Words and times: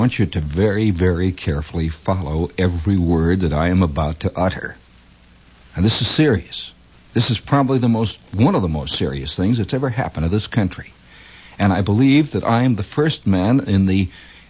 want 0.00 0.18
you 0.18 0.24
to 0.24 0.40
very, 0.40 0.90
very 0.92 1.30
carefully 1.30 1.90
follow 1.90 2.48
every 2.56 2.96
word 2.96 3.40
that 3.40 3.52
I 3.52 3.68
am 3.68 3.82
about 3.82 4.20
to 4.20 4.32
utter. 4.34 4.74
And 5.76 5.84
this 5.84 6.00
is 6.00 6.08
serious. 6.08 6.72
This 7.12 7.28
is 7.28 7.38
probably 7.38 7.76
the 7.76 7.90
most, 7.90 8.18
one 8.32 8.54
of 8.54 8.62
the 8.62 8.68
most 8.68 8.96
serious 8.96 9.36
things 9.36 9.58
that's 9.58 9.74
ever 9.74 9.90
happened 9.90 10.24
to 10.24 10.30
this 10.30 10.46
country. 10.46 10.94
And 11.58 11.70
I 11.70 11.82
believe 11.82 12.30
that 12.30 12.44
I 12.44 12.62
am 12.62 12.76
the 12.76 12.82
first 12.82 13.26
man 13.26 13.68
in 13.68 13.84
the 13.84 14.08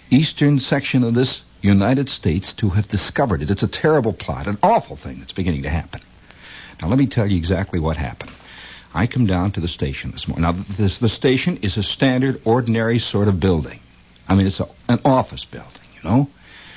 eastern 0.08 0.60
section 0.60 1.02
of 1.02 1.14
this 1.14 1.42
United 1.62 2.08
States 2.10 2.52
to 2.52 2.68
have 2.68 2.86
discovered 2.86 3.42
it. 3.42 3.50
It's 3.50 3.64
a 3.64 3.68
terrible 3.82 4.12
plot, 4.12 4.46
an 4.46 4.58
awful 4.62 4.94
thing 4.94 5.18
that's 5.18 5.32
beginning 5.32 5.64
to 5.64 5.68
happen. 5.68 6.00
Now 6.80 6.86
let 6.86 6.98
me 6.98 7.08
tell 7.08 7.26
you 7.26 7.36
exactly 7.36 7.80
what 7.80 7.96
happened. 7.96 8.30
I 8.94 9.08
come 9.08 9.26
down 9.26 9.50
to 9.52 9.60
the 9.60 9.66
station 9.66 10.12
this 10.12 10.28
morning. 10.28 10.44
Now 10.44 10.52
this, 10.52 10.98
the 10.98 11.08
station 11.08 11.56
is 11.62 11.76
a 11.76 11.82
standard, 11.82 12.40
ordinary 12.44 13.00
sort 13.00 13.26
of 13.26 13.40
building. 13.40 13.80
I 14.30 14.36
mean, 14.36 14.46
it's 14.46 14.60
a, 14.60 14.68
an 14.88 15.00
office 15.04 15.44
building, 15.44 15.88
you 15.96 16.08
know? 16.08 16.30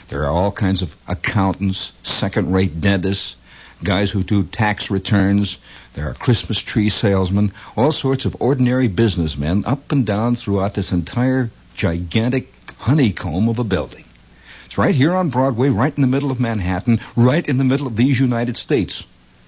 There 0.10 0.24
are 0.24 0.32
all 0.32 0.52
kinds 0.52 0.82
of 0.82 0.96
accountants, 1.08 1.94
second-rate 2.02 2.82
dentists, 2.82 3.36
guys 3.84 4.10
who 4.10 4.24
do 4.24 4.44
tax 4.44 4.90
returns. 4.90 5.60
There 5.94 6.10
are 6.10 6.16
Christmas 6.16 6.60
tree 6.60 6.90
salesmen, 6.90 7.54
all 7.78 7.92
sorts 7.92 8.26
of 8.26 8.38
ordinary 8.40 8.88
businessmen 8.88 9.66
up 9.66 9.92
and 9.92 10.04
down 10.04 10.36
throughout 10.36 10.74
this 10.74 10.92
entire 10.92 11.52
gigantic 11.76 12.52
honeycomb 12.80 13.48
of 13.48 13.60
a 13.60 13.64
building. 13.64 14.06
It's 14.66 14.80
right 14.80 14.96
here 14.96 15.14
on 15.14 15.30
Broadway, 15.30 15.70
right 15.70 15.96
in 15.96 16.02
the 16.02 16.08
middle 16.08 16.32
of 16.32 16.40
Manhattan, 16.40 17.02
right 17.16 17.48
in 17.48 17.60
the 17.60 17.64
middle 17.64 17.86
of 17.86 17.96
these 17.96 18.20
United 18.20 18.58
States. 18.58 19.06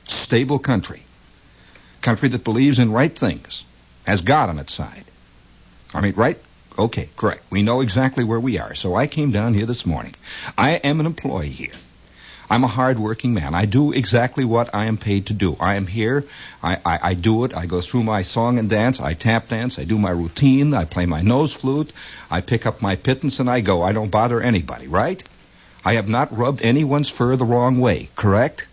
Stable 0.07 0.59
country. 0.59 1.01
Country 2.03 2.29
that 2.29 2.43
believes 2.43 2.77
in 2.77 2.91
right 2.91 3.17
things, 3.17 3.63
has 4.05 4.21
God 4.21 4.49
on 4.49 4.59
its 4.59 4.73
side. 4.73 5.05
I 5.91 6.01
mean, 6.01 6.13
right 6.13 6.37
Okay, 6.77 7.09
correct. 7.15 7.43
We 7.49 7.63
know 7.63 7.81
exactly 7.81 8.23
where 8.23 8.39
we 8.39 8.59
are. 8.59 8.75
So 8.75 8.95
I 8.95 9.07
came 9.07 9.31
down 9.31 9.53
here 9.53 9.65
this 9.65 9.85
morning. 9.85 10.13
I 10.57 10.71
am 10.71 10.99
an 10.99 11.05
employee 11.05 11.49
here. 11.49 11.71
I'm 12.49 12.63
a 12.63 12.67
hard-working 12.67 13.33
man. 13.33 13.55
I 13.55 13.65
do 13.65 13.91
exactly 13.91 14.45
what 14.45 14.75
I 14.75 14.85
am 14.85 14.97
paid 14.97 15.27
to 15.27 15.33
do. 15.33 15.57
I 15.59 15.75
am 15.75 15.87
here. 15.87 16.25
I, 16.61 16.77
I, 16.85 16.99
I, 17.01 17.13
do 17.15 17.43
it. 17.45 17.55
I 17.55 17.65
go 17.65 17.81
through 17.81 18.03
my 18.03 18.21
song 18.21 18.59
and 18.59 18.69
dance. 18.69 18.99
I 18.99 19.13
tap 19.13 19.47
dance. 19.47 19.79
I 19.79 19.83
do 19.83 19.97
my 19.97 20.11
routine. 20.11 20.73
I 20.73 20.85
play 20.85 21.05
my 21.07 21.21
nose 21.21 21.53
flute. 21.53 21.91
I 22.29 22.41
pick 22.41 22.65
up 22.65 22.81
my 22.81 22.97
pittance 22.97 23.39
and 23.39 23.49
I 23.49 23.61
go. 23.61 23.81
I 23.81 23.93
don't 23.93 24.11
bother 24.11 24.41
anybody, 24.41 24.87
right? 24.87 25.23
I 25.83 25.93
have 25.95 26.07
not 26.07 26.35
rubbed 26.35 26.61
anyone's 26.61 27.09
fur 27.09 27.35
the 27.35 27.45
wrong 27.45 27.79
way, 27.79 28.09
correct? 28.15 28.67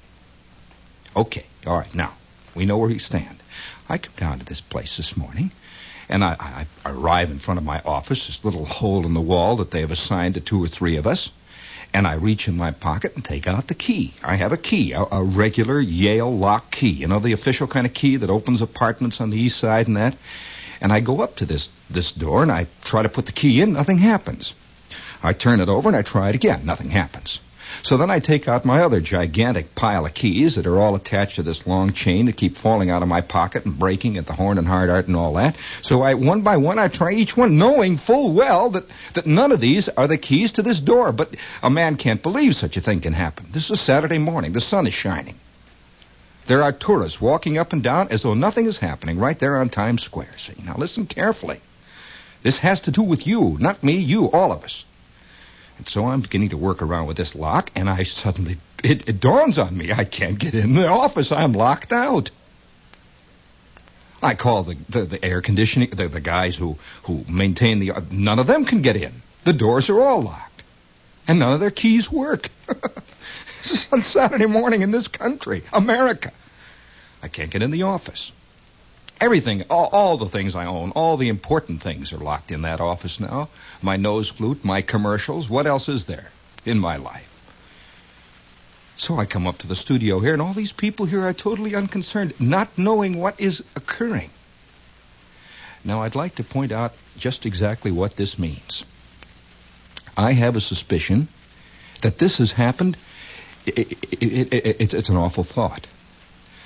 Okay. 1.16 1.44
All 1.66 1.78
right. 1.78 1.94
Now, 1.94 2.12
we 2.54 2.66
know 2.66 2.78
where 2.78 2.88
we 2.88 2.98
stand. 2.98 3.42
I 3.88 3.98
come 3.98 4.14
down 4.16 4.38
to 4.40 4.44
this 4.44 4.60
place 4.60 4.96
this 4.96 5.16
morning. 5.16 5.50
And 6.12 6.22
I, 6.22 6.36
I, 6.38 6.66
I 6.84 6.92
arrive 6.92 7.30
in 7.30 7.38
front 7.38 7.56
of 7.56 7.64
my 7.64 7.80
office, 7.86 8.26
this 8.26 8.44
little 8.44 8.66
hole 8.66 9.06
in 9.06 9.14
the 9.14 9.20
wall 9.22 9.56
that 9.56 9.70
they 9.70 9.80
have 9.80 9.90
assigned 9.90 10.34
to 10.34 10.40
two 10.40 10.62
or 10.62 10.68
three 10.68 10.96
of 10.96 11.06
us. 11.06 11.30
And 11.94 12.06
I 12.06 12.14
reach 12.16 12.48
in 12.48 12.56
my 12.58 12.70
pocket 12.70 13.14
and 13.14 13.24
take 13.24 13.46
out 13.46 13.66
the 13.66 13.74
key. 13.74 14.12
I 14.22 14.36
have 14.36 14.52
a 14.52 14.58
key, 14.58 14.92
a, 14.92 15.04
a, 15.10 15.24
regular 15.24 15.80
Yale 15.80 16.30
lock 16.30 16.70
key. 16.70 16.90
You 16.90 17.08
know, 17.08 17.18
the 17.18 17.32
official 17.32 17.66
kind 17.66 17.86
of 17.86 17.94
key 17.94 18.16
that 18.16 18.28
opens 18.28 18.60
apartments 18.60 19.22
on 19.22 19.30
the 19.30 19.38
east 19.38 19.58
side 19.58 19.86
and 19.86 19.96
that. 19.96 20.14
And 20.82 20.92
I 20.92 21.00
go 21.00 21.22
up 21.22 21.36
to 21.36 21.46
this, 21.46 21.70
this 21.88 22.12
door 22.12 22.42
and 22.42 22.52
I 22.52 22.66
try 22.84 23.02
to 23.02 23.08
put 23.08 23.24
the 23.24 23.32
key 23.32 23.62
in. 23.62 23.72
Nothing 23.72 23.96
happens. 23.96 24.54
I 25.22 25.32
turn 25.32 25.60
it 25.60 25.70
over 25.70 25.88
and 25.88 25.96
I 25.96 26.02
try 26.02 26.28
it 26.28 26.34
again. 26.34 26.66
Nothing 26.66 26.90
happens. 26.90 27.40
So 27.84 27.96
then 27.96 28.10
I 28.10 28.20
take 28.20 28.46
out 28.46 28.64
my 28.64 28.82
other 28.82 29.00
gigantic 29.00 29.74
pile 29.74 30.06
of 30.06 30.14
keys 30.14 30.54
that 30.54 30.68
are 30.68 30.78
all 30.78 30.94
attached 30.94 31.36
to 31.36 31.42
this 31.42 31.66
long 31.66 31.92
chain 31.92 32.26
that 32.26 32.36
keep 32.36 32.56
falling 32.56 32.90
out 32.90 33.02
of 33.02 33.08
my 33.08 33.22
pocket 33.22 33.64
and 33.64 33.76
breaking 33.76 34.18
at 34.18 34.26
the 34.26 34.32
Horn 34.32 34.58
and 34.58 34.68
Hardart 34.68 35.08
and 35.08 35.16
all 35.16 35.34
that. 35.34 35.56
So 35.82 36.00
I, 36.00 36.14
one 36.14 36.42
by 36.42 36.58
one, 36.58 36.78
I 36.78 36.86
try 36.86 37.10
each 37.10 37.36
one, 37.36 37.58
knowing 37.58 37.96
full 37.96 38.34
well 38.34 38.70
that, 38.70 38.84
that 39.14 39.26
none 39.26 39.50
of 39.50 39.58
these 39.58 39.88
are 39.88 40.06
the 40.06 40.16
keys 40.16 40.52
to 40.52 40.62
this 40.62 40.78
door. 40.78 41.10
But 41.10 41.34
a 41.60 41.70
man 41.70 41.96
can't 41.96 42.22
believe 42.22 42.54
such 42.54 42.76
a 42.76 42.80
thing 42.80 43.00
can 43.00 43.14
happen. 43.14 43.46
This 43.50 43.72
is 43.72 43.80
Saturday 43.80 44.18
morning. 44.18 44.52
The 44.52 44.60
sun 44.60 44.86
is 44.86 44.94
shining. 44.94 45.40
There 46.46 46.62
are 46.62 46.72
tourists 46.72 47.20
walking 47.20 47.58
up 47.58 47.72
and 47.72 47.82
down 47.82 48.08
as 48.10 48.22
though 48.22 48.34
nothing 48.34 48.66
is 48.66 48.78
happening 48.78 49.18
right 49.18 49.38
there 49.38 49.58
on 49.58 49.70
Times 49.70 50.02
Square. 50.02 50.38
See, 50.38 50.54
now 50.64 50.76
listen 50.76 51.06
carefully. 51.06 51.60
This 52.44 52.58
has 52.58 52.82
to 52.82 52.92
do 52.92 53.02
with 53.02 53.26
you, 53.26 53.56
not 53.58 53.82
me, 53.82 53.96
you, 53.96 54.30
all 54.30 54.52
of 54.52 54.62
us. 54.62 54.84
And 55.78 55.88
so 55.88 56.06
I'm 56.06 56.20
beginning 56.20 56.50
to 56.50 56.56
work 56.56 56.82
around 56.82 57.06
with 57.06 57.16
this 57.16 57.34
lock, 57.34 57.70
and 57.74 57.88
I 57.88 58.02
suddenly, 58.04 58.58
it, 58.84 59.08
it 59.08 59.20
dawns 59.20 59.58
on 59.58 59.76
me, 59.76 59.92
I 59.92 60.04
can't 60.04 60.38
get 60.38 60.54
in 60.54 60.74
the 60.74 60.88
office. 60.88 61.32
I'm 61.32 61.52
locked 61.52 61.92
out. 61.92 62.30
I 64.22 64.34
call 64.34 64.62
the, 64.62 64.76
the, 64.88 65.02
the 65.02 65.24
air 65.24 65.42
conditioning, 65.42 65.90
the, 65.90 66.08
the 66.08 66.20
guys 66.20 66.54
who, 66.54 66.78
who 67.04 67.24
maintain 67.28 67.80
the, 67.80 67.92
none 68.10 68.38
of 68.38 68.46
them 68.46 68.64
can 68.64 68.82
get 68.82 68.96
in. 68.96 69.12
The 69.44 69.52
doors 69.52 69.90
are 69.90 70.00
all 70.00 70.22
locked. 70.22 70.62
And 71.26 71.40
none 71.40 71.52
of 71.52 71.60
their 71.60 71.70
keys 71.70 72.10
work. 72.10 72.48
this 72.66 73.72
is 73.72 73.88
on 73.92 74.02
Saturday 74.02 74.46
morning 74.46 74.82
in 74.82 74.92
this 74.92 75.08
country, 75.08 75.64
America. 75.72 76.32
I 77.22 77.28
can't 77.28 77.50
get 77.50 77.62
in 77.62 77.70
the 77.70 77.82
office. 77.82 78.30
Everything, 79.22 79.62
all, 79.70 79.88
all, 79.92 80.16
the 80.16 80.26
things 80.26 80.56
I 80.56 80.66
own, 80.66 80.90
all 80.90 81.16
the 81.16 81.28
important 81.28 81.80
things 81.80 82.12
are 82.12 82.18
locked 82.18 82.50
in 82.50 82.62
that 82.62 82.80
office 82.80 83.20
now. 83.20 83.48
My 83.80 83.96
nose 83.96 84.28
flute, 84.28 84.64
my 84.64 84.82
commercials, 84.82 85.48
what 85.48 85.64
else 85.64 85.88
is 85.88 86.06
there 86.06 86.32
in 86.64 86.80
my 86.80 86.96
life? 86.96 87.28
So 88.96 89.16
I 89.16 89.26
come 89.26 89.46
up 89.46 89.58
to 89.58 89.68
the 89.68 89.76
studio 89.76 90.18
here, 90.18 90.32
and 90.32 90.42
all 90.42 90.54
these 90.54 90.72
people 90.72 91.06
here 91.06 91.22
are 91.22 91.32
totally 91.32 91.76
unconcerned, 91.76 92.34
not 92.40 92.76
knowing 92.76 93.16
what 93.16 93.40
is 93.40 93.62
occurring. 93.76 94.30
Now, 95.84 96.02
I'd 96.02 96.16
like 96.16 96.34
to 96.36 96.44
point 96.44 96.72
out 96.72 96.92
just 97.16 97.46
exactly 97.46 97.92
what 97.92 98.16
this 98.16 98.40
means. 98.40 98.84
I 100.16 100.32
have 100.32 100.56
a 100.56 100.60
suspicion 100.60 101.28
that 102.02 102.18
this 102.18 102.38
has 102.38 102.50
happened. 102.50 102.96
It, 103.66 103.78
it, 104.02 104.52
it, 104.52 104.76
it's, 104.80 104.94
it's 104.94 105.10
an 105.10 105.16
awful 105.16 105.44
thought. 105.44 105.86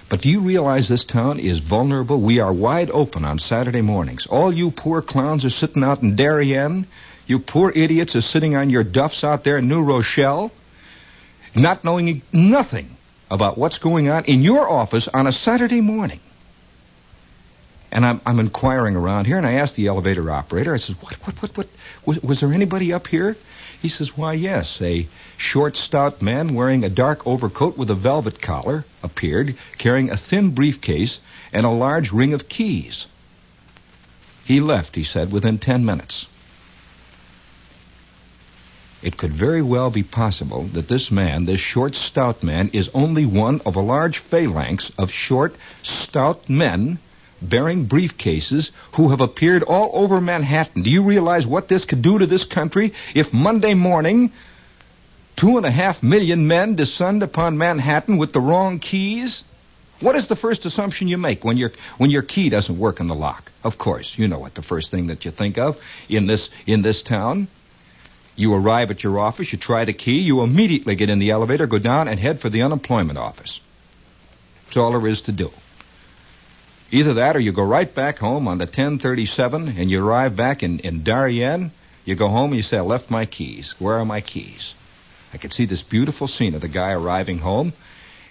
But 0.08 0.20
do 0.20 0.30
you 0.30 0.40
realize 0.40 0.88
this 0.88 1.04
town 1.04 1.40
is 1.40 1.58
vulnerable? 1.58 2.20
We 2.20 2.38
are 2.38 2.52
wide 2.52 2.90
open 2.90 3.24
on 3.24 3.40
Saturday 3.40 3.80
mornings. 3.80 4.26
All 4.26 4.52
you 4.52 4.70
poor 4.70 5.02
clowns 5.02 5.44
are 5.44 5.50
sitting 5.50 5.82
out 5.82 6.02
in 6.02 6.14
Darien. 6.14 6.86
You 7.26 7.40
poor 7.40 7.72
idiots 7.74 8.14
are 8.14 8.20
sitting 8.20 8.54
on 8.54 8.70
your 8.70 8.84
duffs 8.84 9.24
out 9.24 9.42
there 9.42 9.58
in 9.58 9.66
New 9.68 9.82
Rochelle, 9.82 10.52
not 11.56 11.82
knowing 11.82 12.22
nothing 12.32 12.96
about 13.28 13.58
what's 13.58 13.78
going 13.78 14.08
on 14.08 14.24
in 14.26 14.42
your 14.42 14.68
office 14.70 15.08
on 15.08 15.26
a 15.26 15.32
Saturday 15.32 15.80
morning. 15.80 16.20
And 17.90 18.06
I'm, 18.06 18.20
I'm 18.24 18.38
inquiring 18.38 18.94
around 18.94 19.26
here, 19.26 19.38
and 19.38 19.46
I 19.46 19.54
asked 19.54 19.74
the 19.74 19.88
elevator 19.88 20.30
operator, 20.30 20.72
I 20.72 20.76
said, 20.76 20.96
what, 20.96 21.14
what, 21.14 21.42
what, 21.42 21.56
what, 21.56 21.68
was, 22.04 22.22
was 22.22 22.40
there 22.40 22.52
anybody 22.52 22.92
up 22.92 23.08
here? 23.08 23.36
He 23.82 23.88
says, 23.88 24.16
Why, 24.16 24.32
yes, 24.32 24.80
a 24.80 25.06
short, 25.36 25.76
stout 25.76 26.22
man 26.22 26.54
wearing 26.54 26.84
a 26.84 26.88
dark 26.88 27.26
overcoat 27.26 27.76
with 27.76 27.90
a 27.90 27.94
velvet 27.94 28.40
collar 28.40 28.84
appeared, 29.02 29.56
carrying 29.78 30.10
a 30.10 30.16
thin 30.16 30.50
briefcase 30.50 31.20
and 31.52 31.64
a 31.64 31.70
large 31.70 32.12
ring 32.12 32.32
of 32.32 32.48
keys. 32.48 33.06
He 34.44 34.60
left, 34.60 34.94
he 34.94 35.04
said, 35.04 35.32
within 35.32 35.58
ten 35.58 35.84
minutes. 35.84 36.26
It 39.02 39.16
could 39.16 39.32
very 39.32 39.62
well 39.62 39.90
be 39.90 40.02
possible 40.02 40.62
that 40.72 40.88
this 40.88 41.10
man, 41.10 41.44
this 41.44 41.60
short, 41.60 41.94
stout 41.94 42.42
man, 42.42 42.70
is 42.72 42.90
only 42.94 43.26
one 43.26 43.60
of 43.66 43.76
a 43.76 43.80
large 43.80 44.18
phalanx 44.18 44.90
of 44.98 45.10
short, 45.10 45.54
stout 45.82 46.48
men 46.48 46.98
bearing 47.42 47.86
briefcases 47.86 48.70
who 48.92 49.10
have 49.10 49.20
appeared 49.20 49.62
all 49.62 49.90
over 49.92 50.20
Manhattan. 50.20 50.82
Do 50.82 50.90
you 50.90 51.02
realize 51.02 51.46
what 51.46 51.68
this 51.68 51.84
could 51.84 52.02
do 52.02 52.18
to 52.18 52.26
this 52.26 52.44
country 52.44 52.94
if 53.14 53.32
Monday 53.32 53.74
morning 53.74 54.32
two 55.36 55.58
and 55.58 55.66
a 55.66 55.70
half 55.70 56.02
million 56.02 56.48
men 56.48 56.74
descend 56.74 57.22
upon 57.22 57.58
Manhattan 57.58 58.16
with 58.16 58.32
the 58.32 58.40
wrong 58.40 58.78
keys? 58.78 59.44
What 60.00 60.16
is 60.16 60.26
the 60.26 60.36
first 60.36 60.66
assumption 60.66 61.08
you 61.08 61.16
make 61.16 61.44
when 61.44 61.56
your 61.56 61.72
when 61.96 62.10
your 62.10 62.22
key 62.22 62.50
doesn't 62.50 62.78
work 62.78 63.00
in 63.00 63.06
the 63.06 63.14
lock? 63.14 63.50
Of 63.64 63.78
course, 63.78 64.18
you 64.18 64.28
know 64.28 64.38
what 64.38 64.54
the 64.54 64.62
first 64.62 64.90
thing 64.90 65.06
that 65.06 65.24
you 65.24 65.30
think 65.30 65.58
of 65.58 65.80
in 66.08 66.26
this 66.26 66.50
in 66.66 66.82
this 66.82 67.02
town. 67.02 67.48
You 68.38 68.54
arrive 68.54 68.90
at 68.90 69.02
your 69.02 69.18
office, 69.18 69.50
you 69.50 69.58
try 69.58 69.86
the 69.86 69.94
key, 69.94 70.20
you 70.20 70.42
immediately 70.42 70.94
get 70.94 71.08
in 71.08 71.18
the 71.18 71.30
elevator, 71.30 71.66
go 71.66 71.78
down 71.78 72.06
and 72.06 72.20
head 72.20 72.38
for 72.38 72.50
the 72.50 72.62
unemployment 72.62 73.18
office. 73.18 73.62
That's 74.66 74.76
all 74.76 74.90
there 74.90 75.06
is 75.06 75.22
to 75.22 75.32
do. 75.32 75.50
Either 76.90 77.14
that 77.14 77.36
or 77.36 77.40
you 77.40 77.52
go 77.52 77.64
right 77.64 77.92
back 77.92 78.18
home 78.18 78.46
on 78.46 78.58
the 78.58 78.64
1037 78.64 79.74
and 79.76 79.90
you 79.90 80.04
arrive 80.04 80.36
back 80.36 80.62
in, 80.62 80.78
in 80.80 81.02
Darien. 81.02 81.72
You 82.04 82.14
go 82.14 82.28
home 82.28 82.50
and 82.50 82.56
you 82.56 82.62
say, 82.62 82.78
I 82.78 82.82
left 82.82 83.10
my 83.10 83.26
keys. 83.26 83.74
Where 83.80 83.96
are 83.96 84.04
my 84.04 84.20
keys? 84.20 84.74
I 85.34 85.38
could 85.38 85.52
see 85.52 85.64
this 85.64 85.82
beautiful 85.82 86.28
scene 86.28 86.54
of 86.54 86.60
the 86.60 86.68
guy 86.68 86.92
arriving 86.92 87.38
home. 87.38 87.72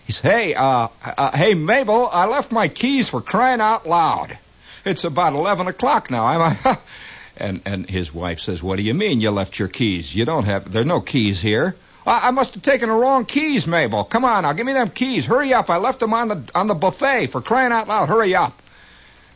He 0.08 0.14
says, 0.14 0.32
Hey, 0.32 0.54
uh, 0.54 0.88
uh, 1.04 1.36
hey, 1.36 1.54
Mabel, 1.54 2.08
I 2.12 2.28
left 2.28 2.52
my 2.52 2.70
keys 2.70 3.10
for 3.10 3.22
crying 3.22 3.60
out 3.60 3.86
loud. 3.86 4.38
It's 4.86 5.04
about 5.04 5.34
11 5.34 5.68
o'clock 5.68 6.10
now. 6.10 6.26
I'm, 6.26 6.58
uh, 6.64 6.76
and, 7.38 7.62
and 7.66 7.90
his 7.90 8.14
wife 8.14 8.40
says, 8.40 8.64
What 8.64 8.78
do 8.78 8.84
you 8.84 8.94
mean 8.94 9.20
you 9.20 9.32
left 9.32 9.60
your 9.60 9.68
keys? 9.68 10.16
You 10.16 10.24
don't 10.24 10.46
have, 10.46 10.72
there 10.72 10.84
are 10.84 10.86
no 10.86 11.02
keys 11.02 11.42
here. 11.42 11.76
I, 12.06 12.28
I 12.28 12.32
must 12.32 12.54
have 12.54 12.64
taken 12.64 12.90
the 12.90 12.96
wrong 12.96 13.26
keys, 13.26 13.68
Mabel. 13.68 14.04
Come 14.04 14.26
on 14.26 14.44
now, 14.44 14.54
give 14.54 14.66
me 14.66 14.74
them 14.74 14.90
keys. 14.90 15.26
Hurry 15.26 15.54
up. 15.54 15.70
I 15.70 15.78
left 15.78 16.00
them 16.00 16.14
on 16.14 16.28
the 16.28 16.44
on 16.54 16.68
the 16.68 16.76
buffet 16.76 17.28
for 17.28 17.42
crying 17.42 17.72
out 17.72 17.88
loud. 17.88 18.10
Hurry 18.10 18.36
up. 18.36 18.62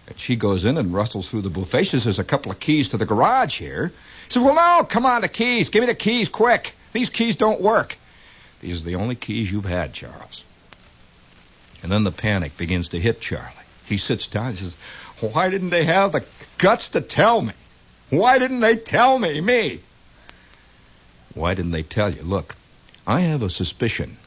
And 0.08 0.20
she 0.20 0.36
goes 0.36 0.66
in 0.66 0.78
and 0.78 0.94
rustles 0.94 1.30
through 1.30 1.42
the 1.42 1.50
buffet. 1.50 1.84
She 1.84 1.90
says, 1.92 2.04
There's 2.06 2.20
a 2.20 2.24
couple 2.24 2.52
of 2.52 2.60
keys 2.60 2.90
to 2.90 2.98
the 2.98 3.06
garage 3.06 3.58
here. 3.58 3.92
He 4.30 4.34
said, 4.34 4.44
well, 4.44 4.54
no, 4.54 4.86
come 4.86 5.08
on, 5.08 5.22
the 5.22 5.28
keys. 5.28 5.70
Give 5.70 5.82
me 5.82 5.88
the 5.88 5.96
keys, 5.96 6.30
quick. 6.30 6.74
These 6.94 7.10
keys 7.10 7.36
don't 7.36 7.62
work. 7.62 7.98
These 8.62 8.84
are 8.84 8.86
the 8.86 8.96
only 8.98 9.16
keys 9.16 9.52
you've 9.52 9.66
had, 9.66 9.92
Charles. 9.92 10.44
And 11.82 11.92
then 11.92 12.04
the 12.04 12.12
panic 12.12 12.56
begins 12.56 12.90
to 12.90 13.00
hit 13.00 13.22
Charlie. 13.22 13.50
He 13.88 13.98
sits 13.98 14.28
down 14.28 14.50
and 14.50 14.58
says, 14.58 14.76
why 15.20 15.50
didn't 15.50 15.72
they 15.72 15.84
have 15.84 16.12
the 16.12 16.24
guts 16.60 16.90
to 16.90 17.02
tell 17.02 17.42
me? 17.42 17.54
Why 18.12 18.38
didn't 18.38 18.60
they 18.60 18.76
tell 18.76 19.18
me, 19.18 19.42
me? 19.42 19.80
Why 21.34 21.56
didn't 21.56 21.72
they 21.72 21.84
tell 21.84 22.14
you? 22.14 22.22
Look, 22.22 22.56
I 23.10 23.22
have 23.22 23.42
a 23.42 23.50
suspicion. 23.50 24.18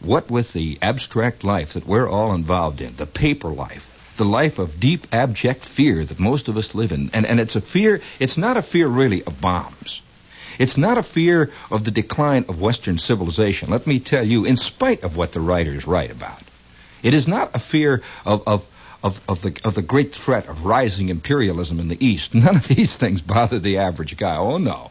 What 0.00 0.30
with 0.30 0.54
the 0.54 0.78
abstract 0.80 1.44
life 1.44 1.74
that 1.74 1.86
we're 1.86 2.08
all 2.08 2.32
involved 2.32 2.80
in, 2.80 2.96
the 2.96 3.04
paper 3.04 3.50
life, 3.50 3.92
the 4.16 4.24
life 4.24 4.58
of 4.58 4.80
deep 4.80 5.06
abject 5.12 5.66
fear 5.66 6.02
that 6.02 6.18
most 6.18 6.48
of 6.48 6.56
us 6.56 6.74
live 6.74 6.90
in, 6.90 7.10
and, 7.12 7.26
and 7.26 7.38
it's 7.38 7.54
a 7.54 7.60
fear, 7.60 8.00
it's 8.18 8.38
not 8.38 8.56
a 8.56 8.62
fear 8.62 8.88
really 8.88 9.22
of 9.24 9.42
bombs. 9.42 10.00
It's 10.58 10.78
not 10.78 10.96
a 10.96 11.02
fear 11.02 11.50
of 11.70 11.84
the 11.84 11.90
decline 11.90 12.46
of 12.48 12.62
Western 12.62 12.96
civilization. 12.96 13.68
Let 13.68 13.86
me 13.86 14.00
tell 14.00 14.26
you, 14.26 14.46
in 14.46 14.56
spite 14.56 15.04
of 15.04 15.18
what 15.18 15.32
the 15.32 15.40
writers 15.40 15.86
write 15.86 16.10
about, 16.10 16.40
it 17.02 17.12
is 17.12 17.28
not 17.28 17.54
a 17.54 17.58
fear 17.58 18.02
of, 18.24 18.42
of, 18.46 18.70
of, 19.02 19.20
of, 19.28 19.42
the, 19.42 19.54
of 19.64 19.74
the 19.74 19.82
great 19.82 20.14
threat 20.14 20.48
of 20.48 20.64
rising 20.64 21.10
imperialism 21.10 21.78
in 21.78 21.88
the 21.88 22.02
East. 22.02 22.34
None 22.34 22.56
of 22.56 22.68
these 22.68 22.96
things 22.96 23.20
bother 23.20 23.58
the 23.58 23.76
average 23.76 24.16
guy. 24.16 24.38
Oh, 24.38 24.56
no. 24.56 24.90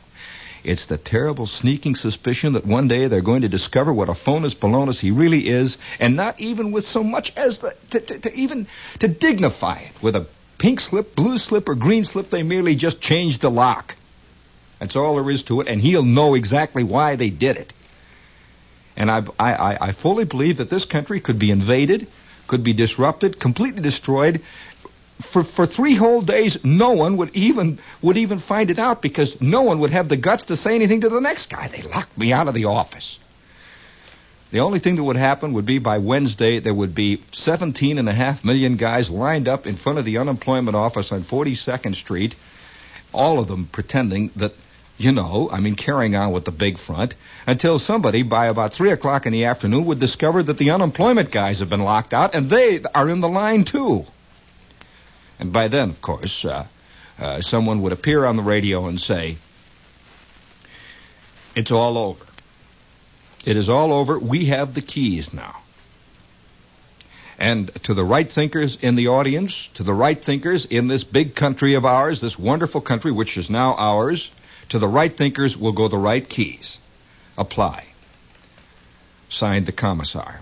It's 0.65 0.87
the 0.87 0.97
terrible 0.97 1.45
sneaking 1.45 1.95
suspicion 1.95 2.53
that 2.53 2.65
one 2.65 2.87
day 2.87 3.07
they're 3.07 3.21
going 3.21 3.43
to 3.43 3.47
discover 3.49 3.93
what 3.93 4.09
a 4.09 4.15
phonus 4.15 4.55
balonus 4.55 4.99
he 4.99 5.11
really 5.11 5.47
is, 5.47 5.77
and 5.99 6.15
not 6.15 6.41
even 6.41 6.71
with 6.71 6.85
so 6.85 7.03
much 7.03 7.31
as 7.37 7.59
the, 7.59 7.75
to, 7.91 7.99
to, 7.99 8.19
to 8.19 8.35
even 8.35 8.65
to 8.97 9.07
dignify 9.07 9.77
it 9.77 10.01
with 10.01 10.15
a 10.15 10.25
pink 10.57 10.79
slip, 10.79 11.15
blue 11.15 11.37
slip, 11.37 11.69
or 11.69 11.75
green 11.75 12.03
slip. 12.03 12.31
They 12.31 12.41
merely 12.41 12.73
just 12.73 12.99
changed 12.99 13.41
the 13.41 13.51
lock. 13.51 13.95
That's 14.79 14.95
all 14.95 15.15
there 15.15 15.29
is 15.29 15.43
to 15.43 15.61
it, 15.61 15.67
and 15.67 15.79
he'll 15.79 16.03
know 16.03 16.33
exactly 16.33 16.83
why 16.83 17.15
they 17.15 17.29
did 17.29 17.57
it. 17.57 17.71
And 18.97 19.11
I, 19.11 19.23
I, 19.37 19.77
I 19.79 19.91
fully 19.91 20.25
believe 20.25 20.57
that 20.57 20.71
this 20.71 20.85
country 20.85 21.19
could 21.19 21.37
be 21.37 21.51
invaded, 21.51 22.07
could 22.47 22.63
be 22.63 22.73
disrupted, 22.73 23.39
completely 23.39 23.83
destroyed. 23.83 24.41
For, 25.21 25.43
for 25.43 25.65
three 25.65 25.95
whole 25.95 26.21
days, 26.21 26.63
no 26.63 26.91
one 26.91 27.17
would 27.17 27.35
even 27.35 27.79
would 28.01 28.17
even 28.17 28.39
find 28.39 28.69
it 28.69 28.79
out 28.79 29.01
because 29.01 29.39
no 29.39 29.61
one 29.61 29.79
would 29.79 29.91
have 29.91 30.09
the 30.09 30.17
guts 30.17 30.45
to 30.45 30.57
say 30.57 30.75
anything 30.75 31.01
to 31.01 31.09
the 31.09 31.21
next 31.21 31.49
guy. 31.49 31.69
They 31.69 31.83
locked 31.83 32.17
me 32.17 32.33
out 32.33 32.49
of 32.49 32.53
the 32.53 32.65
office. 32.65 33.17
The 34.51 34.59
only 34.59 34.79
thing 34.79 34.95
that 34.97 35.03
would 35.03 35.15
happen 35.15 35.53
would 35.53 35.65
be 35.65 35.79
by 35.79 35.97
Wednesday 35.97 36.59
there 36.59 36.73
would 36.73 36.93
be 36.93 37.21
17 37.31 37.97
and 37.97 38.07
a 38.07 38.13
half 38.13 38.45
million 38.45 38.77
guys 38.77 39.09
lined 39.09 39.47
up 39.47 39.67
in 39.67 39.75
front 39.75 39.99
of 39.99 40.05
the 40.05 40.17
unemployment 40.17 40.75
office 40.75 41.11
on 41.11 41.23
42nd 41.23 41.95
Street, 41.95 42.35
all 43.11 43.39
of 43.39 43.47
them 43.47 43.67
pretending 43.71 44.31
that 44.35 44.53
you 44.97 45.11
know, 45.11 45.49
I 45.51 45.59
mean, 45.59 45.75
carrying 45.75 46.15
on 46.15 46.31
with 46.31 46.45
the 46.45 46.51
big 46.51 46.77
front, 46.77 47.15
until 47.45 47.79
somebody 47.79 48.23
by 48.23 48.45
about 48.45 48.73
3 48.73 48.91
o'clock 48.91 49.25
in 49.25 49.33
the 49.33 49.45
afternoon 49.45 49.85
would 49.85 49.99
discover 49.99 50.41
that 50.43 50.57
the 50.57 50.69
unemployment 50.69 51.31
guys 51.31 51.59
have 51.59 51.69
been 51.69 51.83
locked 51.83 52.13
out 52.13 52.33
and 52.33 52.49
they 52.49 52.81
are 52.93 53.09
in 53.09 53.19
the 53.19 53.27
line 53.27 53.65
too. 53.65 54.05
And 55.39 55.51
by 55.51 55.67
then, 55.67 55.89
of 55.89 56.01
course, 56.01 56.45
uh, 56.45 56.65
uh, 57.19 57.41
someone 57.41 57.81
would 57.81 57.93
appear 57.93 58.25
on 58.25 58.35
the 58.35 58.43
radio 58.43 58.87
and 58.87 58.99
say, 58.99 59.37
It's 61.55 61.71
all 61.71 61.97
over. 61.97 62.25
It 63.45 63.57
is 63.57 63.69
all 63.69 63.93
over. 63.93 64.17
We 64.17 64.45
have 64.45 64.73
the 64.73 64.81
keys 64.81 65.33
now. 65.33 65.55
And 67.37 67.73
to 67.83 67.93
the 67.93 68.03
right 68.03 68.29
thinkers 68.29 68.77
in 68.81 68.95
the 68.95 69.09
audience, 69.09 69.69
to 69.75 69.83
the 69.83 69.93
right 69.93 70.21
thinkers 70.21 70.65
in 70.65 70.87
this 70.87 71.03
big 71.03 71.35
country 71.35 71.73
of 71.73 71.85
ours, 71.85 72.21
this 72.21 72.39
wonderful 72.39 72.81
country 72.81 73.11
which 73.11 73.37
is 73.37 73.49
now 73.49 73.73
ours, 73.75 74.31
to 74.69 74.79
the 74.79 74.87
right 74.87 75.15
thinkers 75.15 75.57
will 75.57 75.73
go 75.73 75.87
the 75.87 75.97
right 75.97 76.27
keys. 76.27 76.77
Apply. 77.37 77.85
Signed 79.29 79.65
the 79.65 79.73
commissar. 79.73 80.41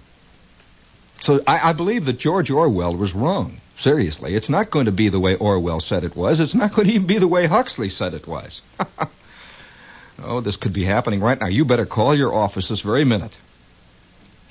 So 1.20 1.42
I, 1.48 1.70
I, 1.70 1.74
believe 1.74 2.06
that 2.06 2.20
George 2.20 2.52
Orwell 2.52 2.96
was 2.96 3.14
wrong. 3.14 3.60
Seriously. 3.76 4.36
It's 4.36 4.50
not 4.50 4.70
going 4.70 4.86
to 4.86 4.92
be 4.92 5.10
the 5.10 5.20
way 5.20 5.36
Orwell 5.36 5.80
said 5.80 6.04
it 6.04 6.16
was. 6.16 6.40
It's 6.40 6.56
not 6.56 6.74
going 6.74 6.88
to 6.88 6.94
even 6.94 7.08
be 7.08 7.18
the 7.18 7.28
way 7.28 7.48
Huxley 7.48 7.90
said 7.90 8.14
it 8.14 8.28
was. 8.28 8.62
oh, 10.24 10.42
this 10.42 10.58
could 10.58 10.74
be 10.74 10.86
happening 10.86 11.22
right 11.22 11.40
now. 11.40 11.48
You 11.48 11.66
better 11.66 11.86
call 11.86 12.14
your 12.14 12.34
office 12.34 12.68
this 12.68 12.82
very 12.82 13.04
minute. 13.04 13.36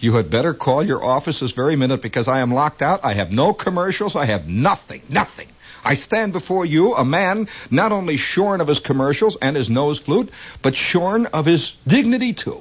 You 0.01 0.15
had 0.15 0.31
better 0.31 0.53
call 0.53 0.83
your 0.83 1.05
office 1.05 1.39
this 1.39 1.53
very 1.53 1.77
minute 1.77 2.03
because 2.03 2.27
I 2.27 2.41
am 2.41 2.53
locked 2.53 2.83
out. 2.83 3.05
I 3.05 3.13
have 3.15 3.31
no 3.31 3.53
commercials. 3.53 4.17
I 4.17 4.25
have 4.25 4.49
nothing. 4.49 5.03
Nothing. 5.09 5.47
I 5.85 5.95
stand 5.95 6.33
before 6.33 6.65
you, 6.67 6.95
a 6.95 7.05
man 7.05 7.49
not 7.71 7.93
only 7.93 8.17
shorn 8.17 8.61
of 8.61 8.69
his 8.69 8.81
commercials 8.81 9.37
and 9.41 9.57
his 9.57 9.71
nose 9.71 9.99
flute, 9.99 10.31
but 10.61 10.75
shorn 10.75 11.27
of 11.27 11.47
his 11.47 11.75
dignity 11.87 12.33
too. 12.33 12.61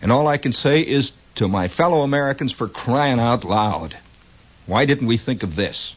And 0.00 0.10
all 0.10 0.26
I 0.26 0.38
can 0.38 0.52
say 0.52 0.80
is 0.80 1.12
to 1.36 1.48
my 1.48 1.68
fellow 1.68 2.02
Americans 2.02 2.52
for 2.52 2.68
crying 2.68 3.18
out 3.18 3.44
loud, 3.44 3.96
why 4.66 4.86
didn't 4.86 5.06
we 5.06 5.16
think 5.16 5.42
of 5.42 5.56
this? 5.56 5.94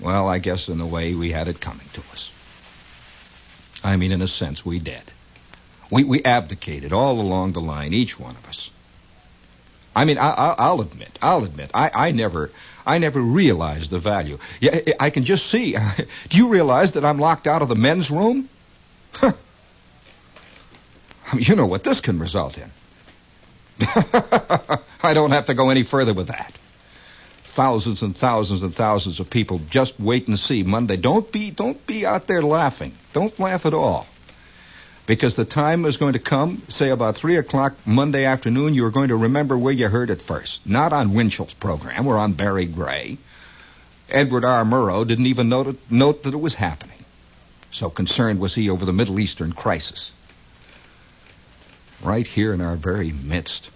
Well, 0.00 0.28
I 0.28 0.38
guess 0.38 0.68
in 0.68 0.80
a 0.80 0.86
way 0.86 1.14
we 1.14 1.30
had 1.30 1.48
it 1.48 1.60
coming 1.60 1.88
to 1.94 2.02
us. 2.12 2.30
I 3.82 3.96
mean, 3.96 4.12
in 4.12 4.20
a 4.20 4.28
sense, 4.28 4.64
we 4.64 4.78
did. 4.78 5.02
We, 5.90 6.04
we 6.04 6.24
abdicated 6.24 6.92
all 6.92 7.20
along 7.20 7.52
the 7.52 7.60
line, 7.60 7.94
each 7.94 8.18
one 8.18 8.36
of 8.36 8.46
us. 8.48 8.70
I 9.94 10.04
mean, 10.04 10.18
I, 10.18 10.72
will 10.72 10.82
admit, 10.82 11.18
I'll 11.22 11.44
admit, 11.44 11.70
I, 11.72 11.90
I 11.94 12.10
never, 12.10 12.50
I 12.84 12.98
never 12.98 13.18
realized 13.18 13.90
the 13.90 13.98
value. 13.98 14.38
Yeah, 14.60 14.80
I 15.00 15.08
can 15.08 15.24
just 15.24 15.46
see. 15.46 15.74
Do 16.28 16.36
you 16.36 16.48
realize 16.48 16.92
that 16.92 17.04
I'm 17.04 17.18
locked 17.18 17.46
out 17.46 17.62
of 17.62 17.70
the 17.70 17.76
men's 17.76 18.10
room? 18.10 18.50
Huh. 19.12 19.32
I 21.32 21.36
mean, 21.36 21.44
you 21.46 21.56
know 21.56 21.66
what 21.66 21.82
this 21.82 22.02
can 22.02 22.18
result 22.18 22.58
in. 22.58 22.70
I 25.02 25.14
don't 25.14 25.32
have 25.32 25.46
to 25.46 25.54
go 25.54 25.70
any 25.70 25.82
further 25.82 26.14
with 26.14 26.28
that. 26.28 26.52
Thousands 27.44 28.02
and 28.02 28.16
thousands 28.16 28.62
and 28.62 28.74
thousands 28.74 29.20
of 29.20 29.30
people 29.30 29.60
just 29.70 29.98
wait 29.98 30.28
and 30.28 30.38
see 30.38 30.62
Monday. 30.62 30.96
Don't 30.96 31.30
be 31.30 31.50
don't 31.50 31.86
be 31.86 32.04
out 32.04 32.26
there 32.26 32.42
laughing. 32.42 32.92
Don't 33.12 33.38
laugh 33.38 33.66
at 33.66 33.74
all 33.74 34.06
because 35.06 35.36
the 35.36 35.44
time 35.44 35.84
is 35.84 35.96
going 35.96 36.14
to 36.14 36.18
come, 36.18 36.62
say 36.68 36.90
about 36.90 37.16
3 37.16 37.36
o'clock 37.36 37.74
Monday 37.86 38.24
afternoon, 38.24 38.74
you're 38.74 38.90
going 38.90 39.08
to 39.08 39.16
remember 39.16 39.56
where 39.56 39.72
you 39.72 39.88
heard 39.88 40.10
it 40.10 40.20
first. 40.20 40.66
Not 40.66 40.92
on 40.92 41.14
Winchell's 41.14 41.54
program 41.54 42.06
or 42.06 42.18
on 42.18 42.32
Barry 42.32 42.66
Gray. 42.66 43.18
Edward 44.10 44.44
R. 44.44 44.64
Murrow 44.64 45.06
didn't 45.06 45.26
even 45.26 45.48
note, 45.48 45.78
note 45.90 46.24
that 46.24 46.34
it 46.34 46.40
was 46.40 46.54
happening. 46.54 46.98
So 47.70 47.88
concerned 47.90 48.40
was 48.40 48.54
he 48.54 48.70
over 48.70 48.84
the 48.84 48.92
Middle 48.92 49.20
Eastern 49.20 49.52
crisis. 49.52 50.12
Right 52.02 52.26
here 52.26 52.52
in 52.52 52.60
our 52.60 52.76
very 52.76 53.12
midst. 53.12 53.70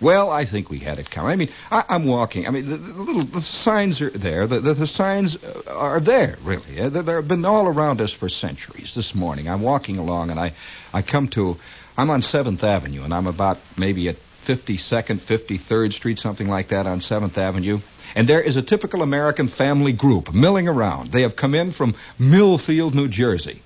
Well, 0.00 0.28
I 0.28 0.44
think 0.44 0.70
we 0.70 0.80
had 0.80 0.98
it 0.98 1.08
coming. 1.08 1.30
I 1.30 1.36
mean, 1.36 1.48
I, 1.70 1.84
am 1.88 2.06
walking. 2.06 2.46
I 2.46 2.50
mean, 2.50 2.68
the, 2.68 2.76
the, 2.76 3.02
little 3.02 3.22
the 3.22 3.40
signs 3.40 4.00
are 4.00 4.10
there. 4.10 4.46
The, 4.46 4.60
the, 4.60 4.74
the 4.74 4.86
signs 4.86 5.38
are 5.68 6.00
there, 6.00 6.36
really. 6.42 6.80
Uh, 6.80 6.88
they've 6.88 7.28
been 7.28 7.44
all 7.44 7.68
around 7.68 8.00
us 8.00 8.12
for 8.12 8.28
centuries. 8.28 8.94
This 8.94 9.14
morning, 9.14 9.48
I'm 9.48 9.62
walking 9.62 9.98
along, 9.98 10.30
and 10.30 10.40
I, 10.40 10.52
I 10.92 11.02
come 11.02 11.28
to, 11.28 11.56
I'm 11.96 12.10
on 12.10 12.22
Seventh 12.22 12.64
Avenue, 12.64 13.04
and 13.04 13.14
I'm 13.14 13.28
about 13.28 13.58
maybe 13.78 14.08
at 14.08 14.16
52nd, 14.42 15.20
53rd 15.20 15.92
Street, 15.92 16.18
something 16.18 16.48
like 16.48 16.68
that, 16.68 16.86
on 16.86 17.00
Seventh 17.00 17.38
Avenue. 17.38 17.80
And 18.16 18.28
there 18.28 18.40
is 18.40 18.56
a 18.56 18.62
typical 18.62 19.00
American 19.00 19.46
family 19.46 19.92
group 19.92 20.34
milling 20.34 20.68
around. 20.68 21.12
They 21.12 21.22
have 21.22 21.36
come 21.36 21.54
in 21.54 21.70
from 21.70 21.94
Millfield, 22.18 22.94
New 22.94 23.08
Jersey, 23.08 23.62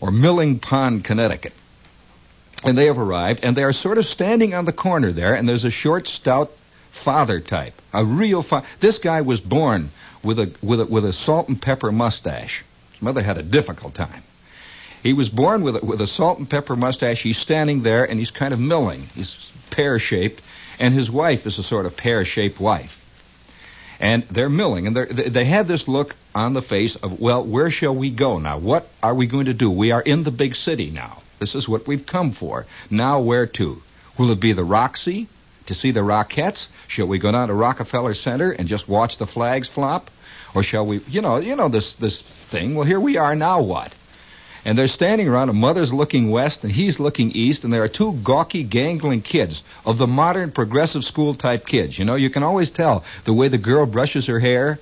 or 0.00 0.10
Milling 0.10 0.58
Pond, 0.58 1.04
Connecticut 1.04 1.52
and 2.64 2.76
they 2.76 2.86
have 2.86 2.98
arrived, 2.98 3.40
and 3.42 3.56
they 3.56 3.62
are 3.62 3.72
sort 3.72 3.98
of 3.98 4.06
standing 4.06 4.54
on 4.54 4.64
the 4.64 4.72
corner 4.72 5.12
there, 5.12 5.34
and 5.34 5.48
there's 5.48 5.64
a 5.64 5.70
short, 5.70 6.06
stout 6.08 6.50
father 6.90 7.40
type, 7.40 7.80
a 7.92 8.04
real 8.04 8.42
father. 8.42 8.66
This 8.80 8.98
guy 8.98 9.20
was 9.20 9.40
born 9.40 9.90
with 10.22 10.38
a 10.38 10.52
with 10.62 10.80
a 10.80 10.86
with 10.86 11.04
a 11.04 11.12
salt 11.12 11.48
and 11.48 11.60
pepper 11.60 11.92
mustache. 11.92 12.64
His 12.92 13.02
mother 13.02 13.22
had 13.22 13.38
a 13.38 13.42
difficult 13.42 13.94
time. 13.94 14.22
He 15.02 15.12
was 15.12 15.28
born 15.28 15.62
with 15.62 15.76
a, 15.76 15.84
with 15.84 16.00
a 16.00 16.06
salt 16.06 16.38
and 16.38 16.48
pepper 16.48 16.74
mustache. 16.74 17.22
He's 17.22 17.38
standing 17.38 17.82
there, 17.82 18.04
and 18.08 18.18
he's 18.18 18.30
kind 18.30 18.52
of 18.52 18.58
milling. 18.58 19.08
He's 19.14 19.52
pear 19.70 19.98
shaped, 19.98 20.42
and 20.80 20.92
his 20.92 21.10
wife 21.10 21.46
is 21.46 21.58
a 21.58 21.62
sort 21.62 21.86
of 21.86 21.96
pear 21.96 22.24
shaped 22.24 22.58
wife. 22.58 23.02
And 24.00 24.24
they're 24.24 24.50
milling, 24.50 24.86
and 24.86 24.96
they're, 24.96 25.06
they 25.06 25.44
have 25.44 25.68
this 25.68 25.88
look 25.88 26.16
on 26.34 26.52
the 26.52 26.60
face 26.60 26.96
of, 26.96 27.18
well, 27.18 27.44
where 27.44 27.70
shall 27.70 27.94
we 27.94 28.10
go 28.10 28.38
now? 28.38 28.58
What 28.58 28.88
are 29.02 29.14
we 29.14 29.26
going 29.26 29.46
to 29.46 29.54
do? 29.54 29.70
We 29.70 29.90
are 29.92 30.02
in 30.02 30.22
the 30.22 30.30
big 30.30 30.54
city 30.54 30.90
now. 30.90 31.22
This 31.38 31.54
is 31.54 31.68
what 31.68 31.86
we've 31.86 32.06
come 32.06 32.32
for. 32.32 32.66
Now 32.90 33.20
where 33.20 33.46
to? 33.46 33.82
Will 34.18 34.30
it 34.30 34.40
be 34.40 34.52
the 34.52 34.64
Roxy 34.64 35.28
to 35.66 35.74
see 35.74 35.90
the 35.90 36.00
Rockettes? 36.00 36.68
Shall 36.88 37.06
we 37.06 37.18
go 37.18 37.32
down 37.32 37.48
to 37.48 37.54
Rockefeller 37.54 38.14
Center 38.14 38.50
and 38.50 38.66
just 38.68 38.88
watch 38.88 39.18
the 39.18 39.26
flags 39.26 39.68
flop? 39.68 40.10
Or 40.54 40.62
shall 40.62 40.86
we, 40.86 41.00
you 41.08 41.20
know, 41.20 41.36
you 41.36 41.56
know 41.56 41.68
this 41.68 41.96
this 41.96 42.20
thing. 42.20 42.74
Well, 42.74 42.86
here 42.86 43.00
we 43.00 43.18
are. 43.18 43.34
Now 43.34 43.62
what? 43.62 43.94
And 44.64 44.76
they're 44.76 44.88
standing 44.88 45.28
around. 45.28 45.48
A 45.48 45.52
mother's 45.52 45.92
looking 45.92 46.30
west, 46.30 46.64
and 46.64 46.72
he's 46.72 46.98
looking 46.98 47.30
east. 47.32 47.64
And 47.64 47.72
there 47.72 47.82
are 47.82 47.88
two 47.88 48.14
gawky, 48.14 48.64
gangling 48.64 49.22
kids 49.22 49.62
of 49.84 49.98
the 49.98 50.06
modern 50.06 50.50
progressive 50.50 51.04
school 51.04 51.34
type 51.34 51.66
kids. 51.66 51.98
You 51.98 52.04
know, 52.04 52.16
you 52.16 52.30
can 52.30 52.42
always 52.42 52.70
tell 52.70 53.04
the 53.24 53.32
way 53.32 53.48
the 53.48 53.58
girl 53.58 53.86
brushes 53.86 54.26
her 54.26 54.40
hair, 54.40 54.80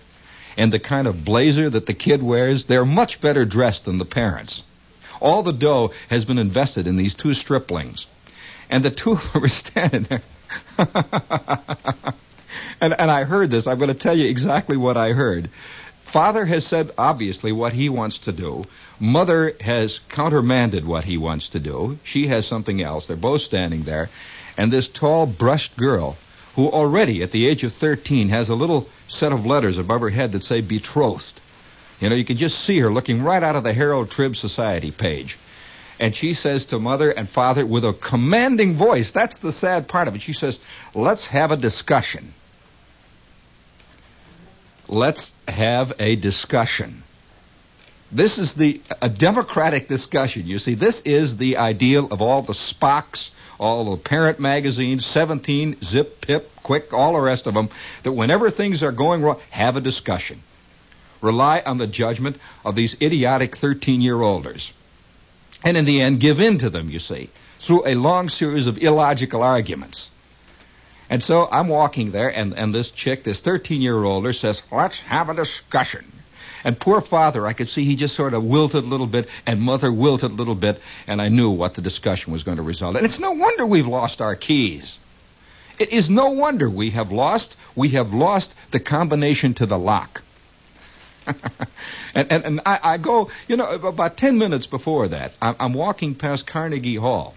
and 0.57 0.73
the 0.73 0.79
kind 0.79 1.07
of 1.07 1.25
blazer 1.25 1.69
that 1.69 1.87
the 1.87 1.95
kid 1.95 2.23
wears, 2.23 2.65
they're 2.67 2.85
much 2.85 3.21
better 3.21 3.45
dressed 3.45 3.85
than 3.85 3.99
the 3.99 4.05
parents. 4.05 4.63
All 5.25 5.43
the 5.43 5.55
dough 5.55 5.93
has 6.11 6.27
been 6.27 6.37
invested 6.37 6.87
in 6.87 6.97
these 6.97 7.15
two 7.15 7.33
striplings. 7.33 8.07
And 8.69 8.85
the 8.85 8.91
two 8.91 9.13
of 9.13 9.33
them 9.33 9.49
standing 9.49 10.03
there. 10.03 10.23
and, 12.79 12.93
and 12.99 13.11
I 13.11 13.25
heard 13.25 13.51
this. 13.51 13.67
I'm 13.67 13.79
going 13.79 13.89
to 13.89 13.95
tell 13.95 14.17
you 14.17 14.29
exactly 14.29 14.77
what 14.77 14.99
I 14.99 15.13
heard. 15.13 15.49
Father 16.03 16.45
has 16.45 16.67
said, 16.67 16.91
obviously, 16.99 17.53
what 17.53 17.73
he 17.73 17.89
wants 17.89 18.19
to 18.21 18.33
do. 18.33 18.67
Mother 19.01 19.57
has 19.61 20.01
countermanded 20.11 20.85
what 20.85 21.05
he 21.05 21.17
wants 21.17 21.49
to 21.51 21.59
do. 21.59 21.99
She 22.05 22.27
has 22.27 22.47
something 22.47 22.83
else. 22.83 23.07
They're 23.07 23.17
both 23.17 23.41
standing 23.41 23.85
there. 23.85 24.11
And 24.59 24.71
this 24.71 24.89
tall, 24.89 25.27
brushed 25.27 25.75
girl, 25.75 26.19
who 26.55 26.69
already 26.69 27.23
at 27.23 27.31
the 27.31 27.47
age 27.47 27.65
of 27.65 27.73
13 27.73 28.29
has 28.29 28.51
a 28.51 28.55
little 28.55 28.89
set 29.09 29.33
of 29.33 29.47
letters 29.47 29.79
above 29.79 30.03
her 30.03 30.11
head 30.11 30.33
that 30.33 30.45
say 30.45 30.61
betrothed. 30.61 31.41
You 32.01 32.09
know, 32.09 32.17
you 32.17 32.25
can 32.25 32.37
just 32.37 32.61
see 32.61 32.79
her 32.81 32.91
looking 32.91 33.23
right 33.23 33.43
out 33.43 33.57
of 33.57 33.65
the 33.65 33.73
Herald 33.73 34.11
Trib 34.11 34.37
Society 34.37 34.91
page. 34.91 35.39
And 36.01 36.15
she 36.15 36.35
says 36.35 36.67
to 36.67 36.79
mother 36.79 37.11
and 37.11 37.29
father 37.29 37.65
with 37.65 37.85
a 37.85 37.93
commanding 37.93 38.75
voice, 38.75 39.13
that's 39.13 39.39
the 39.39 39.53
sad 39.53 39.87
part 39.87 40.09
of 40.09 40.15
it. 40.15 40.23
She 40.23 40.33
says, 40.33 40.59
let's 40.93 41.27
have 41.27 41.53
a 41.53 41.57
discussion. 41.57 42.35
Let's 44.89 45.33
have 45.49 45.95
a 45.99 46.17
discussion. 46.17 47.05
This 48.13 48.39
is 48.39 48.55
the 48.55 48.81
a 49.01 49.09
democratic 49.09 49.89
discussion. 49.89 50.47
You 50.47 50.59
see, 50.59 50.75
this 50.75 51.01
is 51.01 51.37
the 51.37 51.57
ideal 51.57 52.09
of 52.13 52.21
all 52.21 52.43
the 52.43 52.53
Spocks, 52.53 53.31
all 53.59 53.91
the 53.91 53.97
parent 53.97 54.39
magazines, 54.39 55.07
17, 55.07 55.81
Zip, 55.83 56.21
Pip, 56.21 56.51
Quick, 56.63 56.93
all 56.93 57.15
the 57.15 57.21
rest 57.21 57.47
of 57.47 57.55
them, 57.55 57.71
that 58.03 58.13
whenever 58.13 58.51
things 58.51 58.83
are 58.83 58.93
going 58.93 59.23
wrong, 59.23 59.41
have 59.51 59.77
a 59.77 59.81
discussion. 59.81 60.43
Rely 61.25 61.63
on 61.65 61.79
the 61.79 61.87
judgment 61.87 62.39
of 62.65 62.75
these 62.75 62.97
idiotic 63.01 63.57
13 63.57 64.01
year 64.01 64.21
olders. 64.21 64.73
And 65.65 65.77
in 65.77 65.87
the 65.87 66.03
end, 66.03 66.21
give 66.21 66.41
in 66.41 66.59
to 66.59 66.71
them, 66.71 66.91
you 66.91 66.99
see, 66.99 67.31
through 67.61 67.87
a 67.87 67.95
long 67.95 68.29
series 68.29 68.67
of 68.67 68.83
illogical 68.83 69.43
arguments. 69.43 70.11
And 71.09 71.23
so 71.23 71.49
I'm 71.51 71.69
walking 71.69 72.11
there, 72.11 72.29
and, 72.29 72.59
and 72.59 72.75
this 72.75 72.91
chick, 72.91 73.25
this 73.25 73.41
13 73.41 73.81
year 73.81 74.03
older, 74.03 74.33
says, 74.33 74.63
Let's 74.71 75.01
have 75.01 75.29
a 75.31 75.35
discussion. 75.35 76.05
And 76.65 76.79
poor 76.81 77.03
father, 77.03 77.47
I 77.47 77.53
could 77.53 77.69
see 77.69 77.85
he 77.85 77.95
just 77.95 78.15
sort 78.15 78.33
of 78.33 78.43
wilted 78.43 78.85
a 78.85 78.87
little 78.87 79.07
bit, 79.07 79.29
and 79.47 79.61
mother 79.61 79.93
wilted 79.93 80.31
a 80.31 80.35
little 80.35 80.55
bit, 80.55 80.81
and 81.07 81.21
I 81.21 81.29
knew 81.29 81.51
what 81.51 81.75
the 81.75 81.83
discussion 81.83 82.33
was 82.33 82.43
going 82.43 82.57
to 82.57 82.63
result 82.63 82.93
in. 82.93 82.99
And 82.99 83.07
it's 83.07 83.19
no 83.19 83.33
wonder 83.33 83.67
we've 83.67 83.87
lost 83.87 84.23
our 84.23 84.35
keys. 84.35 84.99
It 85.79 85.93
is 85.93 86.09
no 86.09 86.31
wonder 86.31 86.71
we 86.71 86.91
have 86.91 87.13
lost, 87.13 87.55
we 87.75 87.91
have 87.91 88.15
lost 88.15 88.55
the 88.71 88.81
combination 88.81 89.55
to 89.55 89.67
the 89.67 89.79
lock. 89.79 90.23
and, 92.15 92.33
and, 92.33 92.45
and 92.45 92.61
I, 92.67 92.81
I, 92.83 92.99
go, 92.99 93.31
you 93.49 93.57
know, 93.57 93.69
about 93.71 94.17
10 94.17 94.39
minutes 94.39 94.67
before 94.67 95.09
that, 95.09 95.33
I'm, 95.41 95.57
I'm 95.59 95.75
walking 95.75 96.15
past 96.15 96.47
Carnegie 96.47 96.97
Hall. 96.97 97.35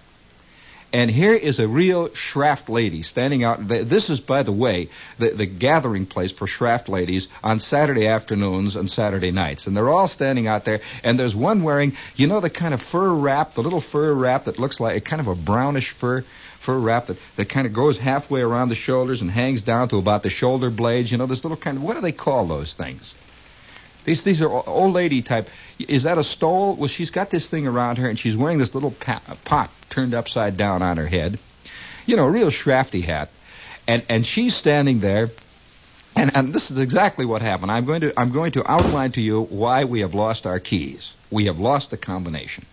And 0.94 1.12
here 1.12 1.34
is 1.34 1.60
a 1.60 1.68
real 1.68 2.08
Schrafft 2.10 2.70
lady 2.70 3.04
standing 3.04 3.44
out. 3.44 3.68
This 3.68 4.10
is, 4.10 4.22
by 4.22 4.44
the 4.44 4.54
way, 4.54 4.88
the, 5.20 5.32
the 5.32 5.46
gathering 5.46 6.06
place 6.06 6.32
for 6.32 6.48
Schrafft 6.48 6.88
ladies 6.88 7.28
on 7.44 7.60
Saturday 7.60 8.08
afternoons 8.08 8.78
and 8.78 8.90
Saturday 8.90 9.32
nights. 9.32 9.68
And 9.68 9.76
they're 9.76 9.90
all 9.90 10.08
standing 10.08 10.48
out 10.48 10.64
there. 10.64 10.80
And 11.04 11.20
there's 11.20 11.36
one 11.36 11.64
wearing, 11.64 11.98
you 12.16 12.28
know, 12.28 12.40
the 12.40 12.50
kind 12.50 12.74
of 12.74 12.82
fur 12.82 13.14
wrap, 13.14 13.54
the 13.54 13.64
little 13.64 13.82
fur 13.82 14.14
wrap 14.14 14.46
that 14.46 14.60
looks 14.60 14.80
like 14.80 14.96
a 14.96 15.02
kind 15.02 15.20
of 15.20 15.28
a 15.28 15.36
brownish 15.36 15.92
fur 15.92 16.24
fur 16.60 16.80
wrap 16.80 17.08
that, 17.08 17.18
that 17.36 17.50
kind 17.50 17.68
of 17.68 17.74
goes 17.74 17.98
halfway 17.98 18.42
around 18.42 18.70
the 18.70 18.76
shoulders 18.76 19.22
and 19.22 19.30
hangs 19.30 19.62
down 19.62 19.90
to 19.90 19.98
about 19.98 20.24
the 20.24 20.30
shoulder 20.30 20.70
blades. 20.70 21.12
You 21.12 21.18
know, 21.18 21.26
this 21.26 21.44
little 21.44 21.58
kind 21.58 21.78
of, 21.78 21.84
what 21.84 21.96
do 21.96 22.02
they 22.02 22.12
call 22.14 22.46
those 22.46 22.74
things? 22.74 23.14
These 24.08 24.24
these 24.24 24.42
are 24.42 24.50
old 24.50 24.94
lady 24.94 25.22
type. 25.22 25.50
Is 25.78 26.04
that 26.04 26.18
a 26.18 26.24
stole? 26.24 26.76
Well, 26.76 26.88
she's 26.88 27.12
got 27.12 27.30
this 27.30 27.50
thing 27.50 27.68
around 27.68 27.98
her, 27.98 28.08
and 28.08 28.18
she's 28.18 28.38
wearing 28.38 28.58
this 28.58 28.74
little 28.74 28.92
pot 28.92 29.70
turned 29.90 30.14
upside 30.14 30.56
down 30.56 30.82
on 30.82 30.96
her 30.96 31.06
head. 31.06 31.38
You 32.06 32.16
know, 32.16 32.26
a 32.26 32.32
real 32.32 32.50
shrafty 32.50 33.02
hat, 33.02 33.30
and 33.86 34.04
and 34.08 34.26
she's 34.26 34.56
standing 34.56 35.02
there. 35.02 35.30
And, 36.16 36.36
and 36.36 36.54
this 36.54 36.72
is 36.72 36.80
exactly 36.80 37.26
what 37.26 37.42
happened. 37.42 37.70
I'm 37.70 37.84
going 37.84 38.00
to 38.02 38.18
I'm 38.18 38.32
going 38.32 38.54
to 38.54 38.72
outline 38.72 39.12
to 39.12 39.22
you 39.22 39.42
why 39.42 39.84
we 39.84 40.00
have 40.00 40.16
lost 40.16 40.48
our 40.48 40.62
keys. 40.62 41.14
We 41.30 41.48
have 41.48 41.60
lost 41.60 41.92
the 41.92 41.98
combination. 41.98 42.66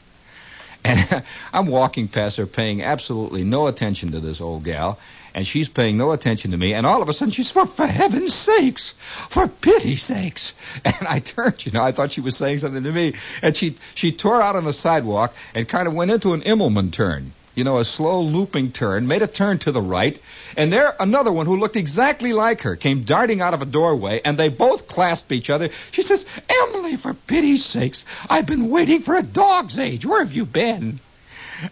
And 0.84 1.24
I'm 1.52 1.66
walking 1.66 2.06
past 2.06 2.36
her, 2.36 2.46
paying 2.46 2.80
absolutely 2.84 3.42
no 3.42 3.66
attention 3.66 4.12
to 4.12 4.20
this 4.20 4.40
old 4.40 4.62
gal, 4.62 5.00
and 5.34 5.46
she's 5.46 5.68
paying 5.68 5.96
no 5.96 6.12
attention 6.12 6.52
to 6.52 6.56
me, 6.56 6.74
and 6.74 6.86
all 6.86 7.02
of 7.02 7.08
a 7.08 7.12
sudden 7.12 7.32
she's, 7.32 7.50
for, 7.50 7.66
for 7.66 7.86
heaven's 7.86 8.32
sakes, 8.32 8.94
for 9.28 9.48
pity's 9.48 10.02
sakes. 10.02 10.52
And 10.84 11.08
I 11.08 11.18
turned, 11.18 11.66
you 11.66 11.72
know, 11.72 11.82
I 11.82 11.92
thought 11.92 12.12
she 12.12 12.20
was 12.20 12.36
saying 12.36 12.58
something 12.58 12.82
to 12.82 12.92
me, 12.92 13.14
and 13.42 13.56
she, 13.56 13.76
she 13.94 14.12
tore 14.12 14.40
out 14.40 14.56
on 14.56 14.64
the 14.64 14.72
sidewalk 14.72 15.34
and 15.54 15.68
kind 15.68 15.88
of 15.88 15.94
went 15.94 16.10
into 16.10 16.34
an 16.34 16.42
Immelmann 16.42 16.92
turn. 16.92 17.32
You 17.54 17.64
know, 17.64 17.78
a 17.78 17.84
slow 17.84 18.22
looping 18.22 18.72
turn, 18.72 19.06
made 19.06 19.22
a 19.22 19.28
turn 19.28 19.58
to 19.60 19.72
the 19.72 19.80
right, 19.80 20.18
and 20.56 20.72
there 20.72 20.92
another 20.98 21.32
one 21.32 21.46
who 21.46 21.56
looked 21.56 21.76
exactly 21.76 22.32
like 22.32 22.62
her 22.62 22.74
came 22.74 23.04
darting 23.04 23.40
out 23.40 23.54
of 23.54 23.62
a 23.62 23.66
doorway, 23.66 24.20
and 24.24 24.36
they 24.36 24.48
both 24.48 24.88
clasped 24.88 25.30
each 25.30 25.50
other. 25.50 25.70
She 25.92 26.02
says, 26.02 26.26
Emily, 26.48 26.96
for 26.96 27.14
pity's 27.14 27.64
sakes, 27.64 28.04
I've 28.28 28.46
been 28.46 28.70
waiting 28.70 29.02
for 29.02 29.14
a 29.14 29.22
dog's 29.22 29.78
age. 29.78 30.04
Where 30.04 30.20
have 30.20 30.32
you 30.32 30.44
been? 30.44 30.98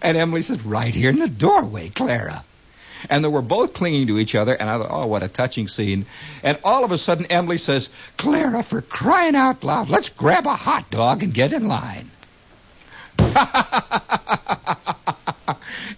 And 0.01 0.17
Emily 0.17 0.43
says, 0.43 0.65
right 0.65 0.95
here 0.95 1.11
in 1.11 1.19
the 1.19 1.29
doorway, 1.29 1.89
Clara 1.89 2.45
and 3.11 3.25
they 3.25 3.29
were 3.29 3.43
both 3.43 3.75
clinging 3.75 4.07
to 4.09 4.19
each 4.19 4.35
other. 4.35 4.55
And 4.55 4.69
I 4.69 4.79
thought, 4.79 4.91
oh, 4.91 5.07
what 5.07 5.23
a 5.23 5.29
touching 5.29 5.69
scene. 5.69 6.07
And 6.43 6.59
all 6.65 6.85
of 6.85 6.93
a 6.93 6.99
sudden, 6.99 7.27
Emily 7.27 7.59
says, 7.59 7.89
Clara, 8.17 8.63
for 8.63 8.81
crying 8.83 9.37
out 9.37 9.65
loud, 9.65 9.89
let's 9.89 10.09
grab 10.09 10.47
a 10.47 10.57
hot 10.57 10.91
dog 10.91 11.23
and 11.23 11.33
get 11.35 11.53
in 11.53 11.69
line. 11.69 12.11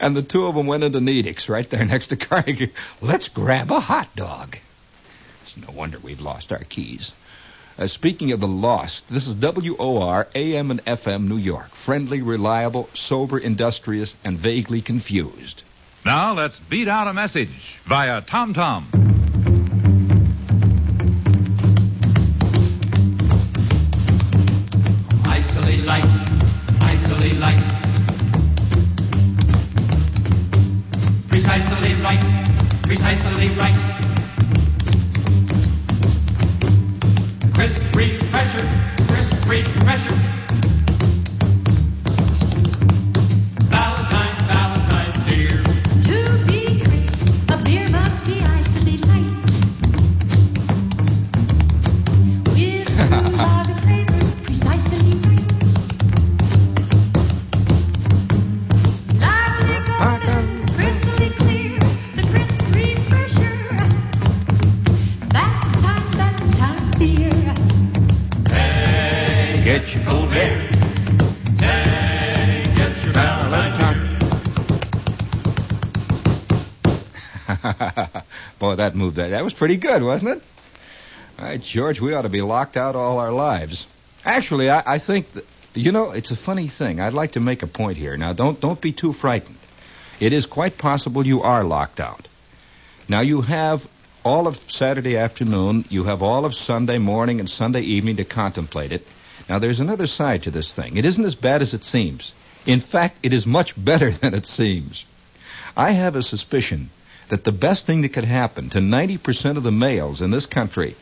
and 0.01 0.17
the 0.17 0.23
two 0.23 0.47
of 0.47 0.55
them 0.55 0.67
went 0.67 0.85
into 0.85 1.01
Nedick's 1.01 1.49
right 1.49 1.69
there 1.69 1.85
next 1.85 2.09
to 2.09 2.17
Carnegie. 2.19 2.73
Let's 3.01 3.29
grab 3.29 3.71
a 3.71 3.81
hot 3.81 4.15
dog. 4.15 4.59
It's 5.43 5.57
no 5.57 5.73
wonder 5.73 5.99
we've 5.99 6.21
lost 6.21 6.53
our 6.53 6.65
keys. 6.65 7.13
Uh, 7.77 7.89
speaking 7.89 8.31
of 8.31 8.39
the 8.39 8.47
lost, 8.47 9.09
this 9.09 9.27
is 9.27 9.35
WOR 9.35 10.29
AM 10.35 10.71
and 10.71 10.85
FM 10.85 11.27
New 11.27 11.37
York. 11.37 11.75
Friendly, 11.75 12.23
reliable, 12.23 12.89
sober, 12.95 13.37
industrious, 13.37 14.15
and 14.25 14.39
vaguely 14.39 14.81
confused. 14.81 15.65
Now 16.05 16.35
let's 16.35 16.59
beat 16.59 16.87
out 16.87 17.09
a 17.09 17.15
message 17.15 17.49
via 17.87 18.21
TomTom. 18.23 19.05
Light. 27.45 27.61
Precisely 31.29 31.95
right, 32.01 32.83
precisely 32.85 33.49
right. 33.57 33.77
Crisp 37.55 37.83
pressure, 38.31 38.67
crisp 39.07 39.73
pressure. 39.81 40.44
That 78.85 78.95
moved 78.95 79.17
that. 79.17 79.31
That 79.31 79.45
was 79.45 79.55
pretty 79.55 79.77
good, 79.77 80.03
wasn't 80.03 80.37
it? 80.37 80.43
All 81.39 81.47
right, 81.47 81.61
George, 81.61 82.01
we 82.01 82.13
ought 82.15 82.23
to 82.23 82.29
be 82.29 82.43
locked 82.43 82.77
out 82.77 82.95
all 82.95 83.19
our 83.19 83.33
lives. 83.33 83.87
Actually, 84.25 84.71
I, 84.71 84.83
I 84.87 84.99
think 84.99 85.33
that, 85.33 85.47
you 85.75 85.91
know, 85.91 86.13
it's 86.13 86.31
a 86.31 86.37
funny 86.37 86.69
thing. 86.69 87.01
I'd 87.01 87.15
like 87.15 87.33
to 87.33 87.41
make 87.41 87.63
a 87.63 87.67
point 87.67 87.97
here. 87.97 88.17
Now, 88.17 88.35
don't 88.35 88.61
don't 88.61 88.81
be 88.81 88.93
too 88.93 89.13
frightened. 89.13 89.59
It 90.21 90.33
is 90.33 90.47
quite 90.47 90.79
possible 90.79 91.27
you 91.27 91.43
are 91.43 91.65
locked 91.65 91.99
out. 91.99 92.29
Now, 93.09 93.23
you 93.23 93.41
have 93.41 93.89
all 94.23 94.47
of 94.47 94.59
Saturday 94.71 95.17
afternoon, 95.17 95.85
you 95.89 96.05
have 96.05 96.23
all 96.23 96.45
of 96.45 96.55
Sunday 96.55 96.99
morning 96.99 97.41
and 97.41 97.51
Sunday 97.51 97.83
evening 97.83 98.17
to 98.17 98.25
contemplate 98.25 98.93
it. 98.93 99.07
Now, 99.49 99.59
there's 99.59 99.81
another 99.81 100.07
side 100.07 100.45
to 100.45 100.51
this 100.51 100.73
thing. 100.73 100.97
It 100.97 101.05
isn't 101.05 101.25
as 101.25 101.35
bad 101.35 101.63
as 101.63 101.75
it 101.75 101.85
seems. 101.85 102.33
In 102.67 102.81
fact, 102.81 103.17
it 103.23 103.33
is 103.33 103.47
much 103.47 103.73
better 103.77 104.11
than 104.23 104.35
it 104.35 104.47
seems. 104.47 105.05
I 105.77 105.91
have 105.91 106.17
a 106.17 106.23
suspicion 106.23 106.91
that 107.29 107.45
the 107.45 107.53
best 107.53 107.87
thing 107.87 108.03
that 108.03 108.13
could 108.13 108.25
happen 108.25 108.71
to 108.71 108.79
90% 108.79 109.57
of 109.57 109.63
the 109.63 109.73
males 109.73 110.21
in 110.21 110.31
this 110.31 110.47
country 110.47 110.97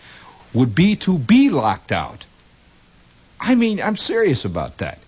would 0.53 0.75
be 0.75 0.97
to 0.97 1.19
be 1.19 1.51
locked 1.51 1.93
out. 1.93 2.25
I 3.41 3.55
mean, 3.55 3.81
I'm 3.81 3.97
serious 3.97 4.45
about 4.45 4.79
that. 4.79 5.01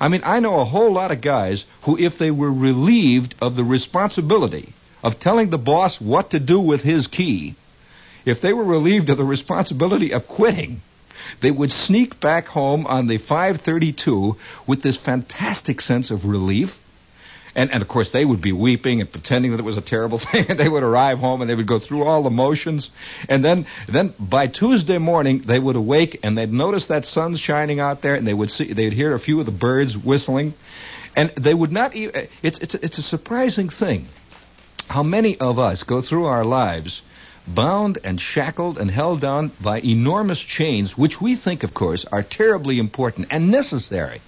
I 0.00 0.08
mean, 0.08 0.22
I 0.24 0.40
know 0.40 0.60
a 0.60 0.64
whole 0.64 0.92
lot 0.92 1.10
of 1.10 1.20
guys 1.20 1.64
who, 1.82 1.98
if 1.98 2.18
they 2.18 2.30
were 2.30 2.52
relieved 2.52 3.34
of 3.42 3.56
the 3.56 3.64
responsibility 3.64 4.72
of 5.02 5.18
telling 5.18 5.50
the 5.50 5.58
boss 5.58 6.00
what 6.00 6.30
to 6.30 6.40
do 6.40 6.60
with 6.60 6.82
his 6.82 7.06
key, 7.06 7.54
if 8.24 8.40
they 8.40 8.52
were 8.52 8.64
relieved 8.64 9.10
of 9.10 9.18
the 9.18 9.24
responsibility 9.24 10.12
of 10.12 10.28
quitting, 10.28 10.82
they 11.40 11.50
would 11.50 11.72
sneak 11.72 12.20
back 12.20 12.46
home 12.46 12.86
on 12.86 13.06
the 13.06 13.18
532 13.18 14.36
with 14.66 14.82
this 14.82 14.96
fantastic 14.96 15.80
sense 15.80 16.10
of 16.10 16.26
relief 16.26 16.80
and, 17.54 17.72
and 17.72 17.82
of 17.82 17.88
course, 17.88 18.10
they 18.10 18.24
would 18.24 18.40
be 18.40 18.52
weeping 18.52 19.00
and 19.00 19.10
pretending 19.10 19.50
that 19.52 19.60
it 19.60 19.64
was 19.64 19.76
a 19.76 19.82
terrible 19.82 20.18
thing. 20.18 20.46
And 20.48 20.58
they 20.58 20.68
would 20.68 20.82
arrive 20.82 21.18
home 21.18 21.40
and 21.40 21.50
they 21.50 21.54
would 21.54 21.66
go 21.66 21.78
through 21.78 22.04
all 22.04 22.22
the 22.22 22.30
motions. 22.30 22.90
And 23.28 23.44
then, 23.44 23.66
then 23.86 24.14
by 24.18 24.46
Tuesday 24.46 24.98
morning, 24.98 25.40
they 25.40 25.58
would 25.58 25.76
awake 25.76 26.20
and 26.22 26.36
they'd 26.36 26.52
notice 26.52 26.88
that 26.88 27.04
sun's 27.04 27.40
shining 27.40 27.80
out 27.80 28.02
there 28.02 28.14
and 28.14 28.26
they 28.26 28.34
would 28.34 28.50
see, 28.50 28.72
they'd 28.72 28.92
hear 28.92 29.14
a 29.14 29.20
few 29.20 29.40
of 29.40 29.46
the 29.46 29.52
birds 29.52 29.96
whistling. 29.96 30.54
And 31.16 31.30
they 31.30 31.54
would 31.54 31.72
not 31.72 31.94
even, 31.94 32.28
it's, 32.42 32.58
it's, 32.58 32.74
it's 32.76 32.98
a 32.98 33.02
surprising 33.02 33.68
thing 33.68 34.08
how 34.88 35.02
many 35.02 35.38
of 35.38 35.58
us 35.58 35.84
go 35.84 36.00
through 36.00 36.26
our 36.26 36.44
lives 36.44 37.02
bound 37.46 37.98
and 38.04 38.20
shackled 38.20 38.78
and 38.78 38.90
held 38.90 39.20
down 39.20 39.50
by 39.60 39.80
enormous 39.80 40.40
chains, 40.40 40.96
which 40.96 41.20
we 41.20 41.34
think, 41.34 41.62
of 41.62 41.74
course, 41.74 42.04
are 42.04 42.22
terribly 42.22 42.78
important 42.78 43.28
and 43.30 43.50
necessary 43.50 44.20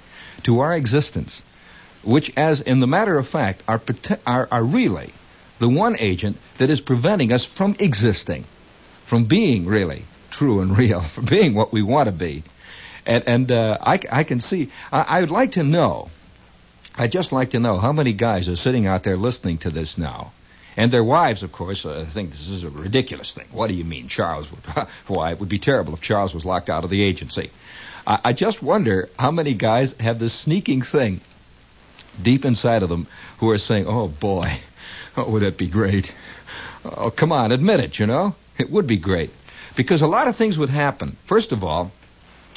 to 0.42 0.60
our 0.60 0.74
existence 0.74 1.42
which, 2.02 2.32
as 2.36 2.60
in 2.60 2.80
the 2.80 2.86
matter 2.86 3.16
of 3.16 3.28
fact, 3.28 3.62
are, 3.68 3.80
are, 4.26 4.48
are 4.50 4.64
really 4.64 5.12
the 5.58 5.68
one 5.68 5.96
agent 5.98 6.36
that 6.58 6.70
is 6.70 6.80
preventing 6.80 7.32
us 7.32 7.44
from 7.44 7.76
existing, 7.78 8.44
from 9.06 9.24
being 9.24 9.64
really 9.64 10.04
true 10.30 10.60
and 10.60 10.76
real, 10.76 11.00
from 11.14 11.24
being 11.24 11.54
what 11.54 11.72
we 11.72 11.82
want 11.82 12.06
to 12.06 12.12
be. 12.12 12.42
And, 13.06 13.24
and 13.26 13.52
uh, 13.52 13.78
I, 13.80 14.00
I 14.10 14.24
can 14.24 14.40
see, 14.40 14.70
I, 14.90 15.02
I 15.02 15.20
would 15.20 15.30
like 15.30 15.52
to 15.52 15.62
know, 15.62 16.10
I'd 16.96 17.12
just 17.12 17.32
like 17.32 17.50
to 17.50 17.60
know 17.60 17.78
how 17.78 17.92
many 17.92 18.12
guys 18.12 18.48
are 18.48 18.56
sitting 18.56 18.86
out 18.86 19.02
there 19.02 19.16
listening 19.16 19.58
to 19.58 19.70
this 19.70 19.96
now. 19.96 20.32
And 20.76 20.90
their 20.90 21.04
wives, 21.04 21.42
of 21.42 21.52
course, 21.52 21.84
uh, 21.84 22.06
think 22.08 22.30
this 22.30 22.48
is 22.48 22.64
a 22.64 22.70
ridiculous 22.70 23.32
thing. 23.32 23.46
What 23.52 23.66
do 23.66 23.74
you 23.74 23.84
mean, 23.84 24.08
Charles? 24.08 24.50
Would, 24.50 24.60
why, 25.06 25.32
it 25.32 25.40
would 25.40 25.48
be 25.48 25.58
terrible 25.58 25.94
if 25.94 26.00
Charles 26.00 26.34
was 26.34 26.44
locked 26.44 26.70
out 26.70 26.84
of 26.84 26.90
the 26.90 27.02
agency. 27.02 27.50
I, 28.06 28.20
I 28.26 28.32
just 28.32 28.62
wonder 28.62 29.10
how 29.18 29.30
many 29.30 29.54
guys 29.54 29.92
have 30.00 30.18
this 30.18 30.32
sneaking 30.32 30.82
thing 30.82 31.20
deep 32.20 32.44
inside 32.44 32.82
of 32.82 32.88
them 32.88 33.06
who 33.38 33.50
are 33.50 33.58
saying, 33.58 33.86
"Oh 33.86 34.08
boy, 34.08 34.58
oh, 35.16 35.30
would 35.30 35.42
that 35.42 35.56
be 35.56 35.68
great? 35.68 36.14
Oh, 36.84 37.10
come 37.10 37.32
on, 37.32 37.52
admit 37.52 37.80
it. 37.80 37.98
You 37.98 38.06
know, 38.06 38.34
it 38.58 38.70
would 38.70 38.86
be 38.86 38.96
great 38.96 39.30
because 39.76 40.02
a 40.02 40.06
lot 40.06 40.28
of 40.28 40.36
things 40.36 40.58
would 40.58 40.70
happen. 40.70 41.16
First 41.24 41.52
of 41.52 41.64
all, 41.64 41.92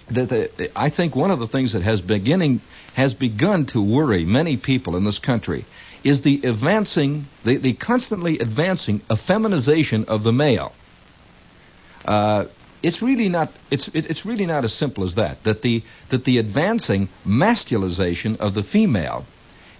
the, 0.07 0.25
the, 0.25 0.71
I 0.75 0.89
think 0.89 1.15
one 1.15 1.31
of 1.31 1.39
the 1.39 1.47
things 1.47 1.73
that 1.73 1.81
has 1.81 2.01
beginning 2.01 2.61
has 2.93 3.13
begun 3.13 3.65
to 3.67 3.81
worry 3.81 4.25
many 4.25 4.57
people 4.57 4.95
in 4.95 5.03
this 5.03 5.19
country 5.19 5.65
is 6.03 6.21
the 6.21 6.41
advancing, 6.43 7.27
the, 7.43 7.57
the 7.57 7.73
constantly 7.73 8.39
advancing 8.39 8.99
effeminization 9.01 10.05
of 10.05 10.23
the 10.23 10.31
male. 10.31 10.73
Uh, 12.05 12.45
it's 12.83 13.01
really 13.01 13.29
not 13.29 13.51
it's 13.71 13.87
it, 13.89 14.09
it's 14.09 14.25
really 14.25 14.45
not 14.45 14.63
as 14.63 14.71
simple 14.71 15.03
as 15.03 15.15
that 15.15 15.43
that 15.43 15.63
the 15.63 15.81
that 16.09 16.23
the 16.23 16.37
advancing 16.37 17.09
masculization 17.25 18.37
of 18.37 18.53
the 18.53 18.61
female 18.61 19.25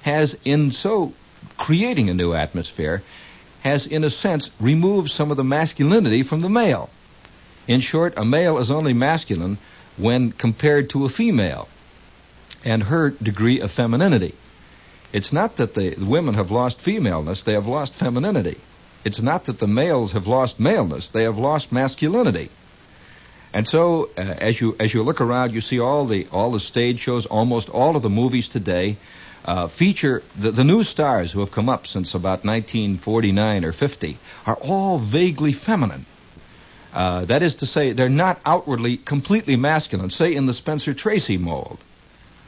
has, 0.05 0.37
in 0.45 0.71
so 0.71 1.13
creating 1.57 2.11
a 2.11 2.13
new 2.13 2.31
atmosphere, 2.31 3.01
has, 3.61 3.87
in 3.87 4.03
a 4.03 4.11
sense, 4.11 4.51
removed 4.59 5.09
some 5.09 5.31
of 5.31 5.37
the 5.37 5.43
masculinity 5.43 6.21
from 6.21 6.41
the 6.41 6.49
male. 6.49 6.91
In 7.67 7.81
short, 7.81 8.13
a 8.15 8.23
male 8.23 8.59
is 8.59 8.69
only 8.69 8.93
masculine 8.93 9.57
when 9.97 10.31
compared 10.31 10.91
to 10.91 11.05
a 11.05 11.09
female 11.09 11.67
and 12.63 12.83
her 12.83 13.09
degree 13.09 13.61
of 13.61 13.71
femininity. 13.71 14.35
It's 15.11 15.33
not 15.33 15.55
that 15.55 15.73
the, 15.73 15.95
women 15.97 16.35
have 16.35 16.51
lost 16.51 16.79
femaleness, 16.79 17.41
they 17.41 17.53
have 17.53 17.65
lost 17.65 17.95
femininity. 17.95 18.59
It's 19.03 19.23
not 19.23 19.45
that 19.45 19.57
the 19.57 19.67
males 19.67 20.11
have 20.11 20.27
lost 20.27 20.59
maleness, 20.59 21.09
they 21.09 21.23
have 21.23 21.39
lost 21.39 21.71
masculinity. 21.71 22.51
And 23.53 23.67
so, 23.67 24.09
uh, 24.17 24.21
as 24.21 24.61
you 24.61 24.75
as 24.79 24.93
you 24.93 25.01
look 25.01 25.21
around, 25.21 25.53
you 25.53 25.61
see 25.61 25.79
all 25.79 26.05
the 26.05 26.27
all 26.31 26.51
the 26.51 26.59
stage 26.59 26.99
shows, 26.99 27.25
almost 27.25 27.69
all 27.69 27.95
of 27.95 28.03
the 28.03 28.09
movies 28.09 28.49
today 28.49 28.97
uh, 29.45 29.67
feature 29.67 30.23
the, 30.35 30.51
the 30.51 30.63
new 30.63 30.83
stars 30.83 31.31
who 31.31 31.39
have 31.39 31.51
come 31.51 31.69
up 31.69 31.85
since 31.85 32.15
about 32.15 32.43
1949 32.43 33.63
or 33.63 33.71
50 33.71 34.17
are 34.45 34.55
all 34.55 34.97
vaguely 34.97 35.53
feminine. 35.53 36.05
Uh, 36.91 37.25
that 37.25 37.43
is 37.43 37.55
to 37.55 37.65
say, 37.65 37.91
they're 37.91 38.09
not 38.09 38.39
outwardly 38.45 38.97
completely 38.97 39.55
masculine. 39.55 40.09
Say 40.09 40.33
in 40.33 40.45
the 40.45 40.53
Spencer 40.53 40.93
Tracy 40.93 41.37
mold 41.37 41.77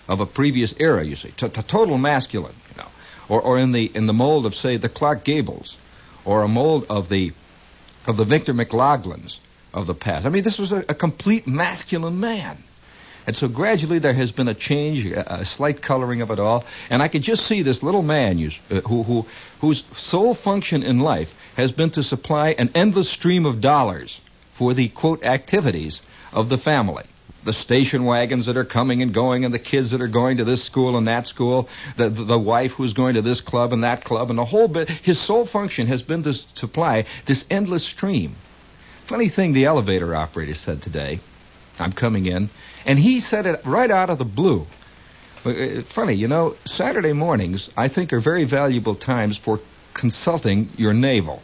of 0.07 0.21
a 0.21 0.25
previous 0.25 0.73
era, 0.79 1.03
you 1.03 1.15
see, 1.15 1.29
total 1.31 1.97
masculine, 1.97 2.55
you 2.71 2.81
know, 2.81 2.89
or, 3.29 3.41
or 3.41 3.60
in 3.60 3.73
the 3.73 3.91
in 3.93 4.05
the 4.05 4.13
mold 4.13 4.45
of 4.45 4.55
say 4.55 4.77
the 4.77 4.89
Clark 4.89 5.23
Gables, 5.23 5.77
or 6.25 6.43
a 6.43 6.47
mold 6.47 6.86
of 6.89 7.10
the 7.10 7.33
of 8.07 8.17
the 8.17 8.23
Victor 8.23 8.53
McLaglens 8.53 9.39
of 9.73 9.86
the 9.86 9.93
past. 9.93 10.25
I 10.25 10.29
mean, 10.29 10.43
this 10.43 10.57
was 10.57 10.71
a, 10.71 10.79
a 10.89 10.93
complete 10.93 11.45
masculine 11.45 12.19
man. 12.19 12.63
And 13.27 13.35
so 13.35 13.49
gradually 13.49 13.99
there 13.99 14.13
has 14.13 14.31
been 14.31 14.47
a 14.47 14.53
change, 14.53 15.05
a, 15.05 15.41
a 15.41 15.45
slight 15.45 15.81
coloring 15.81 16.21
of 16.21 16.31
it 16.31 16.39
all. 16.39 16.63
And 16.89 17.03
I 17.03 17.09
could 17.09 17.21
just 17.21 17.45
see 17.45 17.61
this 17.61 17.83
little 17.83 18.01
man 18.01 18.39
uh, 18.39 18.79
who, 18.81 19.03
who, 19.03 19.25
whose 19.59 19.83
sole 19.93 20.33
function 20.33 20.81
in 20.81 21.01
life 21.01 21.35
has 21.57 21.73
been 21.73 21.89
to 21.91 22.03
supply 22.03 22.55
an 22.57 22.71
endless 22.73 23.09
stream 23.09 23.45
of 23.45 23.59
dollars 23.59 24.21
for 24.53 24.73
the, 24.73 24.87
quote, 24.87 25.23
activities 25.23 26.01
of 26.31 26.49
the 26.49 26.57
family 26.57 27.03
the 27.43 27.53
station 27.53 28.03
wagons 28.03 28.47
that 28.47 28.57
are 28.57 28.65
coming 28.65 29.01
and 29.01 29.13
going, 29.13 29.45
and 29.45 29.53
the 29.53 29.59
kids 29.59 29.91
that 29.91 30.01
are 30.01 30.07
going 30.07 30.37
to 30.37 30.43
this 30.43 30.61
school 30.61 30.97
and 30.97 31.07
that 31.07 31.25
school, 31.27 31.69
the, 31.95 32.09
the, 32.09 32.25
the 32.25 32.39
wife 32.39 32.73
who's 32.73 32.91
going 32.91 33.15
to 33.15 33.21
this 33.21 33.39
club 33.39 33.71
and 33.71 33.85
that 33.85 34.03
club, 34.03 34.29
and 34.29 34.37
the 34.37 34.43
whole 34.43 34.67
bit. 34.67 34.89
His 34.89 35.17
sole 35.17 35.45
function 35.45 35.87
has 35.87 36.03
been 36.03 36.23
to 36.23 36.33
supply 36.33 37.05
this 37.25 37.45
endless 37.49 37.85
stream. 37.85 38.35
Funny 39.05 39.29
thing 39.29 39.53
the 39.53 39.63
elevator 39.63 40.13
operator 40.13 40.55
said 40.55 40.81
today. 40.81 41.21
I'm 41.79 41.93
coming 41.93 42.25
in. 42.25 42.49
And 42.88 42.97
he 42.97 43.19
said 43.19 43.45
it 43.45 43.60
right 43.65 43.91
out 43.91 44.10
of 44.10 44.17
the 44.17 44.26
blue. 44.26 44.65
Uh, 45.45 45.82
funny, 45.84 46.13
you 46.13 46.30
know, 46.30 46.56
Saturday 46.65 47.13
mornings, 47.13 47.69
I 47.76 47.89
think, 47.89 48.13
are 48.13 48.19
very 48.21 48.45
valuable 48.45 48.95
times 48.95 49.38
for 49.38 49.60
consulting 49.93 50.69
your 50.78 50.93
navel. 50.93 51.43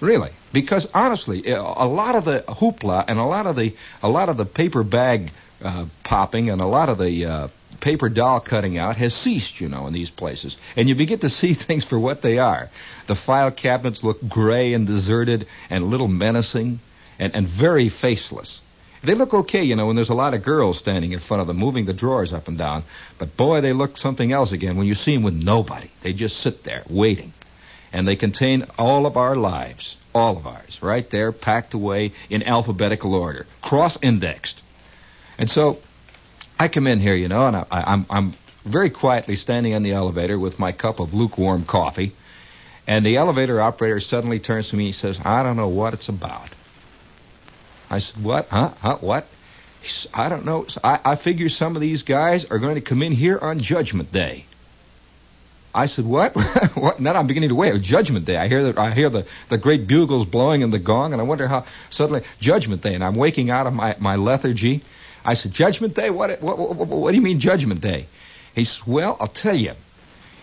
Really, 0.00 0.30
because 0.52 0.86
honestly, 0.92 1.52
uh, 1.52 1.62
a 1.62 1.86
lot 1.86 2.16
of 2.16 2.24
the 2.24 2.44
hoopla 2.48 3.04
and 3.08 3.18
a 3.18 3.24
lot 3.24 3.46
of 3.46 3.56
the 3.56 3.74
a 4.02 4.10
lot 4.10 4.28
of 4.28 4.36
the 4.36 4.44
paper 4.44 4.82
bag 4.82 5.30
uh, 5.62 5.86
popping 6.04 6.50
and 6.50 6.60
a 6.60 6.66
lot 6.66 6.90
of 6.90 6.98
the 6.98 7.24
uh, 7.24 7.48
paper 7.80 8.10
doll 8.10 8.40
cutting 8.40 8.76
out 8.76 8.96
has 8.96 9.14
ceased, 9.14 9.60
you 9.60 9.68
know, 9.68 9.86
in 9.86 9.94
these 9.94 10.10
places, 10.10 10.58
and 10.76 10.88
you 10.88 10.94
begin 10.94 11.18
to 11.20 11.28
see 11.40 11.54
things 11.54 11.84
for 11.84 11.98
what 11.98 12.20
they 12.22 12.38
are. 12.38 12.68
The 13.06 13.14
file 13.14 13.50
cabinets 13.50 14.02
look 14.02 14.26
gray 14.26 14.74
and 14.74 14.86
deserted 14.86 15.46
and 15.70 15.84
a 15.84 15.86
little 15.86 16.08
menacing 16.08 16.80
and, 17.18 17.34
and 17.34 17.46
very 17.46 17.88
faceless. 17.88 18.60
They 19.06 19.14
look 19.14 19.32
okay, 19.32 19.62
you 19.62 19.76
know, 19.76 19.86
when 19.86 19.94
there's 19.94 20.08
a 20.08 20.14
lot 20.14 20.34
of 20.34 20.42
girls 20.42 20.78
standing 20.78 21.12
in 21.12 21.20
front 21.20 21.40
of 21.40 21.46
them 21.46 21.58
moving 21.58 21.84
the 21.84 21.94
drawers 21.94 22.32
up 22.32 22.48
and 22.48 22.58
down. 22.58 22.82
But 23.18 23.36
boy, 23.36 23.60
they 23.60 23.72
look 23.72 23.96
something 23.96 24.32
else 24.32 24.50
again 24.50 24.76
when 24.76 24.88
you 24.88 24.96
see 24.96 25.14
them 25.14 25.22
with 25.22 25.34
nobody. 25.34 25.88
They 26.02 26.12
just 26.12 26.40
sit 26.40 26.64
there 26.64 26.82
waiting. 26.90 27.32
And 27.92 28.06
they 28.06 28.16
contain 28.16 28.64
all 28.76 29.06
of 29.06 29.16
our 29.16 29.36
lives, 29.36 29.96
all 30.12 30.36
of 30.36 30.46
ours, 30.48 30.82
right 30.82 31.08
there, 31.08 31.30
packed 31.30 31.74
away 31.74 32.14
in 32.28 32.42
alphabetical 32.42 33.14
order, 33.14 33.46
cross-indexed. 33.62 34.60
And 35.38 35.48
so 35.48 35.78
I 36.58 36.66
come 36.66 36.88
in 36.88 36.98
here, 36.98 37.14
you 37.14 37.28
know, 37.28 37.46
and 37.46 37.56
I, 37.56 37.66
I'm, 37.70 38.06
I'm 38.10 38.34
very 38.64 38.90
quietly 38.90 39.36
standing 39.36 39.72
in 39.72 39.84
the 39.84 39.92
elevator 39.92 40.36
with 40.36 40.58
my 40.58 40.72
cup 40.72 40.98
of 40.98 41.14
lukewarm 41.14 41.64
coffee. 41.64 42.12
And 42.88 43.06
the 43.06 43.18
elevator 43.18 43.60
operator 43.60 44.00
suddenly 44.00 44.40
turns 44.40 44.70
to 44.70 44.76
me 44.76 44.86
and 44.86 44.94
says, 44.96 45.20
I 45.24 45.44
don't 45.44 45.56
know 45.56 45.68
what 45.68 45.94
it's 45.94 46.08
about. 46.08 46.48
I 47.90 47.98
said, 47.98 48.22
what? 48.22 48.48
Huh? 48.48 48.72
Huh? 48.80 48.98
What? 49.00 49.26
Said, 49.84 50.10
I 50.14 50.28
don't 50.28 50.44
know. 50.44 50.66
I, 50.82 51.00
I 51.04 51.16
figure 51.16 51.48
some 51.48 51.76
of 51.76 51.82
these 51.82 52.02
guys 52.02 52.44
are 52.46 52.58
going 52.58 52.74
to 52.74 52.80
come 52.80 53.02
in 53.02 53.12
here 53.12 53.38
on 53.38 53.58
Judgment 53.58 54.12
Day. 54.12 54.46
I 55.74 55.86
said, 55.86 56.06
what? 56.06 56.34
what? 56.74 56.98
Then 56.98 57.16
I'm 57.16 57.26
beginning 57.26 57.50
to 57.50 57.54
wait. 57.54 57.80
Judgment 57.82 58.24
Day. 58.24 58.36
I 58.36 58.48
hear 58.48 58.64
that. 58.64 58.78
I 58.78 58.90
hear 58.92 59.10
the, 59.10 59.26
the 59.50 59.58
great 59.58 59.86
bugles 59.86 60.24
blowing 60.24 60.62
and 60.62 60.72
the 60.72 60.78
gong, 60.78 61.12
and 61.12 61.20
I 61.20 61.24
wonder 61.24 61.46
how 61.46 61.66
suddenly 61.90 62.22
Judgment 62.40 62.82
Day, 62.82 62.94
and 62.94 63.04
I'm 63.04 63.14
waking 63.14 63.50
out 63.50 63.66
of 63.66 63.74
my, 63.74 63.94
my 63.98 64.16
lethargy. 64.16 64.82
I 65.24 65.34
said, 65.34 65.52
Judgment 65.52 65.94
Day? 65.94 66.08
What, 66.08 66.40
what, 66.40 66.58
what, 66.58 66.76
what, 66.76 66.88
what 66.88 67.10
do 67.10 67.16
you 67.16 67.22
mean 67.22 67.40
Judgment 67.40 67.82
Day? 67.82 68.06
He 68.54 68.64
says, 68.64 68.86
well, 68.86 69.16
I'll 69.20 69.28
tell 69.28 69.54
you. 69.54 69.72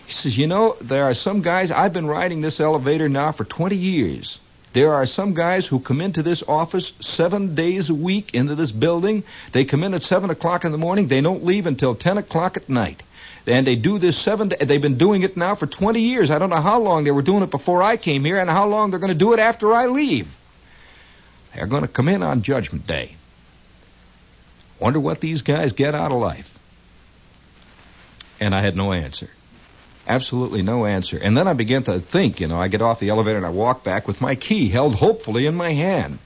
He 0.06 0.12
says, 0.12 0.38
you 0.38 0.46
know, 0.46 0.76
there 0.80 1.04
are 1.04 1.14
some 1.14 1.42
guys, 1.42 1.70
I've 1.70 1.92
been 1.92 2.06
riding 2.06 2.40
this 2.40 2.60
elevator 2.60 3.08
now 3.08 3.32
for 3.32 3.44
20 3.44 3.74
years. 3.74 4.38
There 4.74 4.92
are 4.92 5.06
some 5.06 5.34
guys 5.34 5.68
who 5.68 5.78
come 5.78 6.00
into 6.00 6.24
this 6.24 6.42
office 6.42 6.92
seven 6.98 7.54
days 7.54 7.90
a 7.90 7.94
week 7.94 8.34
into 8.34 8.56
this 8.56 8.72
building. 8.72 9.22
They 9.52 9.64
come 9.64 9.84
in 9.84 9.94
at 9.94 10.02
seven 10.02 10.30
o'clock 10.30 10.64
in 10.64 10.72
the 10.72 10.78
morning. 10.78 11.06
They 11.06 11.20
don't 11.20 11.44
leave 11.44 11.66
until 11.66 11.94
ten 11.94 12.18
o'clock 12.18 12.56
at 12.56 12.68
night. 12.68 13.00
And 13.46 13.64
they 13.64 13.76
do 13.76 13.98
this 13.98 14.18
seven. 14.18 14.48
They've 14.48 14.82
been 14.82 14.98
doing 14.98 15.22
it 15.22 15.36
now 15.36 15.54
for 15.54 15.68
20 15.68 16.00
years. 16.00 16.32
I 16.32 16.40
don't 16.40 16.50
know 16.50 16.60
how 16.60 16.80
long 16.80 17.04
they 17.04 17.12
were 17.12 17.22
doing 17.22 17.44
it 17.44 17.52
before 17.52 17.84
I 17.84 17.96
came 17.96 18.24
here, 18.24 18.40
and 18.40 18.50
how 18.50 18.66
long 18.66 18.90
they're 18.90 18.98
going 18.98 19.12
to 19.12 19.18
do 19.18 19.32
it 19.32 19.38
after 19.38 19.72
I 19.72 19.86
leave. 19.86 20.34
They're 21.54 21.68
going 21.68 21.82
to 21.82 21.88
come 21.88 22.08
in 22.08 22.24
on 22.24 22.42
Judgment 22.42 22.84
Day. 22.84 23.14
Wonder 24.80 24.98
what 24.98 25.20
these 25.20 25.42
guys 25.42 25.72
get 25.72 25.94
out 25.94 26.10
of 26.10 26.18
life. 26.18 26.58
And 28.40 28.52
I 28.52 28.60
had 28.60 28.76
no 28.76 28.92
answer. 28.92 29.30
Absolutely 30.06 30.62
no 30.62 30.84
answer. 30.84 31.18
And 31.18 31.36
then 31.36 31.48
I 31.48 31.54
began 31.54 31.82
to 31.84 31.98
think, 32.00 32.40
you 32.40 32.48
know, 32.48 32.60
I 32.60 32.68
get 32.68 32.82
off 32.82 33.00
the 33.00 33.08
elevator 33.08 33.38
and 33.38 33.46
I 33.46 33.50
walk 33.50 33.84
back 33.84 34.06
with 34.06 34.20
my 34.20 34.34
key 34.34 34.68
held 34.68 34.94
hopefully 34.94 35.46
in 35.46 35.54
my 35.54 35.72
hand. 35.72 36.18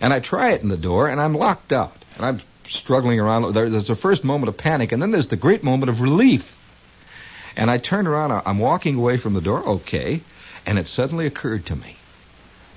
And 0.00 0.12
I 0.12 0.20
try 0.20 0.50
it 0.50 0.62
in 0.62 0.68
the 0.68 0.76
door 0.76 1.08
and 1.08 1.20
I'm 1.20 1.34
locked 1.34 1.72
out. 1.72 1.96
And 2.16 2.24
I'm 2.26 2.40
struggling 2.68 3.18
around. 3.18 3.52
There's 3.52 3.88
the 3.88 3.96
first 3.96 4.24
moment 4.24 4.48
of 4.48 4.56
panic 4.56 4.92
and 4.92 5.02
then 5.02 5.10
there's 5.10 5.28
the 5.28 5.36
great 5.36 5.64
moment 5.64 5.90
of 5.90 6.00
relief. 6.00 6.56
And 7.56 7.70
I 7.70 7.78
turn 7.78 8.06
around, 8.06 8.32
I'm 8.46 8.58
walking 8.58 8.96
away 8.96 9.18
from 9.18 9.34
the 9.34 9.40
door, 9.40 9.62
okay, 9.62 10.22
and 10.64 10.78
it 10.78 10.86
suddenly 10.86 11.26
occurred 11.26 11.66
to 11.66 11.76
me 11.76 11.96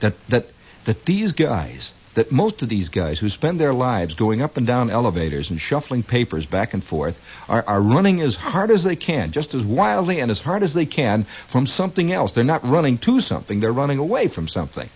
that, 0.02 0.14
that, 0.30 0.48
that 0.86 1.06
these 1.06 1.32
guys, 1.32 1.94
that 2.16 2.32
most 2.32 2.62
of 2.62 2.70
these 2.70 2.90
guys 2.90 3.20
who 3.20 3.30
spend 3.30 3.60
their 3.60 3.74
lives 3.74 4.16
going 4.16 4.42
up 4.42 4.58
and 4.58 4.66
down 4.66 4.90
elevators 4.90 5.52
and 5.52 5.62
shuffling 5.62 6.04
papers 6.04 6.46
back 6.46 6.74
and 6.74 6.84
forth 6.84 7.20
are, 7.48 7.64
are 7.68 7.82
running 7.82 8.22
as 8.22 8.36
hard 8.36 8.72
as 8.72 8.84
they 8.84 8.96
can, 8.96 9.32
just 9.32 9.54
as 9.54 9.66
wildly 9.66 10.20
and 10.20 10.32
as 10.32 10.40
hard 10.40 10.64
as 10.64 10.74
they 10.74 10.86
can 10.86 11.24
from 11.48 11.68
something 11.68 12.12
else. 12.12 12.34
They're 12.34 12.44
not 12.44 12.68
running 12.68 12.98
to 13.00 13.20
something, 13.22 13.60
they're 13.60 13.72
running 13.72 14.00
away 14.00 14.28
from 14.28 14.48
something. 14.48 14.90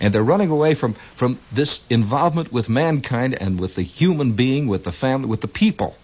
And 0.00 0.12
they're 0.12 0.22
running 0.22 0.50
away 0.50 0.74
from, 0.74 0.94
from 0.94 1.38
this 1.52 1.80
involvement 1.88 2.52
with 2.52 2.68
mankind 2.68 3.40
and 3.40 3.60
with 3.60 3.76
the 3.76 3.82
human 3.82 4.32
being, 4.32 4.66
with 4.66 4.82
the 4.82 4.90
family, 4.90 5.28
with 5.28 5.40
the 5.40 5.48
people 5.48 5.96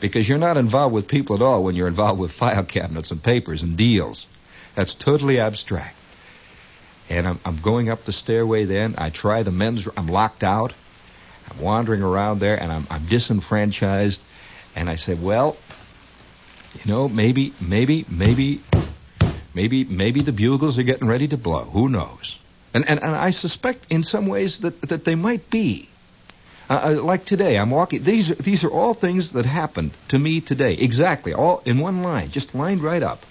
because 0.00 0.28
you're 0.28 0.38
not 0.38 0.56
involved 0.56 0.94
with 0.94 1.08
people 1.08 1.36
at 1.36 1.42
all 1.42 1.62
when 1.62 1.74
you're 1.74 1.88
involved 1.88 2.20
with 2.20 2.32
file 2.32 2.64
cabinets 2.64 3.10
and 3.10 3.22
papers 3.22 3.62
and 3.62 3.76
deals. 3.76 4.28
That's 4.74 4.94
totally 4.94 5.40
abstract. 5.40 5.96
And 7.08 7.26
I'm, 7.26 7.40
I'm 7.44 7.58
going 7.58 7.88
up 7.88 8.04
the 8.04 8.12
stairway 8.12 8.64
then. 8.64 8.94
I 8.98 9.10
try 9.10 9.42
the 9.42 9.52
men's, 9.52 9.88
I'm 9.96 10.08
locked 10.08 10.42
out. 10.42 10.72
I'm 11.50 11.60
wandering 11.60 12.02
around 12.02 12.40
there 12.40 12.60
and 12.60 12.72
I'm, 12.72 12.86
I'm 12.90 13.06
disenfranchised. 13.06 14.20
And 14.74 14.90
I 14.90 14.96
say, 14.96 15.14
well, 15.14 15.56
you 16.74 16.92
know, 16.92 17.08
maybe, 17.08 17.54
maybe, 17.60 18.04
maybe, 18.08 18.60
maybe, 19.54 19.84
maybe 19.84 20.20
the 20.22 20.32
bugles 20.32 20.78
are 20.78 20.82
getting 20.82 21.08
ready 21.08 21.28
to 21.28 21.36
blow. 21.36 21.64
Who 21.64 21.88
knows? 21.88 22.38
And, 22.74 22.88
and, 22.88 23.02
and 23.02 23.14
I 23.14 23.30
suspect 23.30 23.86
in 23.90 24.04
some 24.04 24.26
ways 24.26 24.58
that, 24.60 24.82
that 24.82 25.04
they 25.04 25.14
might 25.14 25.48
be. 25.48 25.88
Uh, 26.68 26.96
uh, 26.98 27.02
like 27.02 27.24
today, 27.24 27.56
I'm 27.56 27.70
walking. 27.70 28.02
These 28.02 28.32
are, 28.32 28.34
these 28.34 28.64
are 28.64 28.70
all 28.70 28.92
things 28.92 29.32
that 29.32 29.46
happened 29.46 29.92
to 30.08 30.18
me 30.18 30.40
today. 30.40 30.74
Exactly, 30.74 31.32
all 31.32 31.62
in 31.64 31.78
one 31.78 32.02
line, 32.02 32.30
just 32.30 32.54
lined 32.54 32.82
right 32.82 33.02
up. 33.02 33.24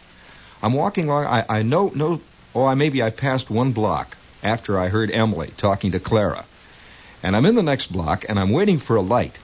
I'm 0.64 0.74
walking 0.74 1.10
along. 1.10 1.26
I, 1.26 1.46
I 1.48 1.62
know, 1.64 1.90
know. 1.94 2.22
Oh, 2.56 2.64
I 2.64 2.76
maybe 2.76 3.04
I 3.04 3.10
passed 3.10 3.50
one 3.50 3.74
block 3.74 4.16
after 4.42 4.80
I 4.80 4.88
heard 4.88 5.12
Emily 5.12 5.52
talking 5.58 5.92
to 5.92 6.00
Clara, 6.00 6.46
and 7.22 7.36
I'm 7.36 7.46
in 7.46 7.56
the 7.56 7.64
next 7.64 7.92
block, 7.92 8.24
and 8.30 8.40
I'm 8.40 8.52
waiting 8.52 8.80
for 8.80 8.96
a 8.96 9.02
light, 9.02 9.38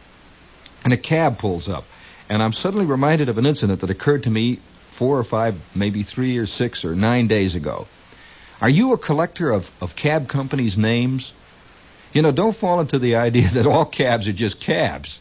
and 0.85 0.93
a 0.93 0.97
cab 0.97 1.37
pulls 1.37 1.67
up, 1.67 1.83
and 2.29 2.41
I'm 2.41 2.53
suddenly 2.53 2.85
reminded 2.85 3.27
of 3.27 3.37
an 3.37 3.45
incident 3.45 3.81
that 3.81 3.89
occurred 3.89 4.23
to 4.23 4.29
me 4.29 4.59
four 4.91 5.19
or 5.19 5.25
five, 5.25 5.59
maybe 5.75 6.03
three 6.03 6.37
or 6.37 6.45
six 6.45 6.85
or 6.85 6.95
nine 6.95 7.27
days 7.27 7.53
ago. 7.53 7.85
Are 8.61 8.69
you 8.69 8.93
a 8.93 8.97
collector 8.97 9.51
of, 9.51 9.69
of 9.81 9.97
cab 9.97 10.29
companies' 10.29 10.77
names? 10.77 11.33
You 12.13 12.21
know, 12.21 12.31
don't 12.31 12.55
fall 12.55 12.79
into 12.79 12.97
the 12.97 13.15
idea 13.27 13.49
that 13.49 13.65
all 13.65 13.85
cabs 13.85 14.29
are 14.29 14.33
just 14.33 14.61
cabs. 14.61 15.19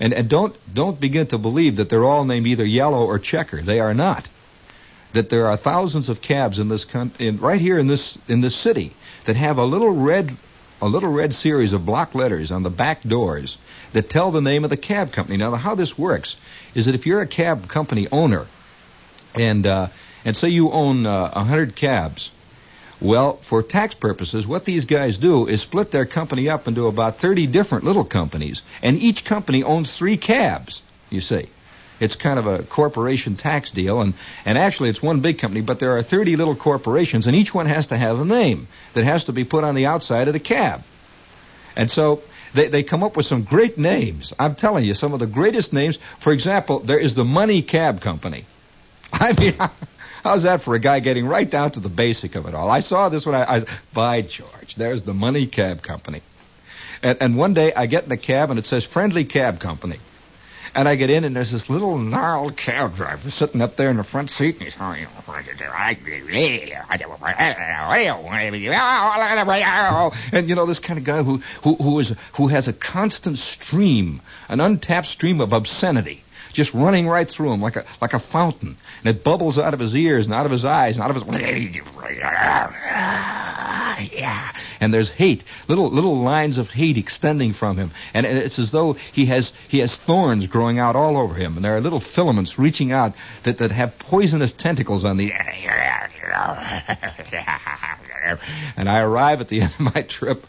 And, 0.00 0.14
and 0.14 0.28
don't, 0.28 0.56
don't 0.74 0.98
begin 0.98 1.28
to 1.28 1.38
believe 1.38 1.76
that 1.76 1.90
they're 1.90 2.04
all 2.04 2.24
named 2.24 2.46
either 2.48 2.64
yellow 2.64 3.04
or 3.04 3.18
checker. 3.20 3.60
They 3.60 3.78
are 3.78 3.94
not. 3.94 4.26
That 5.12 5.28
there 5.28 5.46
are 5.46 5.56
thousands 5.56 6.08
of 6.08 6.22
cabs 6.22 6.58
in 6.58 6.68
this 6.68 6.84
country, 6.84 7.30
right 7.30 7.60
here 7.60 7.78
in 7.78 7.86
this, 7.86 8.16
in 8.28 8.40
this 8.40 8.54
city, 8.54 8.92
that 9.24 9.36
have 9.36 9.58
a 9.58 9.64
little 9.64 9.90
red, 9.90 10.36
a 10.80 10.88
little 10.88 11.10
red 11.10 11.34
series 11.34 11.72
of 11.72 11.84
block 11.84 12.14
letters 12.14 12.52
on 12.52 12.62
the 12.62 12.70
back 12.70 13.02
doors 13.02 13.58
that 13.92 14.08
tell 14.08 14.30
the 14.30 14.40
name 14.40 14.64
of 14.64 14.70
the 14.70 14.76
cab 14.76 15.12
company. 15.12 15.36
Now, 15.36 15.54
how 15.56 15.74
this 15.74 15.98
works 15.98 16.36
is 16.74 16.86
that 16.86 16.94
if 16.94 17.06
you're 17.06 17.20
a 17.20 17.26
cab 17.26 17.68
company 17.68 18.06
owner, 18.12 18.46
and 19.34 19.66
uh, 19.66 19.88
and 20.24 20.36
say 20.36 20.48
you 20.48 20.70
own 20.70 21.06
uh, 21.06 21.10
a 21.10 21.38
uh, 21.38 21.44
hundred 21.44 21.74
cabs, 21.74 22.30
well, 23.00 23.36
for 23.38 23.62
tax 23.62 23.94
purposes, 23.94 24.46
what 24.46 24.64
these 24.64 24.84
guys 24.84 25.16
do 25.16 25.48
is 25.48 25.62
split 25.62 25.90
their 25.90 26.04
company 26.04 26.48
up 26.48 26.68
into 26.68 26.86
about 26.86 27.18
30 27.18 27.46
different 27.46 27.84
little 27.84 28.04
companies, 28.04 28.62
and 28.82 28.98
each 28.98 29.24
company 29.24 29.62
owns 29.62 29.96
three 29.96 30.18
cabs, 30.18 30.82
you 31.08 31.20
see. 31.20 31.48
It's 32.00 32.16
kind 32.16 32.38
of 32.38 32.46
a 32.46 32.62
corporation 32.62 33.36
tax 33.36 33.70
deal, 33.70 34.00
and, 34.00 34.14
and 34.44 34.58
actually 34.58 34.90
it's 34.90 35.02
one 35.02 35.20
big 35.20 35.38
company, 35.38 35.60
but 35.60 35.78
there 35.78 35.96
are 35.96 36.02
30 36.02 36.36
little 36.36 36.56
corporations, 36.56 37.26
and 37.26 37.36
each 37.36 37.54
one 37.54 37.66
has 37.66 37.88
to 37.88 37.96
have 37.96 38.18
a 38.18 38.24
name 38.24 38.66
that 38.94 39.04
has 39.04 39.24
to 39.24 39.32
be 39.32 39.44
put 39.44 39.64
on 39.64 39.74
the 39.74 39.86
outside 39.86 40.26
of 40.26 40.32
the 40.32 40.40
cab. 40.40 40.82
And 41.76 41.90
so 41.90 42.22
they, 42.54 42.68
they 42.68 42.82
come 42.82 43.02
up 43.02 43.16
with 43.16 43.26
some 43.26 43.44
great 43.44 43.78
names. 43.78 44.32
I'm 44.38 44.54
telling 44.54 44.84
you, 44.84 44.94
some 44.94 45.12
of 45.12 45.20
the 45.20 45.26
greatest 45.26 45.72
names. 45.72 45.98
For 46.18 46.32
example, 46.32 46.80
there 46.80 46.98
is 46.98 47.14
the 47.14 47.24
Money 47.24 47.62
Cab 47.62 48.00
Company. 48.00 48.44
I 49.12 49.32
mean, 49.32 49.54
How's 50.22 50.42
that 50.42 50.60
for 50.62 50.74
a 50.74 50.78
guy 50.78 51.00
getting 51.00 51.26
right 51.26 51.48
down 51.48 51.70
to 51.72 51.80
the 51.80 51.88
basic 51.88 52.34
of 52.34 52.46
it 52.46 52.54
all? 52.54 52.70
I 52.70 52.80
saw 52.80 53.08
this 53.08 53.24
when 53.24 53.34
I, 53.34 53.56
I 53.56 53.64
by 53.94 54.22
George, 54.22 54.74
there's 54.76 55.02
the 55.02 55.14
money 55.14 55.46
cab 55.46 55.82
company. 55.82 56.20
And, 57.02 57.22
and 57.22 57.36
one 57.36 57.54
day 57.54 57.72
I 57.72 57.86
get 57.86 58.02
in 58.02 58.10
the 58.10 58.18
cab 58.18 58.50
and 58.50 58.58
it 58.58 58.66
says 58.66 58.84
friendly 58.84 59.24
cab 59.24 59.60
company. 59.60 59.98
And 60.74 60.88
I 60.88 60.94
get 60.94 61.10
in 61.10 61.24
and 61.24 61.34
there's 61.34 61.50
this 61.50 61.68
little 61.68 61.98
gnarled 61.98 62.56
cab 62.56 62.94
driver 62.94 63.30
sitting 63.30 63.60
up 63.60 63.76
there 63.76 63.90
in 63.90 63.96
the 63.96 64.04
front 64.04 64.30
seat 64.30 64.56
and 64.56 64.64
he's 64.64 64.74
and 70.32 70.48
you 70.48 70.54
know 70.54 70.66
this 70.66 70.78
kind 70.78 70.98
of 70.98 71.04
guy 71.04 71.22
who 71.22 71.38
who 71.62 71.74
who 71.74 71.98
is 71.98 72.14
who 72.34 72.48
has 72.48 72.68
a 72.68 72.72
constant 72.72 73.38
stream, 73.38 74.20
an 74.48 74.60
untapped 74.60 75.08
stream 75.08 75.40
of 75.40 75.52
obscenity 75.52 76.22
just 76.52 76.74
running 76.74 77.06
right 77.08 77.28
through 77.28 77.52
him 77.52 77.60
like 77.60 77.76
a 77.76 77.84
like 78.00 78.12
a 78.12 78.18
fountain, 78.18 78.76
and 79.04 79.16
it 79.16 79.24
bubbles 79.24 79.58
out 79.58 79.74
of 79.74 79.80
his 79.80 79.94
ears 79.94 80.26
and 80.26 80.34
out 80.34 80.46
of 80.46 80.52
his 80.52 80.64
eyes 80.64 80.96
and 80.96 81.04
out 81.04 81.10
of 81.10 81.16
his. 81.16 81.24
And 84.80 84.94
there's 84.94 85.10
hate, 85.10 85.44
little 85.68 85.90
little 85.90 86.16
lines 86.16 86.56
of 86.56 86.70
hate 86.70 86.96
extending 86.96 87.52
from 87.52 87.76
him, 87.76 87.90
and 88.14 88.24
it's 88.24 88.58
as 88.58 88.70
though 88.70 88.94
he 88.94 89.26
has 89.26 89.52
he 89.68 89.80
has 89.80 89.94
thorns 89.94 90.46
growing 90.46 90.78
out 90.78 90.96
all 90.96 91.18
over 91.18 91.34
him, 91.34 91.56
and 91.56 91.64
there 91.64 91.76
are 91.76 91.82
little 91.82 92.00
filaments 92.00 92.58
reaching 92.58 92.92
out 92.92 93.12
that 93.42 93.58
that 93.58 93.72
have 93.72 93.98
poisonous 93.98 94.52
tentacles 94.52 95.04
on 95.04 95.18
the. 95.18 95.32
and 98.76 98.88
I 98.88 99.00
arrive 99.00 99.42
at 99.42 99.48
the 99.48 99.60
end 99.60 99.72
of 99.72 99.80
my 99.80 100.02
trip 100.02 100.46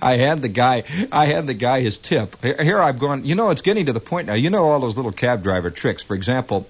I 0.00 0.16
had 0.16 0.42
the 0.42 0.48
guy. 0.48 0.84
I 1.10 1.26
had 1.26 1.46
the 1.46 1.54
guy 1.54 1.80
his 1.80 1.98
tip. 1.98 2.42
Here 2.42 2.78
I've 2.78 2.98
gone. 2.98 3.24
You 3.24 3.34
know, 3.34 3.50
it's 3.50 3.62
getting 3.62 3.86
to 3.86 3.92
the 3.92 4.00
point 4.00 4.26
now. 4.26 4.34
You 4.34 4.50
know 4.50 4.68
all 4.68 4.80
those 4.80 4.96
little 4.96 5.12
cab 5.12 5.42
driver 5.42 5.70
tricks. 5.70 6.02
For 6.02 6.14
example, 6.14 6.68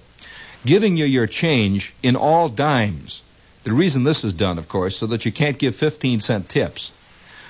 giving 0.65 0.97
you 0.97 1.05
your 1.05 1.27
change 1.27 1.93
in 2.01 2.15
all 2.15 2.49
dimes. 2.49 3.21
The 3.69 3.75
reason 3.75 4.03
this 4.03 4.23
is 4.23 4.33
done, 4.33 4.57
of 4.57 4.67
course, 4.67 4.97
so 4.97 5.05
that 5.05 5.25
you 5.25 5.31
can't 5.31 5.55
give 5.55 5.75
15 5.75 6.21
cent 6.21 6.49
tips. 6.49 6.91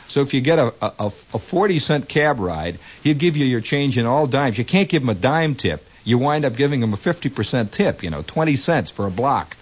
So 0.10 0.19
if 0.19 0.34
you 0.34 0.41
get 0.41 0.60
a, 0.60 0.73
a, 0.82 1.05
a 1.05 1.39
40 1.39 1.79
cent 1.79 2.10
cab 2.10 2.41
ride, 2.41 2.77
he'll 3.03 3.15
give 3.15 3.38
you 3.38 3.45
your 3.45 3.62
change 3.62 3.97
in 3.97 4.05
all 4.05 4.27
dimes. 4.27 4.58
You 4.58 4.65
can't 4.65 4.89
give 4.89 5.01
him 5.01 5.08
a 5.08 5.15
dime 5.15 5.55
tip. 5.55 5.88
You 6.03 6.17
wind 6.17 6.43
up 6.43 6.58
giving 6.58 6.84
him 6.84 6.93
a 6.93 6.97
50% 6.97 7.71
tip, 7.71 8.03
you 8.03 8.10
know, 8.10 8.21
20 8.21 8.58
cents 8.58 8.91
for 8.91 9.08
a 9.08 9.10
block. 9.10 9.55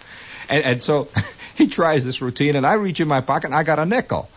And, 0.49 0.63
and 0.63 0.81
so 0.81 1.09
he 1.55 1.67
tries 1.67 2.03
this 2.03 2.21
routine, 2.21 2.55
and 2.55 2.65
I 2.65 2.73
reach 2.73 2.99
in 2.99 3.07
my 3.07 3.21
pocket, 3.21 3.47
and 3.47 3.55
I 3.55 3.61
got 3.61 3.77
a 3.77 3.85
nickel. 3.85 4.27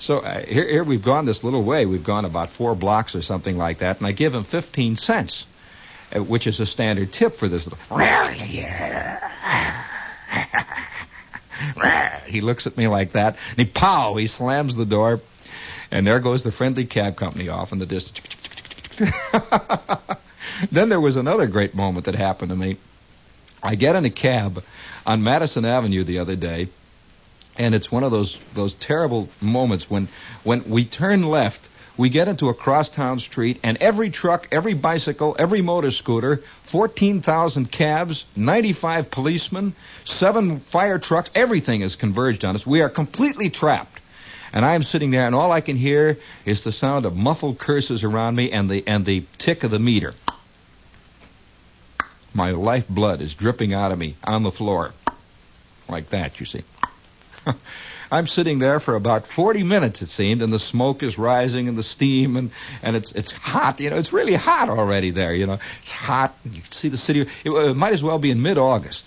So 0.00 0.18
uh, 0.18 0.40
here, 0.40 0.66
here 0.66 0.82
we've 0.82 1.04
gone 1.04 1.26
this 1.26 1.44
little 1.44 1.62
way. 1.62 1.86
We've 1.86 2.02
gone 2.02 2.24
about 2.24 2.50
four 2.50 2.74
blocks 2.74 3.14
or 3.14 3.22
something 3.22 3.56
like 3.56 3.78
that, 3.78 3.98
and 3.98 4.06
I 4.08 4.10
give 4.10 4.34
him 4.34 4.42
15 4.42 4.96
cents, 4.96 5.46
uh, 6.12 6.24
which 6.24 6.48
is 6.48 6.58
a 6.58 6.66
standard 6.66 7.12
tip 7.12 7.36
for 7.36 7.46
this 7.46 7.68
little. 7.68 7.78
he 12.26 12.40
looks 12.40 12.66
at 12.66 12.76
me 12.76 12.86
like 12.88 13.12
that, 13.12 13.36
and 13.50 13.58
he 13.58 13.64
pow, 13.64 14.14
he 14.14 14.26
slams 14.26 14.76
the 14.76 14.86
door, 14.86 15.20
and 15.90 16.06
there 16.06 16.20
goes 16.20 16.42
the 16.42 16.52
friendly 16.52 16.84
cab 16.84 17.16
company 17.16 17.48
off 17.48 17.72
in 17.72 17.78
the 17.78 17.86
distance. 17.86 18.36
then 20.70 20.88
there 20.88 21.00
was 21.00 21.16
another 21.16 21.46
great 21.46 21.74
moment 21.74 22.06
that 22.06 22.14
happened 22.14 22.50
to 22.50 22.56
me. 22.56 22.76
I 23.62 23.74
get 23.74 23.96
in 23.96 24.04
a 24.04 24.10
cab 24.10 24.62
on 25.06 25.22
Madison 25.22 25.64
Avenue 25.64 26.04
the 26.04 26.18
other 26.18 26.36
day, 26.36 26.68
and 27.56 27.74
it's 27.74 27.90
one 27.90 28.04
of 28.04 28.12
those 28.12 28.38
those 28.54 28.74
terrible 28.74 29.28
moments 29.40 29.90
when 29.90 30.08
when 30.44 30.64
we 30.68 30.84
turn 30.84 31.22
left 31.22 31.67
we 31.98 32.08
get 32.08 32.28
into 32.28 32.48
a 32.48 32.54
crosstown 32.54 33.18
street 33.18 33.58
and 33.64 33.76
every 33.78 34.08
truck, 34.08 34.48
every 34.52 34.72
bicycle, 34.72 35.34
every 35.38 35.60
motor 35.60 35.90
scooter, 35.90 36.36
14,000 36.62 37.70
cabs, 37.70 38.24
95 38.36 39.10
policemen, 39.10 39.74
seven 40.04 40.60
fire 40.60 41.00
trucks, 41.00 41.28
everything 41.34 41.80
is 41.80 41.96
converged 41.96 42.44
on 42.44 42.54
us. 42.54 42.64
We 42.64 42.82
are 42.82 42.88
completely 42.88 43.50
trapped. 43.50 44.00
And 44.52 44.64
I 44.64 44.76
am 44.76 44.84
sitting 44.84 45.10
there 45.10 45.26
and 45.26 45.34
all 45.34 45.50
I 45.50 45.60
can 45.60 45.76
hear 45.76 46.18
is 46.46 46.62
the 46.62 46.72
sound 46.72 47.04
of 47.04 47.16
muffled 47.16 47.58
curses 47.58 48.04
around 48.04 48.36
me 48.36 48.52
and 48.52 48.70
the 48.70 48.86
and 48.86 49.04
the 49.04 49.24
tick 49.36 49.64
of 49.64 49.70
the 49.70 49.78
meter. 49.80 50.14
My 52.32 52.52
lifeblood 52.52 53.20
is 53.20 53.34
dripping 53.34 53.74
out 53.74 53.90
of 53.90 53.98
me 53.98 54.14
on 54.22 54.44
the 54.44 54.52
floor. 54.52 54.94
Like 55.88 56.10
that, 56.10 56.38
you 56.38 56.46
see. 56.46 56.62
I'm 58.10 58.26
sitting 58.26 58.58
there 58.58 58.80
for 58.80 58.94
about 58.94 59.26
40 59.26 59.62
minutes, 59.62 60.00
it 60.00 60.08
seemed, 60.08 60.40
and 60.40 60.52
the 60.52 60.58
smoke 60.58 61.02
is 61.02 61.18
rising 61.18 61.68
and 61.68 61.76
the 61.76 61.82
steam 61.82 62.36
and, 62.36 62.50
and 62.82 62.96
it's, 62.96 63.12
it's 63.12 63.32
hot. 63.32 63.80
You 63.80 63.90
know, 63.90 63.96
it's 63.96 64.12
really 64.12 64.34
hot 64.34 64.70
already 64.70 65.10
there, 65.10 65.34
you 65.34 65.46
know. 65.46 65.58
It's 65.80 65.90
hot. 65.90 66.34
You 66.44 66.62
can 66.62 66.72
see 66.72 66.88
the 66.88 66.96
city. 66.96 67.22
It, 67.44 67.50
it 67.50 67.76
might 67.76 67.92
as 67.92 68.02
well 68.02 68.18
be 68.18 68.30
in 68.30 68.40
mid-August. 68.40 69.06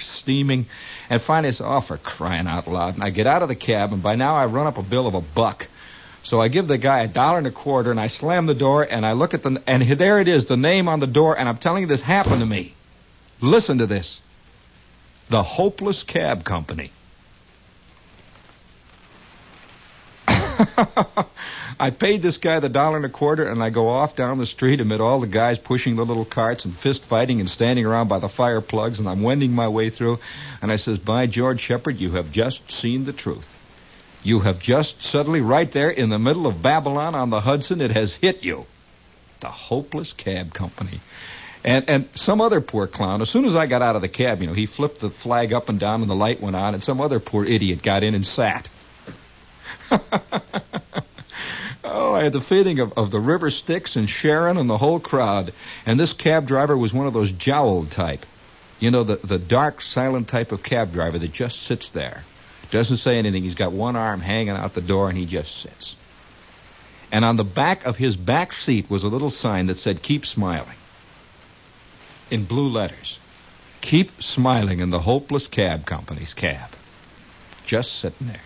Steaming. 0.00 0.66
And 1.10 1.20
finally, 1.20 1.48
it's, 1.48 1.60
oh, 1.60 1.80
for 1.80 1.96
crying 1.96 2.46
out 2.46 2.68
loud. 2.68 2.94
And 2.94 3.02
I 3.02 3.10
get 3.10 3.26
out 3.26 3.42
of 3.42 3.48
the 3.48 3.54
cab, 3.54 3.92
and 3.92 4.02
by 4.02 4.16
now 4.16 4.36
I 4.36 4.46
run 4.46 4.66
up 4.66 4.78
a 4.78 4.82
bill 4.82 5.06
of 5.06 5.14
a 5.14 5.20
buck. 5.20 5.68
So 6.22 6.40
I 6.40 6.48
give 6.48 6.66
the 6.66 6.78
guy 6.78 7.02
a 7.02 7.08
dollar 7.08 7.38
and 7.38 7.46
a 7.46 7.52
quarter, 7.52 7.90
and 7.90 8.00
I 8.00 8.08
slam 8.08 8.46
the 8.46 8.54
door, 8.54 8.82
and 8.88 9.06
I 9.06 9.12
look 9.12 9.34
at 9.34 9.44
the, 9.44 9.62
and 9.66 9.82
there 9.82 10.20
it 10.20 10.26
is, 10.26 10.46
the 10.46 10.56
name 10.56 10.88
on 10.88 10.98
the 10.98 11.06
door, 11.06 11.38
and 11.38 11.48
I'm 11.48 11.58
telling 11.58 11.82
you, 11.82 11.86
this 11.86 12.02
happened 12.02 12.40
to 12.40 12.46
me. 12.46 12.74
Listen 13.40 13.78
to 13.78 13.86
this. 13.86 14.20
The 15.28 15.42
Hopeless 15.42 16.02
Cab 16.02 16.42
Company. 16.42 16.90
I 21.78 21.90
paid 21.90 22.22
this 22.22 22.38
guy 22.38 22.60
the 22.60 22.68
dollar 22.68 22.96
and 22.96 23.06
a 23.06 23.10
quarter, 23.10 23.48
and 23.48 23.62
I 23.62 23.70
go 23.70 23.88
off 23.88 24.16
down 24.16 24.38
the 24.38 24.46
street 24.46 24.80
amid 24.80 25.00
all 25.00 25.20
the 25.20 25.26
guys 25.26 25.58
pushing 25.58 25.96
the 25.96 26.04
little 26.04 26.24
carts 26.24 26.64
and 26.64 26.76
fist 26.76 27.04
fighting 27.04 27.40
and 27.40 27.48
standing 27.50 27.86
around 27.86 28.08
by 28.08 28.18
the 28.18 28.28
fire 28.28 28.60
plugs, 28.60 28.98
and 28.98 29.08
I'm 29.08 29.22
wending 29.22 29.52
my 29.54 29.68
way 29.68 29.90
through. 29.90 30.18
And 30.62 30.72
I 30.72 30.76
says, 30.76 30.98
"By 30.98 31.26
George 31.26 31.60
Shepherd, 31.60 32.00
you 32.00 32.12
have 32.12 32.32
just 32.32 32.70
seen 32.70 33.04
the 33.04 33.12
truth. 33.12 33.46
You 34.22 34.40
have 34.40 34.60
just 34.60 35.02
suddenly, 35.02 35.40
right 35.40 35.70
there 35.70 35.90
in 35.90 36.08
the 36.08 36.18
middle 36.18 36.46
of 36.46 36.62
Babylon 36.62 37.14
on 37.14 37.30
the 37.30 37.40
Hudson, 37.40 37.80
it 37.80 37.92
has 37.92 38.12
hit 38.12 38.42
you. 38.42 38.66
The 39.40 39.48
hopeless 39.48 40.12
cab 40.12 40.54
company." 40.54 41.00
And 41.64 41.90
and 41.90 42.08
some 42.14 42.40
other 42.40 42.60
poor 42.60 42.86
clown, 42.86 43.22
as 43.22 43.28
soon 43.28 43.44
as 43.44 43.56
I 43.56 43.66
got 43.66 43.82
out 43.82 43.96
of 43.96 44.02
the 44.02 44.08
cab, 44.08 44.40
you 44.40 44.46
know, 44.46 44.52
he 44.52 44.66
flipped 44.66 45.00
the 45.00 45.10
flag 45.10 45.52
up 45.52 45.68
and 45.68 45.80
down 45.80 46.00
and 46.02 46.10
the 46.10 46.14
light 46.14 46.40
went 46.40 46.54
on, 46.54 46.74
and 46.74 46.82
some 46.82 47.00
other 47.00 47.18
poor 47.18 47.44
idiot 47.44 47.82
got 47.82 48.02
in 48.02 48.14
and 48.14 48.26
sat. 48.26 48.68
had 52.26 52.32
the 52.32 52.40
feeling 52.40 52.80
of, 52.80 52.92
of 52.98 53.10
the 53.10 53.20
River 53.20 53.50
Styx 53.50 53.94
and 53.94 54.08
Charon 54.08 54.56
and 54.56 54.68
the 54.68 54.78
whole 54.78 54.98
crowd. 55.00 55.52
And 55.86 55.98
this 55.98 56.12
cab 56.12 56.46
driver 56.46 56.76
was 56.76 56.92
one 56.92 57.06
of 57.06 57.12
those 57.12 57.30
jowled 57.30 57.92
type. 57.92 58.26
You 58.80 58.90
know, 58.90 59.04
the, 59.04 59.16
the 59.16 59.38
dark, 59.38 59.80
silent 59.80 60.28
type 60.28 60.52
of 60.52 60.62
cab 60.62 60.92
driver 60.92 61.18
that 61.18 61.32
just 61.32 61.60
sits 61.60 61.90
there. 61.90 62.24
Doesn't 62.72 62.96
say 62.96 63.18
anything. 63.18 63.44
He's 63.44 63.54
got 63.54 63.72
one 63.72 63.94
arm 63.94 64.20
hanging 64.20 64.50
out 64.50 64.74
the 64.74 64.80
door 64.80 65.08
and 65.08 65.16
he 65.16 65.24
just 65.24 65.56
sits. 65.56 65.96
And 67.12 67.24
on 67.24 67.36
the 67.36 67.44
back 67.44 67.86
of 67.86 67.96
his 67.96 68.16
back 68.16 68.52
seat 68.52 68.90
was 68.90 69.04
a 69.04 69.08
little 69.08 69.30
sign 69.30 69.66
that 69.66 69.78
said, 69.78 70.02
Keep 70.02 70.26
smiling. 70.26 70.76
In 72.28 72.44
blue 72.44 72.68
letters. 72.68 73.20
Keep 73.82 74.20
smiling 74.20 74.80
in 74.80 74.90
the 74.90 74.98
hopeless 74.98 75.46
cab 75.46 75.86
company's 75.86 76.34
cab. 76.34 76.70
Just 77.66 78.00
sitting 78.00 78.26
there 78.26 78.40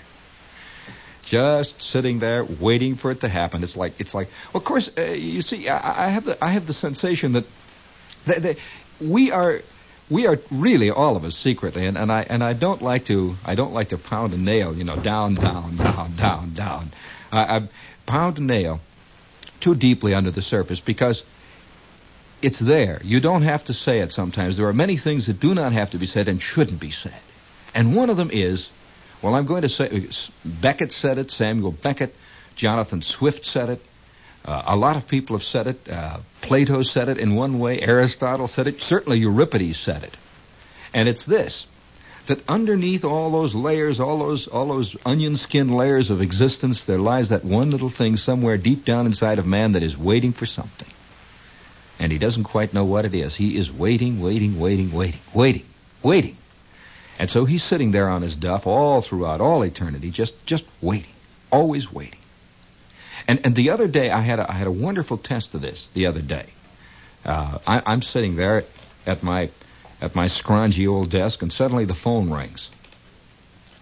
just 1.31 1.81
sitting 1.81 2.19
there 2.19 2.45
waiting 2.45 2.97
for 2.97 3.13
it 3.13 3.21
to 3.21 3.29
happen. 3.29 3.63
It's 3.63 3.77
like 3.77 3.93
it's 4.01 4.15
like. 4.15 4.29
Of 4.53 4.65
course, 4.65 4.91
uh, 4.99 5.03
you 5.03 5.43
see, 5.43 5.69
I, 5.69 6.07
I, 6.07 6.09
have 6.09 6.25
the 6.25 6.45
I 6.45 6.49
have 6.49 6.67
the 6.67 6.73
sensation 6.73 7.35
that, 7.35 7.45
that, 8.27 8.43
that, 8.43 8.59
we 9.01 9.31
are 9.31 9.63
we 10.11 10.27
are 10.27 10.41
really 10.51 10.91
all 10.91 11.15
of 11.15 11.25
us 11.25 11.37
secretly, 11.37 11.87
and, 11.87 11.97
and 11.97 12.11
I 12.11 12.23
and 12.23 12.43
I 12.43 12.55
don't 12.55 12.83
like 12.83 13.05
to 13.05 13.37
I 13.45 13.55
don't 13.55 13.73
like 13.73 13.91
to 13.91 13.99
pound 13.99 14.35
a 14.35 14.39
nail, 14.39 14.77
you 14.77 14.83
know, 14.83 14.97
down 14.97 15.37
down 15.37 15.77
down 15.77 16.17
down 16.17 16.51
down. 16.55 16.91
I, 17.31 17.59
I 17.59 17.69
pound 18.07 18.39
a 18.39 18.43
nail 18.43 18.81
too 19.61 19.77
deeply 19.77 20.15
under 20.15 20.33
the 20.33 20.43
surface 20.43 20.81
because 20.81 21.23
it's 22.43 22.59
there. 22.59 23.01
You 23.05 23.21
don't 23.21 23.43
have 23.43 23.67
to 23.67 23.75
say 23.75 24.01
it 24.01 24.11
sometimes. 24.11 24.57
There 24.57 24.67
are 24.67 24.73
many 24.73 24.97
things 24.97 25.27
that 25.27 25.39
do 25.39 25.55
not 25.55 25.73
have 25.75 25.93
to 25.93 25.99
be 25.99 26.07
said 26.07 26.27
and 26.27 26.43
shouldn't 26.43 26.81
be 26.81 26.91
said. 26.91 27.21
And 27.73 27.95
one 27.95 28.11
of 28.11 28.17
them 28.17 28.31
is 28.33 28.69
well, 29.23 29.35
I'm 29.35 29.47
going 29.47 29.63
to 29.63 29.69
say 29.69 30.09
Beckett 30.45 30.93
said 30.93 31.19
it, 31.19 31.31
Samuel 31.31 31.73
Beckett, 31.73 32.15
Jonathan 32.57 33.03
Swift 33.03 33.45
said 33.45 33.69
it. 33.71 33.83
Uh, 34.45 34.63
a 34.67 34.77
lot 34.77 34.97
of 34.97 35.07
people 35.07 35.37
have 35.37 35.45
said 35.45 35.67
it. 35.67 35.89
Uh, 35.89 36.19
Plato 36.41 36.83
said 36.83 37.09
it 37.09 37.19
in 37.19 37.35
one 37.35 37.59
way. 37.59 37.81
Aristotle 37.81 38.49
said 38.49 38.67
it. 38.67 38.81
Certainly 38.81 39.19
Euripides 39.19 39.79
said 39.79 40.03
it. 40.03 40.17
And 40.95 41.09
it's 41.09 41.27
this 41.27 41.67
that 42.27 42.43
underneath 42.49 43.05
all 43.05 43.31
those 43.31 43.55
layers, 43.55 43.99
all 43.99 44.19
those 44.19 44.47
all 44.47 44.67
those 44.67 44.97
onion 45.05 45.37
skin 45.37 45.69
layers 45.69 46.11
of 46.11 46.23
existence, 46.23 46.85
there 46.85 46.99
lies 46.99 47.31
that 47.31 47.45
one 47.45 47.71
little 47.71 47.91
thing 47.91 48.17
somewhere 48.17 48.57
deep 48.57 48.85
down 48.85 49.07
inside 49.07 49.39
of 49.39 49.47
man 49.47 49.73
that 49.73 49.83
is 49.83 49.97
waiting 49.97 50.33
for 50.33 50.47
something. 50.47 50.89
And 51.99 52.11
he 52.11 52.19
doesn't 52.19 52.45
quite 52.45 52.73
know 52.73 52.85
what 52.85 53.05
it 53.05 53.15
is. 53.15 53.35
He 53.35 53.57
is 53.57 53.71
waiting, 53.71 54.21
waiting, 54.21 54.59
waiting, 54.59 54.93
waiting, 54.93 55.21
waiting, 55.35 55.67
waiting. 56.03 56.37
And 57.21 57.29
so 57.29 57.45
he's 57.45 57.63
sitting 57.63 57.91
there 57.91 58.09
on 58.09 58.23
his 58.23 58.35
duff 58.35 58.67
all 58.67 59.03
throughout 59.03 59.43
all 59.43 59.63
eternity, 59.63 60.11
just 60.11 60.47
just 60.47 60.65
waiting, 60.81 61.13
always 61.53 61.93
waiting. 61.93 62.19
And 63.29 63.45
and 63.45 63.55
the 63.55 63.71
other 63.71 63.89
day 63.89 64.11
I 64.11 64.21
had 64.21 64.39
a, 64.39 64.51
I 64.51 64.55
had 64.55 64.67
a 64.67 64.73
wonderful 64.73 65.19
test 65.19 65.55
of 65.55 65.61
this. 65.61 65.87
The 65.93 66.07
other 66.07 66.23
day, 66.23 66.47
uh, 67.27 67.59
I, 67.67 67.83
I'm 67.85 68.01
sitting 68.01 68.37
there 68.37 68.65
at 69.07 69.23
my 69.23 69.51
at 70.01 70.15
my 70.15 70.29
scroungy 70.29 70.89
old 70.89 71.11
desk, 71.11 71.43
and 71.43 71.53
suddenly 71.53 71.85
the 71.85 71.95
phone 71.95 72.31
rings. 72.31 72.71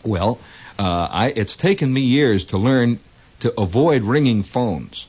Well, 0.03 0.41
uh, 0.77 1.07
I, 1.09 1.29
it's 1.29 1.57
taken 1.57 1.93
me 1.93 2.01
years 2.01 2.47
to 2.47 2.59
learn 2.59 2.99
to 3.39 3.55
avoid 3.57 4.03
ringing 4.03 4.43
phones. 4.43 5.07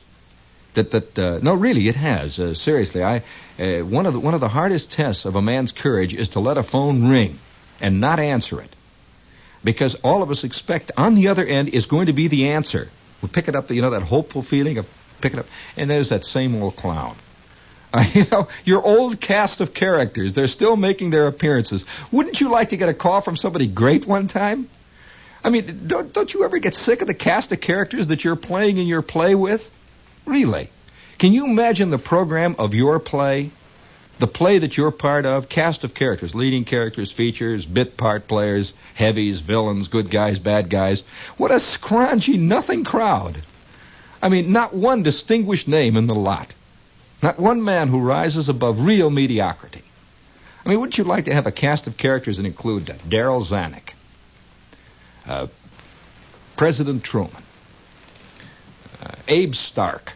That 0.74 0.92
that 0.92 1.18
uh, 1.18 1.40
no, 1.42 1.54
really, 1.54 1.88
it 1.88 1.96
has. 1.96 2.38
Uh, 2.38 2.54
seriously, 2.54 3.02
I 3.02 3.24
uh, 3.58 3.80
one 3.80 4.06
of 4.06 4.12
the 4.12 4.20
one 4.20 4.34
of 4.34 4.40
the 4.40 4.48
hardest 4.48 4.92
tests 4.92 5.24
of 5.24 5.34
a 5.34 5.42
man's 5.42 5.72
courage 5.72 6.14
is 6.14 6.28
to 6.28 6.40
let 6.40 6.58
a 6.58 6.62
phone 6.62 7.08
ring 7.08 7.40
and 7.80 8.00
not 8.00 8.20
answer 8.20 8.60
it. 8.60 8.74
Because 9.62 9.94
all 9.96 10.22
of 10.22 10.30
us 10.30 10.44
expect 10.44 10.90
on 10.96 11.14
the 11.14 11.28
other 11.28 11.44
end 11.44 11.68
is 11.70 11.86
going 11.86 12.06
to 12.06 12.12
be 12.12 12.28
the 12.28 12.50
answer. 12.50 12.88
We 13.22 13.28
pick 13.28 13.48
it 13.48 13.54
up, 13.54 13.70
you 13.70 13.82
know, 13.82 13.90
that 13.90 14.02
hopeful 14.02 14.42
feeling 14.42 14.78
of 14.78 14.86
pick 15.20 15.34
it 15.34 15.38
up, 15.38 15.46
and 15.76 15.90
there's 15.90 16.08
that 16.08 16.24
same 16.24 16.62
old 16.62 16.76
clown. 16.76 17.16
Uh, 17.92 18.04
you 18.14 18.24
know, 18.30 18.46
your 18.64 18.86
old 18.86 19.20
cast 19.20 19.60
of 19.60 19.74
characters, 19.74 20.32
they're 20.32 20.46
still 20.46 20.76
making 20.76 21.10
their 21.10 21.26
appearances. 21.26 21.84
Wouldn't 22.12 22.40
you 22.40 22.48
like 22.48 22.68
to 22.68 22.76
get 22.76 22.88
a 22.88 22.94
call 22.94 23.20
from 23.20 23.36
somebody 23.36 23.66
great 23.66 24.06
one 24.06 24.28
time? 24.28 24.68
I 25.42 25.50
mean, 25.50 25.88
don't, 25.88 26.12
don't 26.12 26.32
you 26.32 26.44
ever 26.44 26.58
get 26.58 26.74
sick 26.74 27.00
of 27.00 27.08
the 27.08 27.14
cast 27.14 27.50
of 27.50 27.60
characters 27.60 28.06
that 28.06 28.22
you're 28.22 28.36
playing 28.36 28.76
in 28.76 28.86
your 28.86 29.02
play 29.02 29.34
with? 29.34 29.68
Really? 30.24 30.68
Can 31.18 31.32
you 31.32 31.46
imagine 31.46 31.90
the 31.90 31.98
program 31.98 32.54
of 32.60 32.74
your 32.74 33.00
play? 33.00 33.50
The 34.20 34.26
play 34.26 34.58
that 34.58 34.76
you're 34.76 34.90
part 34.90 35.24
of, 35.24 35.48
cast 35.48 35.82
of 35.82 35.94
characters, 35.94 36.34
leading 36.34 36.64
characters, 36.64 37.10
features, 37.10 37.64
bit 37.64 37.96
part 37.96 38.28
players, 38.28 38.74
heavies, 38.94 39.40
villains, 39.40 39.88
good 39.88 40.10
guys, 40.10 40.38
bad 40.38 40.68
guys. 40.68 41.00
What 41.38 41.50
a 41.50 41.54
scroungy 41.54 42.38
nothing 42.38 42.84
crowd. 42.84 43.40
I 44.22 44.28
mean, 44.28 44.52
not 44.52 44.74
one 44.74 45.02
distinguished 45.02 45.66
name 45.66 45.96
in 45.96 46.06
the 46.06 46.14
lot. 46.14 46.54
Not 47.22 47.38
one 47.38 47.64
man 47.64 47.88
who 47.88 48.00
rises 48.00 48.50
above 48.50 48.84
real 48.84 49.10
mediocrity. 49.10 49.82
I 50.64 50.68
mean, 50.68 50.78
wouldn't 50.78 50.98
you 50.98 51.04
like 51.04 51.24
to 51.24 51.34
have 51.34 51.46
a 51.46 51.52
cast 51.52 51.86
of 51.86 51.96
characters 51.96 52.36
that 52.36 52.44
include 52.44 52.90
uh, 52.90 52.94
Darryl 53.08 53.42
Zanuck, 53.42 53.94
uh, 55.26 55.46
President 56.58 57.02
Truman, 57.02 57.42
uh, 59.02 59.14
Abe 59.28 59.54
Stark, 59.54 60.12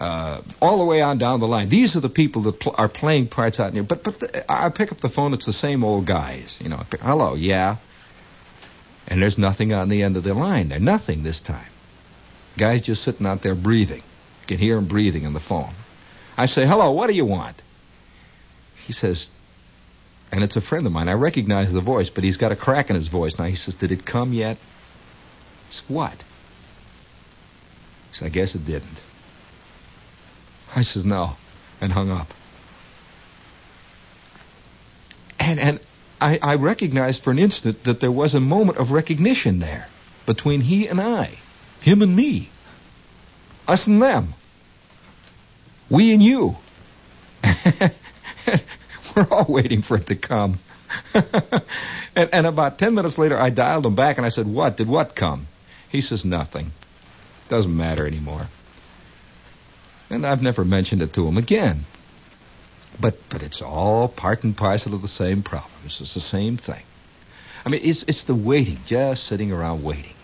uh, 0.00 0.40
all 0.60 0.78
the 0.78 0.84
way 0.84 1.02
on 1.02 1.18
down 1.18 1.40
the 1.40 1.46
line. 1.46 1.68
These 1.68 1.94
are 1.94 2.00
the 2.00 2.08
people 2.08 2.42
that 2.42 2.58
pl- 2.58 2.74
are 2.76 2.88
playing 2.88 3.28
parts 3.28 3.60
out 3.60 3.72
here. 3.74 3.82
But 3.82 4.02
but 4.02 4.18
the, 4.18 4.50
I 4.50 4.70
pick 4.70 4.92
up 4.92 4.98
the 4.98 5.10
phone. 5.10 5.34
It's 5.34 5.46
the 5.46 5.52
same 5.52 5.84
old 5.84 6.06
guys. 6.06 6.58
You 6.60 6.70
know, 6.70 6.82
hello, 7.02 7.34
yeah. 7.34 7.76
And 9.06 9.22
there's 9.22 9.38
nothing 9.38 9.72
on 9.72 9.88
the 9.88 10.02
end 10.02 10.16
of 10.16 10.22
the 10.22 10.34
line. 10.34 10.68
There's 10.68 10.82
nothing 10.82 11.22
this 11.22 11.40
time. 11.40 11.66
Guys 12.56 12.82
just 12.82 13.02
sitting 13.02 13.26
out 13.26 13.42
there 13.42 13.54
breathing. 13.54 14.02
You 14.42 14.46
can 14.46 14.58
hear 14.58 14.78
him 14.78 14.86
breathing 14.86 15.26
on 15.26 15.32
the 15.32 15.40
phone. 15.40 15.72
I 16.36 16.46
say, 16.46 16.66
hello, 16.66 16.92
what 16.92 17.08
do 17.08 17.14
you 17.14 17.24
want? 17.24 17.60
He 18.86 18.92
says, 18.92 19.28
and 20.32 20.44
it's 20.44 20.56
a 20.56 20.60
friend 20.60 20.86
of 20.86 20.92
mine. 20.92 21.08
I 21.08 21.14
recognize 21.14 21.72
the 21.72 21.80
voice, 21.80 22.08
but 22.08 22.24
he's 22.24 22.36
got 22.36 22.52
a 22.52 22.56
crack 22.56 22.88
in 22.88 22.96
his 22.96 23.08
voice. 23.08 23.38
Now 23.38 23.46
he 23.46 23.56
says, 23.56 23.74
did 23.74 23.92
it 23.92 24.04
come 24.04 24.32
yet? 24.32 24.56
I 24.56 25.72
said, 25.72 25.84
what? 25.88 26.24
I 28.22 28.28
guess 28.28 28.54
it 28.54 28.64
didn't. 28.64 29.00
I 30.74 30.82
says, 30.82 31.04
no, 31.04 31.36
and 31.80 31.92
hung 31.92 32.10
up. 32.10 32.32
And, 35.38 35.58
and 35.58 35.80
I, 36.20 36.38
I 36.42 36.54
recognized 36.56 37.22
for 37.22 37.30
an 37.30 37.38
instant 37.38 37.84
that 37.84 38.00
there 38.00 38.12
was 38.12 38.34
a 38.34 38.40
moment 38.40 38.78
of 38.78 38.92
recognition 38.92 39.58
there 39.58 39.88
between 40.26 40.60
he 40.60 40.86
and 40.86 41.00
I, 41.00 41.38
him 41.80 42.02
and 42.02 42.14
me, 42.14 42.50
us 43.66 43.86
and 43.86 44.00
them, 44.02 44.34
we 45.88 46.12
and 46.12 46.22
you. 46.22 46.56
We're 49.16 49.26
all 49.30 49.46
waiting 49.48 49.82
for 49.82 49.96
it 49.96 50.06
to 50.06 50.14
come. 50.14 50.60
and, 51.14 52.28
and 52.32 52.46
about 52.46 52.78
ten 52.78 52.94
minutes 52.94 53.18
later, 53.18 53.36
I 53.36 53.50
dialed 53.50 53.86
him 53.86 53.96
back 53.96 54.18
and 54.18 54.26
I 54.26 54.28
said, 54.28 54.46
What? 54.46 54.76
Did 54.76 54.88
what 54.88 55.16
come? 55.16 55.46
He 55.88 56.00
says, 56.00 56.24
Nothing. 56.24 56.70
Doesn't 57.48 57.76
matter 57.76 58.06
anymore. 58.06 58.46
And 60.10 60.26
I've 60.26 60.42
never 60.42 60.64
mentioned 60.64 61.02
it 61.02 61.12
to 61.14 61.26
him 61.26 61.36
again. 61.36 61.84
But, 63.00 63.16
but 63.30 63.42
it's 63.42 63.62
all 63.62 64.08
part 64.08 64.44
and 64.44 64.56
parcel 64.56 64.94
of 64.94 65.02
the 65.02 65.08
same 65.08 65.42
problem. 65.42 65.72
It's 65.84 65.98
the 65.98 66.20
same 66.20 66.56
thing. 66.56 66.82
I 67.64 67.68
mean, 67.68 67.80
it's 67.84 68.02
it's 68.04 68.24
the 68.24 68.34
waiting, 68.34 68.78
just 68.86 69.24
sitting 69.24 69.52
around 69.52 69.82
waiting. 69.82 70.14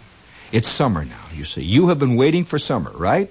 It's 0.52 0.68
summer 0.68 1.04
now, 1.04 1.24
you 1.34 1.44
see. 1.44 1.62
You 1.62 1.88
have 1.88 1.98
been 1.98 2.16
waiting 2.16 2.44
for 2.44 2.58
summer, 2.58 2.90
right? 2.90 3.30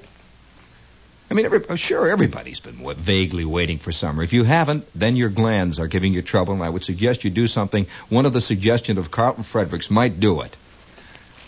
I 1.30 1.34
mean, 1.34 1.46
every, 1.46 1.66
oh, 1.68 1.76
sure, 1.76 2.08
everybody's 2.08 2.60
been 2.60 2.80
wa- 2.80 2.94
vaguely 2.94 3.46
waiting 3.46 3.80
for 3.80 3.92
summer. 3.92 4.22
If 4.22 4.32
you 4.32 4.44
haven't, 4.44 4.86
then 4.94 5.16
your 5.16 5.30
glands 5.30 5.80
are 5.80 5.88
giving 5.88 6.14
you 6.14 6.22
trouble, 6.22 6.54
and 6.54 6.62
I 6.62 6.70
would 6.70 6.84
suggest 6.84 7.24
you 7.24 7.32
do 7.32 7.48
something. 7.48 7.88
One 8.10 8.28
of 8.28 8.34
the 8.34 8.42
suggestions 8.42 9.00
of 9.00 9.10
Carlton 9.10 9.44
Fredericks 9.44 9.90
might 9.90 10.20
do 10.20 10.42
it. 10.42 10.56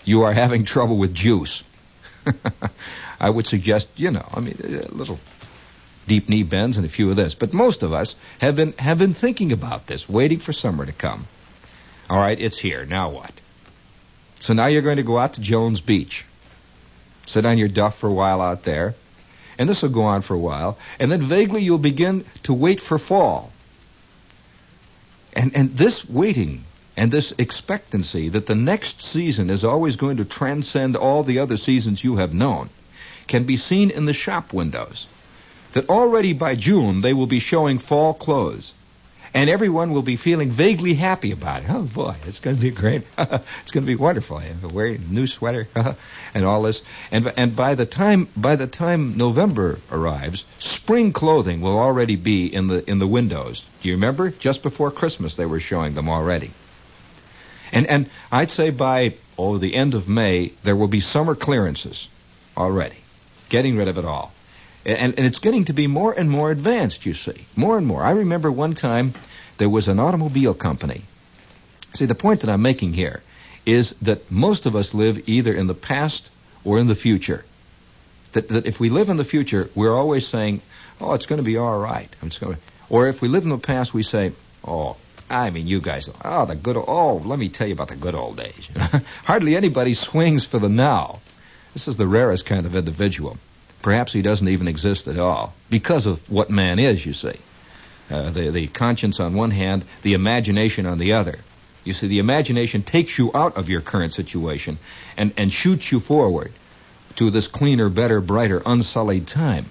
You 0.03 0.23
are 0.23 0.33
having 0.33 0.63
trouble 0.63 0.97
with 0.97 1.13
juice. 1.13 1.63
I 3.19 3.29
would 3.29 3.47
suggest, 3.47 3.87
you 3.95 4.11
know, 4.11 4.27
I 4.33 4.39
mean, 4.39 4.57
a 4.61 4.93
little 4.93 5.19
deep 6.07 6.29
knee 6.29 6.43
bends 6.43 6.77
and 6.77 6.85
a 6.85 6.89
few 6.89 7.09
of 7.09 7.15
this. 7.15 7.35
But 7.35 7.53
most 7.53 7.83
of 7.83 7.93
us 7.93 8.15
have 8.39 8.55
been 8.55 8.73
have 8.79 8.97
been 8.97 9.13
thinking 9.13 9.51
about 9.51 9.87
this, 9.87 10.07
waiting 10.09 10.39
for 10.39 10.53
summer 10.53 10.85
to 10.85 10.93
come. 10.93 11.27
All 12.09 12.17
right, 12.17 12.39
it's 12.39 12.57
here. 12.57 12.85
Now 12.85 13.09
what? 13.09 13.31
So 14.39 14.53
now 14.53 14.67
you're 14.67 14.81
going 14.81 14.97
to 14.97 15.03
go 15.03 15.17
out 15.17 15.33
to 15.33 15.41
Jones 15.41 15.81
Beach, 15.81 16.25
sit 17.25 17.45
on 17.45 17.57
your 17.57 17.67
duff 17.67 17.97
for 17.97 18.07
a 18.07 18.13
while 18.13 18.41
out 18.41 18.63
there, 18.63 18.95
and 19.57 19.67
this 19.67 19.81
will 19.81 19.89
go 19.89 20.03
on 20.03 20.21
for 20.21 20.35
a 20.35 20.39
while, 20.39 20.77
and 20.99 21.11
then 21.11 21.21
vaguely 21.21 21.63
you'll 21.63 21.79
begin 21.79 22.23
to 22.43 22.53
wait 22.53 22.79
for 22.79 22.97
fall. 22.97 23.51
And 25.33 25.55
and 25.55 25.77
this 25.77 26.07
waiting 26.07 26.63
and 26.97 27.11
this 27.11 27.31
expectancy 27.37 28.29
that 28.29 28.47
the 28.47 28.55
next 28.55 29.03
season 29.03 29.51
is 29.51 29.63
always 29.63 29.95
going 29.97 30.17
to 30.17 30.25
transcend 30.25 30.97
all 30.97 31.23
the 31.23 31.37
other 31.37 31.55
seasons 31.55 32.03
you 32.03 32.15
have 32.15 32.33
known 32.33 32.71
can 33.27 33.43
be 33.43 33.55
seen 33.55 33.91
in 33.91 34.05
the 34.05 34.13
shop 34.13 34.51
windows. 34.51 35.05
That 35.73 35.89
already 35.89 36.33
by 36.33 36.55
June 36.55 37.01
they 37.01 37.13
will 37.13 37.27
be 37.27 37.39
showing 37.39 37.77
fall 37.77 38.15
clothes. 38.15 38.73
And 39.33 39.49
everyone 39.49 39.91
will 39.91 40.01
be 40.01 40.15
feeling 40.15 40.49
vaguely 40.49 40.95
happy 40.95 41.31
about 41.31 41.61
it. 41.61 41.69
Oh 41.69 41.83
boy, 41.83 42.15
it's 42.25 42.39
going 42.39 42.55
to 42.55 42.61
be 42.61 42.71
great. 42.71 43.03
it's 43.17 43.71
going 43.71 43.85
to 43.85 43.91
be 43.91 43.95
wonderful. 43.95 44.37
I'm 44.37 44.73
wearing 44.73 44.95
a 44.95 45.13
new 45.13 45.27
sweater 45.27 45.67
and 46.33 46.45
all 46.45 46.63
this. 46.63 46.81
And 47.11 47.31
and 47.37 47.55
by 47.55 47.75
the 47.75 47.85
time 47.85 48.29
by 48.35 48.55
the 48.55 48.65
time 48.65 49.17
November 49.17 49.77
arrives, 49.91 50.45
spring 50.57 51.13
clothing 51.13 51.61
will 51.61 51.77
already 51.77 52.15
be 52.15 52.51
in 52.51 52.67
the 52.67 52.89
in 52.89 52.97
the 52.97 53.05
windows. 53.05 53.65
Do 53.83 53.89
you 53.89 53.95
remember? 53.95 54.31
Just 54.31 54.63
before 54.63 54.89
Christmas 54.89 55.35
they 55.35 55.45
were 55.45 55.59
showing 55.59 55.93
them 55.93 56.09
already. 56.09 56.51
And 57.71 57.87
and 57.87 58.09
I'd 58.31 58.51
say 58.51 58.69
by 58.69 59.15
oh 59.37 59.57
the 59.57 59.75
end 59.75 59.93
of 59.93 60.07
May 60.07 60.53
there 60.63 60.75
will 60.75 60.87
be 60.87 60.99
summer 60.99 61.35
clearances 61.35 62.07
already, 62.55 62.97
getting 63.49 63.77
rid 63.77 63.87
of 63.87 63.97
it 63.97 64.05
all. 64.05 64.33
And, 64.85 65.17
and 65.17 65.27
it's 65.27 65.39
getting 65.39 65.65
to 65.65 65.73
be 65.73 65.87
more 65.87 66.13
and 66.13 66.29
more 66.29 66.49
advanced, 66.49 67.05
you 67.05 67.13
see. 67.13 67.45
More 67.57 67.77
and 67.77 67.85
more. 67.85 68.01
I 68.01 68.11
remember 68.11 68.49
one 68.49 68.73
time 68.73 69.15
there 69.57 69.69
was 69.69 69.89
an 69.89 69.99
automobile 69.99 70.53
company. 70.53 71.03
See, 71.93 72.05
the 72.05 72.15
point 72.15 72.41
that 72.41 72.49
I'm 72.49 72.61
making 72.61 72.93
here 72.93 73.21
is 73.65 73.91
that 74.03 74.31
most 74.31 74.65
of 74.65 74.77
us 74.77 74.93
live 74.93 75.27
either 75.27 75.53
in 75.53 75.67
the 75.67 75.73
past 75.73 76.29
or 76.63 76.79
in 76.79 76.87
the 76.87 76.95
future. 76.95 77.43
That, 78.31 78.47
that 78.47 78.65
if 78.65 78.79
we 78.79 78.89
live 78.89 79.09
in 79.09 79.17
the 79.17 79.25
future, 79.25 79.69
we're 79.75 79.93
always 79.93 80.25
saying, 80.25 80.61
oh, 81.01 81.13
it's 81.13 81.25
going 81.25 81.37
to 81.37 81.43
be 81.43 81.57
all 81.57 81.77
right. 81.77 82.09
It's 82.23 82.37
going 82.37 82.55
to... 82.55 82.61
Or 82.89 83.09
if 83.09 83.21
we 83.21 83.27
live 83.27 83.43
in 83.43 83.49
the 83.49 83.57
past, 83.57 83.93
we 83.93 84.03
say, 84.03 84.31
oh, 84.63 84.95
I 85.29 85.49
mean, 85.49 85.67
you 85.67 85.81
guys, 85.81 86.09
oh, 86.23 86.45
the 86.45 86.55
good, 86.55 86.77
oh, 86.77 87.21
let 87.25 87.37
me 87.37 87.49
tell 87.49 87.67
you 87.67 87.73
about 87.73 87.89
the 87.89 87.95
good 87.95 88.15
old 88.15 88.37
days. 88.37 88.69
Hardly 89.25 89.55
anybody 89.55 89.93
swings 89.93 90.45
for 90.45 90.59
the 90.59 90.69
now. 90.69 91.19
This 91.73 91.87
is 91.87 91.97
the 91.97 92.07
rarest 92.07 92.45
kind 92.45 92.65
of 92.65 92.75
individual. 92.75 93.37
Perhaps 93.81 94.13
he 94.13 94.21
doesn't 94.21 94.47
even 94.47 94.67
exist 94.67 95.07
at 95.07 95.19
all 95.19 95.53
because 95.69 96.05
of 96.05 96.29
what 96.31 96.49
man 96.49 96.79
is, 96.79 97.05
you 97.05 97.13
see. 97.13 97.35
Uh, 98.09 98.31
the, 98.31 98.51
the 98.51 98.67
conscience 98.67 99.19
on 99.19 99.33
one 99.33 99.51
hand, 99.51 99.83
the 100.01 100.13
imagination 100.13 100.85
on 100.85 100.97
the 100.97 101.13
other. 101.13 101.39
You 101.83 101.93
see, 101.93 102.07
the 102.07 102.19
imagination 102.19 102.83
takes 102.83 103.17
you 103.17 103.31
out 103.33 103.57
of 103.57 103.69
your 103.69 103.81
current 103.81 104.13
situation 104.13 104.77
and, 105.17 105.33
and 105.37 105.51
shoots 105.51 105.91
you 105.91 105.99
forward 105.99 106.51
to 107.17 107.29
this 107.29 107.47
cleaner, 107.47 107.89
better, 107.89 108.21
brighter, 108.21 108.61
unsullied 108.65 109.27
time. 109.27 109.65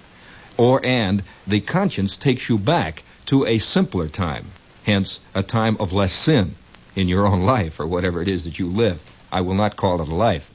Or, 0.57 0.81
and 0.83 1.23
the 1.45 1.61
conscience 1.61 2.17
takes 2.17 2.47
you 2.47 2.57
back 2.57 3.03
to 3.27 3.45
a 3.45 3.57
simpler 3.57 4.07
time, 4.07 4.47
hence 4.87 5.19
a 5.35 5.43
time 5.43 5.77
of 5.79 5.93
less 5.93 6.13
sin 6.13 6.55
in 6.95 7.07
your 7.07 7.27
own 7.27 7.41
life 7.41 7.79
or 7.79 7.85
whatever 7.85 8.21
it 8.21 8.27
is 8.27 8.45
that 8.45 8.57
you 8.57 8.67
live. 8.67 9.03
I 9.31 9.41
will 9.41 9.53
not 9.53 9.75
call 9.75 10.01
it 10.01 10.07
a 10.07 10.15
life. 10.15 10.49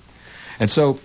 And 0.59 0.71
so, 0.71 0.99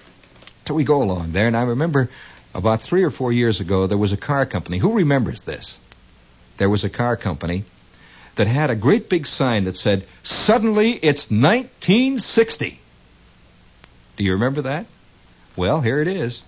so 0.65 0.73
we 0.73 0.85
go 0.85 1.03
along 1.03 1.33
there, 1.33 1.47
and 1.47 1.55
I 1.55 1.63
remember 1.63 2.09
about 2.55 2.81
three 2.81 3.03
or 3.03 3.11
four 3.11 3.31
years 3.31 3.59
ago, 3.59 3.85
there 3.85 3.97
was 3.97 4.13
a 4.13 4.17
car 4.17 4.45
company. 4.45 4.77
Who 4.77 4.93
remembers 4.93 5.43
this? 5.43 5.77
There 6.57 6.69
was 6.69 6.83
a 6.83 6.89
car 6.89 7.17
company 7.17 7.65
that 8.35 8.47
had 8.47 8.69
a 8.69 8.75
great 8.75 9.09
big 9.09 9.27
sign 9.27 9.65
that 9.65 9.75
said, 9.75 10.05
Suddenly 10.23 10.91
it's 10.93 11.29
1960. 11.29 12.79
Do 14.15 14.23
you 14.23 14.31
remember 14.33 14.61
that? 14.63 14.85
Well, 15.55 15.81
here 15.81 16.01
it 16.01 16.07
is. 16.07 16.41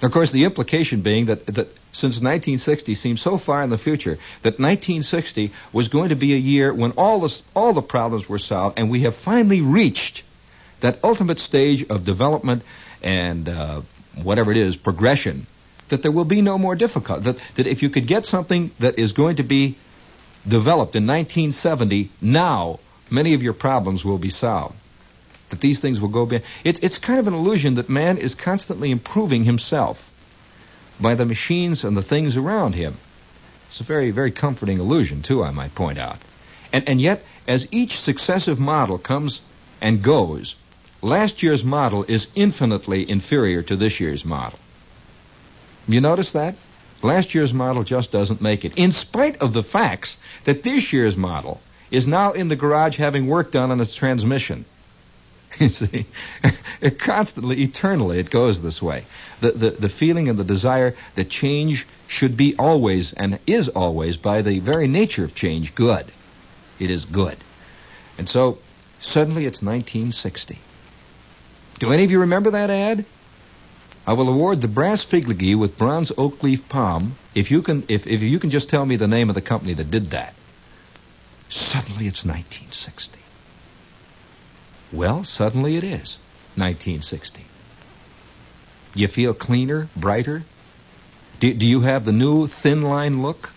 Of 0.00 0.12
course, 0.12 0.32
the 0.32 0.44
implication 0.44 1.02
being 1.02 1.26
that, 1.26 1.46
that 1.46 1.68
since 1.92 2.16
1960 2.16 2.94
seems 2.94 3.20
so 3.20 3.36
far 3.36 3.62
in 3.62 3.70
the 3.70 3.78
future, 3.78 4.18
that 4.40 4.58
1960 4.58 5.52
was 5.72 5.88
going 5.88 6.08
to 6.08 6.16
be 6.16 6.32
a 6.32 6.38
year 6.38 6.72
when 6.72 6.92
all 6.92 7.20
the, 7.20 7.42
all 7.54 7.74
the 7.74 7.82
problems 7.82 8.28
were 8.28 8.38
solved, 8.38 8.78
and 8.78 8.90
we 8.90 9.00
have 9.00 9.14
finally 9.14 9.60
reached 9.60 10.22
that 10.80 10.98
ultimate 11.04 11.38
stage 11.38 11.84
of 11.88 12.04
development 12.04 12.62
and 13.02 13.48
uh, 13.48 13.82
whatever 14.22 14.50
it 14.50 14.56
is, 14.56 14.74
progression, 14.74 15.46
that 15.88 16.02
there 16.02 16.10
will 16.10 16.24
be 16.24 16.40
no 16.40 16.56
more 16.56 16.74
difficult. 16.74 17.24
That, 17.24 17.36
that 17.56 17.66
if 17.66 17.82
you 17.82 17.90
could 17.90 18.06
get 18.06 18.24
something 18.24 18.70
that 18.78 18.98
is 18.98 19.12
going 19.12 19.36
to 19.36 19.42
be 19.42 19.76
developed 20.48 20.96
in 20.96 21.06
1970, 21.06 22.10
now 22.20 22.80
many 23.10 23.34
of 23.34 23.42
your 23.42 23.52
problems 23.52 24.04
will 24.04 24.18
be 24.18 24.30
solved. 24.30 24.76
That 25.50 25.60
these 25.60 25.80
things 25.80 26.00
will 26.00 26.08
go 26.08 26.24
beyond. 26.24 26.44
It's, 26.64 26.80
it's 26.80 26.98
kind 26.98 27.20
of 27.20 27.26
an 27.26 27.34
illusion 27.34 27.74
that 27.74 27.90
man 27.90 28.16
is 28.16 28.34
constantly 28.34 28.90
improving 28.90 29.44
himself 29.44 30.11
by 31.02 31.16
the 31.16 31.26
machines 31.26 31.84
and 31.84 31.96
the 31.96 32.02
things 32.02 32.36
around 32.36 32.74
him. 32.74 32.96
It's 33.68 33.80
a 33.80 33.84
very, 33.84 34.10
very 34.10 34.30
comforting 34.30 34.78
illusion, 34.78 35.22
too, 35.22 35.42
I 35.42 35.50
might 35.50 35.74
point 35.74 35.98
out. 35.98 36.18
And, 36.72 36.88
and 36.88 37.00
yet, 37.00 37.24
as 37.46 37.68
each 37.70 37.98
successive 37.98 38.58
model 38.58 38.98
comes 38.98 39.40
and 39.80 40.02
goes, 40.02 40.56
last 41.02 41.42
year's 41.42 41.64
model 41.64 42.04
is 42.06 42.28
infinitely 42.34 43.08
inferior 43.08 43.62
to 43.62 43.76
this 43.76 43.98
year's 44.00 44.24
model. 44.24 44.58
You 45.88 46.00
notice 46.00 46.32
that? 46.32 46.54
Last 47.02 47.34
year's 47.34 47.52
model 47.52 47.82
just 47.82 48.12
doesn't 48.12 48.40
make 48.40 48.64
it, 48.64 48.78
in 48.78 48.92
spite 48.92 49.42
of 49.42 49.52
the 49.52 49.64
facts 49.64 50.16
that 50.44 50.62
this 50.62 50.92
year's 50.92 51.16
model 51.16 51.60
is 51.90 52.06
now 52.06 52.32
in 52.32 52.48
the 52.48 52.56
garage 52.56 52.96
having 52.96 53.26
work 53.26 53.50
done 53.50 53.70
on 53.70 53.80
its 53.80 53.94
transmission. 53.94 54.64
You 55.60 55.68
see, 55.68 56.06
it 56.80 56.98
constantly, 56.98 57.62
eternally, 57.62 58.18
it 58.18 58.30
goes 58.30 58.62
this 58.62 58.80
way. 58.80 59.04
The, 59.40 59.52
the, 59.52 59.70
the 59.70 59.88
feeling 59.88 60.28
and 60.28 60.38
the 60.38 60.44
desire 60.44 60.96
that 61.14 61.28
change 61.28 61.86
should 62.06 62.36
be 62.36 62.56
always 62.58 63.12
and 63.12 63.38
is 63.46 63.68
always, 63.68 64.16
by 64.16 64.42
the 64.42 64.60
very 64.60 64.88
nature 64.88 65.24
of 65.24 65.34
change, 65.34 65.74
good. 65.74 66.06
It 66.78 66.90
is 66.90 67.04
good. 67.04 67.36
And 68.18 68.28
so, 68.28 68.58
suddenly 69.00 69.44
it's 69.44 69.62
1960. 69.62 70.58
Do 71.78 71.92
any 71.92 72.04
of 72.04 72.10
you 72.10 72.20
remember 72.20 72.52
that 72.52 72.70
ad? 72.70 73.04
I 74.06 74.14
will 74.14 74.28
award 74.28 74.60
the 74.60 74.68
brass 74.68 75.04
figligee 75.04 75.56
with 75.56 75.78
bronze 75.78 76.10
oak 76.18 76.42
leaf 76.42 76.68
palm 76.68 77.14
if 77.34 77.50
you 77.50 77.62
can 77.62 77.84
if, 77.88 78.06
if 78.06 78.20
you 78.22 78.38
can 78.40 78.50
just 78.50 78.68
tell 78.68 78.84
me 78.84 78.96
the 78.96 79.06
name 79.06 79.28
of 79.28 79.34
the 79.34 79.42
company 79.42 79.74
that 79.74 79.90
did 79.90 80.06
that. 80.06 80.34
Suddenly 81.48 82.06
it's 82.06 82.24
1960. 82.24 83.21
Well, 84.92 85.24
suddenly 85.24 85.76
it 85.76 85.84
is 85.84 86.18
1960. 86.56 87.44
You 88.94 89.08
feel 89.08 89.32
cleaner, 89.32 89.88
brighter? 89.96 90.44
Do, 91.40 91.52
do 91.54 91.66
you 91.66 91.80
have 91.80 92.04
the 92.04 92.12
new 92.12 92.46
thin 92.46 92.82
line 92.82 93.22
look? 93.22 93.50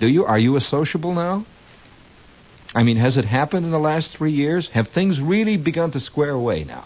Do 0.00 0.08
you? 0.08 0.24
Are 0.24 0.38
you 0.38 0.56
a 0.56 0.60
sociable 0.60 1.14
now? 1.14 1.44
I 2.74 2.82
mean, 2.82 2.96
has 2.96 3.16
it 3.16 3.24
happened 3.24 3.64
in 3.64 3.70
the 3.70 3.78
last 3.78 4.16
three 4.16 4.32
years? 4.32 4.68
Have 4.70 4.88
things 4.88 5.20
really 5.20 5.56
begun 5.56 5.92
to 5.92 6.00
square 6.00 6.30
away 6.30 6.64
now? 6.64 6.84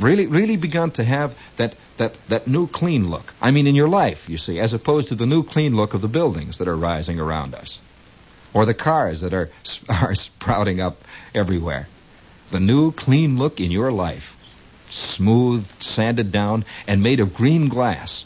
Really, 0.00 0.26
really 0.26 0.56
begun 0.56 0.90
to 0.92 1.04
have 1.04 1.36
that, 1.56 1.76
that, 1.98 2.16
that 2.28 2.48
new 2.48 2.66
clean 2.66 3.08
look. 3.08 3.32
I 3.40 3.52
mean, 3.52 3.68
in 3.68 3.76
your 3.76 3.88
life, 3.88 4.28
you 4.28 4.38
see, 4.38 4.58
as 4.58 4.74
opposed 4.74 5.08
to 5.08 5.14
the 5.14 5.26
new 5.26 5.44
clean 5.44 5.76
look 5.76 5.94
of 5.94 6.00
the 6.00 6.08
buildings 6.08 6.58
that 6.58 6.66
are 6.66 6.76
rising 6.76 7.20
around 7.20 7.54
us, 7.54 7.78
or 8.54 8.64
the 8.64 8.72
cars 8.72 9.20
that 9.20 9.34
are 9.34 9.50
are 9.88 10.14
sprouting 10.14 10.80
up 10.80 11.04
everywhere. 11.34 11.88
The 12.50 12.60
new 12.60 12.92
clean 12.92 13.38
look 13.38 13.60
in 13.60 13.70
your 13.70 13.92
life, 13.92 14.36
smooth, 14.88 15.66
sanded 15.80 16.32
down, 16.32 16.64
and 16.86 17.02
made 17.02 17.20
of 17.20 17.34
green 17.34 17.68
glass, 17.68 18.24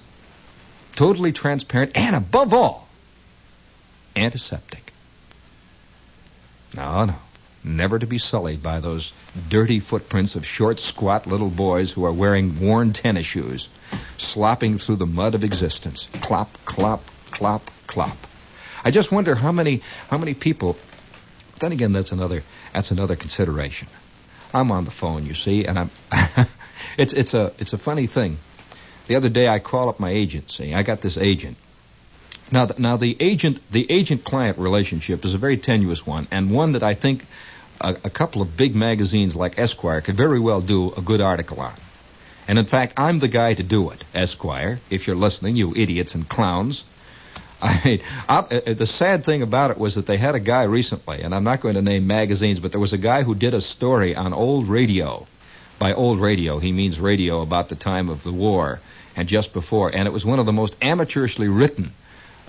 totally 0.94 1.32
transparent, 1.32 1.96
and 1.96 2.14
above 2.14 2.52
all, 2.52 2.88
antiseptic. 4.14 4.92
No, 6.74 7.06
no. 7.06 7.14
Never 7.64 7.98
to 7.98 8.06
be 8.06 8.18
sullied 8.18 8.62
by 8.62 8.80
those 8.80 9.12
dirty 9.48 9.80
footprints 9.80 10.36
of 10.36 10.46
short, 10.46 10.78
squat 10.78 11.26
little 11.26 11.50
boys 11.50 11.90
who 11.90 12.04
are 12.04 12.12
wearing 12.12 12.60
worn 12.60 12.92
tennis 12.92 13.26
shoes, 13.26 13.68
slopping 14.16 14.78
through 14.78 14.96
the 14.96 15.06
mud 15.06 15.34
of 15.34 15.42
existence. 15.42 16.08
Clop, 16.22 16.56
clop, 16.64 17.02
clop, 17.30 17.70
clop. 17.86 18.16
I 18.84 18.90
just 18.90 19.10
wonder 19.12 19.34
how 19.34 19.52
many 19.52 19.82
how 20.08 20.18
many 20.18 20.34
people. 20.34 20.76
Then 21.60 21.72
again, 21.72 21.92
that's 21.92 22.12
another 22.12 22.42
that's 22.72 22.90
another 22.90 23.16
consideration. 23.16 23.88
I'm 24.52 24.70
on 24.72 24.84
the 24.84 24.90
phone, 24.90 25.26
you 25.26 25.34
see, 25.34 25.64
and 25.64 25.78
I'm. 25.78 25.90
it's 26.98 27.12
it's 27.12 27.34
a 27.34 27.52
it's 27.58 27.72
a 27.72 27.78
funny 27.78 28.06
thing. 28.06 28.38
The 29.06 29.16
other 29.16 29.28
day, 29.28 29.48
I 29.48 29.58
call 29.58 29.88
up 29.88 30.00
my 30.00 30.10
agency. 30.10 30.74
I 30.74 30.82
got 30.82 31.00
this 31.00 31.16
agent. 31.16 31.56
Now, 32.50 32.66
the, 32.66 32.80
now 32.80 32.96
the 32.96 33.16
agent 33.20 33.60
the 33.70 33.86
agent 33.90 34.24
client 34.24 34.58
relationship 34.58 35.24
is 35.24 35.34
a 35.34 35.38
very 35.38 35.56
tenuous 35.56 36.06
one, 36.06 36.28
and 36.30 36.50
one 36.50 36.72
that 36.72 36.82
I 36.82 36.94
think 36.94 37.26
a, 37.80 37.96
a 38.04 38.10
couple 38.10 38.42
of 38.42 38.56
big 38.56 38.74
magazines 38.74 39.36
like 39.36 39.58
Esquire 39.58 40.00
could 40.00 40.16
very 40.16 40.40
well 40.40 40.60
do 40.60 40.92
a 40.92 41.02
good 41.02 41.20
article 41.20 41.60
on. 41.60 41.74
And 42.46 42.58
in 42.58 42.64
fact, 42.64 42.94
I'm 42.96 43.18
the 43.18 43.28
guy 43.28 43.52
to 43.52 43.62
do 43.62 43.90
it, 43.90 44.02
Esquire. 44.14 44.80
If 44.88 45.06
you're 45.06 45.16
listening, 45.16 45.56
you 45.56 45.74
idiots 45.76 46.14
and 46.14 46.26
clowns. 46.26 46.84
I, 47.60 48.00
I, 48.28 48.38
uh, 48.38 48.74
the 48.74 48.86
sad 48.86 49.24
thing 49.24 49.42
about 49.42 49.70
it 49.70 49.78
was 49.78 49.96
that 49.96 50.06
they 50.06 50.16
had 50.16 50.34
a 50.34 50.40
guy 50.40 50.64
recently, 50.64 51.22
and 51.22 51.34
I'm 51.34 51.44
not 51.44 51.60
going 51.60 51.74
to 51.74 51.82
name 51.82 52.06
magazines, 52.06 52.60
but 52.60 52.70
there 52.72 52.80
was 52.80 52.92
a 52.92 52.98
guy 52.98 53.22
who 53.22 53.34
did 53.34 53.54
a 53.54 53.60
story 53.60 54.14
on 54.14 54.32
old 54.32 54.68
radio. 54.68 55.26
By 55.78 55.92
old 55.92 56.20
radio, 56.20 56.58
he 56.58 56.72
means 56.72 56.98
radio 56.98 57.40
about 57.40 57.68
the 57.68 57.76
time 57.76 58.08
of 58.08 58.24
the 58.24 58.32
war 58.32 58.80
and 59.14 59.28
just 59.28 59.52
before. 59.52 59.90
And 59.92 60.06
it 60.06 60.12
was 60.12 60.24
one 60.24 60.38
of 60.38 60.46
the 60.46 60.52
most 60.52 60.78
amateurishly 60.80 61.48
written, 61.48 61.92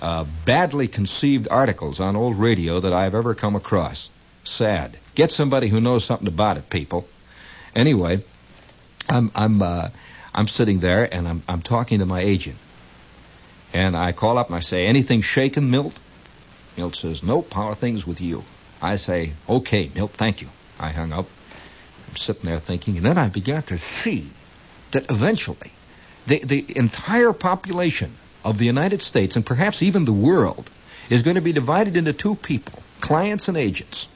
uh, 0.00 0.24
badly 0.44 0.88
conceived 0.88 1.48
articles 1.48 2.00
on 2.00 2.16
old 2.16 2.36
radio 2.38 2.80
that 2.80 2.92
I've 2.92 3.14
ever 3.14 3.34
come 3.34 3.56
across. 3.56 4.08
Sad. 4.44 4.96
Get 5.14 5.32
somebody 5.32 5.68
who 5.68 5.80
knows 5.80 6.04
something 6.04 6.28
about 6.28 6.56
it, 6.56 6.70
people. 6.70 7.06
Anyway, 7.74 8.24
I'm 9.08 9.30
I'm 9.34 9.62
uh, 9.62 9.88
I'm 10.34 10.48
sitting 10.48 10.78
there 10.80 11.12
and 11.12 11.28
I'm 11.28 11.42
I'm 11.48 11.62
talking 11.62 11.98
to 11.98 12.06
my 12.06 12.20
agent, 12.20 12.56
and 13.72 13.96
I 13.96 14.12
call 14.12 14.38
up 14.38 14.48
and 14.48 14.56
I 14.56 14.60
say, 14.60 14.86
"Anything 14.86 15.22
shaken, 15.22 15.70
Milt?" 15.70 15.94
Milt 16.76 16.96
says, 16.96 17.22
"Nope. 17.22 17.52
How 17.52 17.66
are 17.68 17.74
things 17.74 18.06
with 18.06 18.20
you?" 18.20 18.44
I 18.82 18.96
say, 18.96 19.32
"Okay, 19.48 19.90
Milt. 19.94 20.12
Thank 20.12 20.42
you." 20.42 20.48
I 20.78 20.90
hung 20.90 21.12
up. 21.12 21.26
I'm 22.08 22.16
sitting 22.16 22.44
there 22.44 22.58
thinking, 22.58 22.96
and 22.96 23.06
then 23.06 23.18
I 23.18 23.28
began 23.28 23.62
to 23.64 23.78
see 23.78 24.28
that 24.92 25.10
eventually, 25.10 25.70
the 26.26 26.40
the 26.44 26.76
entire 26.76 27.32
population 27.32 28.12
of 28.44 28.58
the 28.58 28.64
United 28.64 29.02
States 29.02 29.36
and 29.36 29.44
perhaps 29.44 29.82
even 29.82 30.04
the 30.04 30.12
world 30.12 30.70
is 31.10 31.22
going 31.22 31.36
to 31.36 31.42
be 31.42 31.52
divided 31.52 31.96
into 31.96 32.12
two 32.12 32.34
people: 32.34 32.82
clients 33.00 33.48
and 33.48 33.56
agents. 33.56 34.08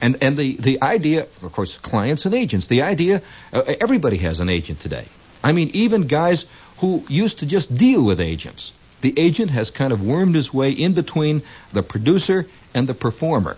And 0.00 0.18
and 0.20 0.36
the 0.36 0.56
the 0.56 0.82
idea, 0.82 1.26
of 1.42 1.52
course, 1.52 1.78
clients 1.78 2.26
and 2.26 2.34
agents. 2.34 2.66
The 2.66 2.82
idea, 2.82 3.22
uh, 3.52 3.62
everybody 3.80 4.18
has 4.18 4.40
an 4.40 4.50
agent 4.50 4.80
today. 4.80 5.06
I 5.42 5.52
mean, 5.52 5.70
even 5.74 6.06
guys 6.06 6.46
who 6.78 7.04
used 7.08 7.40
to 7.40 7.46
just 7.46 7.76
deal 7.76 8.02
with 8.02 8.20
agents. 8.20 8.72
The 9.00 9.14
agent 9.18 9.50
has 9.50 9.70
kind 9.70 9.92
of 9.92 10.04
wormed 10.04 10.34
his 10.34 10.52
way 10.52 10.70
in 10.70 10.94
between 10.94 11.42
the 11.72 11.82
producer 11.82 12.46
and 12.74 12.88
the 12.88 12.94
performer, 12.94 13.56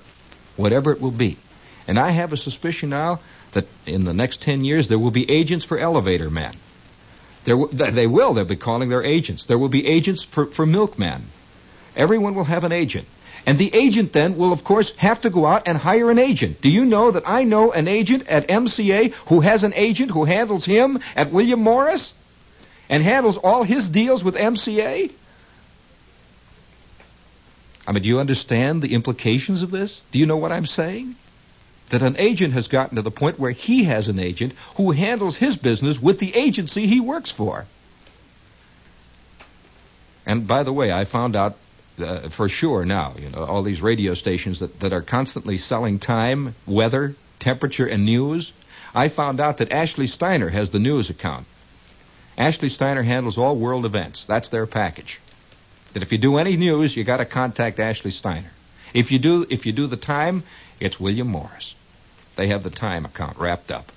whatever 0.57 0.93
it 0.93 1.01
will 1.01 1.11
be. 1.11 1.37
And 1.87 1.99
I 1.99 2.11
have 2.11 2.33
a 2.33 2.37
suspicion 2.37 2.91
now 2.91 3.21
that 3.53 3.67
in 3.87 4.05
the 4.05 4.13
next 4.13 4.43
10 4.43 4.65
years 4.65 4.89
there 4.89 4.99
will 4.99 5.11
be 5.11 5.31
agents 5.31 5.65
for 5.65 5.79
elevator 5.79 6.31
men. 6.31 6.55
W- 7.47 7.73
they 7.73 8.07
will. 8.07 8.35
They'll 8.35 8.45
be 8.45 8.57
calling 8.57 8.89
their 8.89 9.03
agents. 9.03 9.47
There 9.47 9.59
will 9.59 9.71
be 9.71 9.87
agents 9.87 10.23
for, 10.23 10.47
for 10.47 10.67
milkmen. 10.67 11.27
Everyone 11.97 12.35
will 12.35 12.45
have 12.45 12.65
an 12.65 12.73
agent. 12.73 13.07
And 13.47 13.57
the 13.57 13.75
agent 13.75 14.13
then 14.13 14.37
will, 14.37 14.53
of 14.53 14.65
course, 14.65 14.95
have 14.97 15.23
to 15.23 15.31
go 15.31 15.47
out 15.47 15.67
and 15.67 15.79
hire 15.79 16.11
an 16.11 16.19
agent. 16.19 16.61
Do 16.61 16.69
you 16.69 16.85
know 16.85 17.11
that 17.11 17.23
I 17.27 17.45
know 17.45 17.73
an 17.73 17.89
agent 17.89 18.29
at 18.29 18.49
MCA 18.49 19.13
who 19.29 19.41
has 19.41 19.65
an 19.65 19.73
agent 19.75 20.11
who 20.11 20.25
handles 20.25 20.67
him 20.67 20.99
at 21.17 21.33
William 21.33 21.61
Morris 21.61 22.13
and 22.89 23.03
handles 23.03 23.37
all 23.37 23.63
his 23.63 23.89
deals 23.89 24.25
with 24.25 24.35
MCA? 24.35 25.11
I 27.87 27.93
mean, 27.93 28.03
do 28.03 28.09
you 28.09 28.19
understand 28.19 28.83
the 28.83 28.95
implications 28.95 29.63
of 29.63 29.71
this? 29.71 30.03
Do 30.13 30.19
you 30.19 30.27
know 30.27 30.37
what 30.37 30.53
I'm 30.53 30.67
saying? 30.67 31.17
That 31.89 32.03
an 32.03 32.17
agent 32.19 32.53
has 32.53 32.69
gotten 32.69 32.97
to 32.97 33.03
the 33.03 33.11
point 33.11 33.39
where 33.39 33.51
he 33.51 33.85
has 33.85 34.09
an 34.09 34.19
agent 34.19 34.53
who 34.77 34.91
handles 34.91 35.37
his 35.37 35.57
business 35.57 36.01
with 36.01 36.19
the 36.19 36.35
agency 36.35 36.87
he 36.87 37.01
works 37.01 37.31
for. 37.31 37.65
And 40.27 40.47
by 40.47 40.65
the 40.65 40.73
way, 40.73 40.93
I 40.93 41.07
found 41.07 41.35
out 41.35 41.57
uh, 41.99 42.29
for 42.29 42.49
sure 42.49 42.85
now. 42.85 43.15
You 43.19 43.31
know, 43.31 43.45
all 43.45 43.63
these 43.63 43.81
radio 43.81 44.15
stations 44.15 44.61
that, 44.61 44.81
that 44.81 44.93
are 44.93 45.01
constantly 45.01 45.57
selling 45.57 45.99
time, 45.99 46.55
weather, 46.67 47.15
temperature, 47.39 47.87
and 47.87 48.05
news. 48.05 48.53
I 48.95 49.09
found 49.09 49.41
out 49.41 49.59
that 49.59 49.73
Ashley 49.73 50.07
Steiner 50.07 50.49
has 50.49 50.71
the 50.71 50.79
news 50.79 51.11
account. 51.11 51.47
Ashley 52.39 52.71
Steiner 52.71 53.03
handles 53.03 53.37
all 53.37 53.57
world 53.57 53.85
events. 53.85 54.25
That's 54.25 54.49
their 54.49 54.67
package. 54.67 55.21
That 55.93 56.03
if 56.03 56.13
you 56.13 56.19
do 56.19 56.39
any 56.39 56.57
news, 56.57 56.97
you 56.97 57.05
got 57.05 57.19
to 57.19 57.27
contact 57.27 57.79
Ashley 57.79 58.11
Steiner. 58.11 58.51
If 58.95 59.13
you 59.13 59.19
do, 59.19 59.47
if 59.51 59.67
you 59.67 59.73
do 59.73 59.87
the 59.87 59.99
time, 59.99 60.45
it's 60.81 60.99
William 60.99 61.27
Morris. 61.27 61.75
They 62.37 62.49
have 62.49 62.63
the 62.63 62.71
time 62.71 63.05
account 63.05 63.37
wrapped 63.37 63.71
up. 63.71 63.93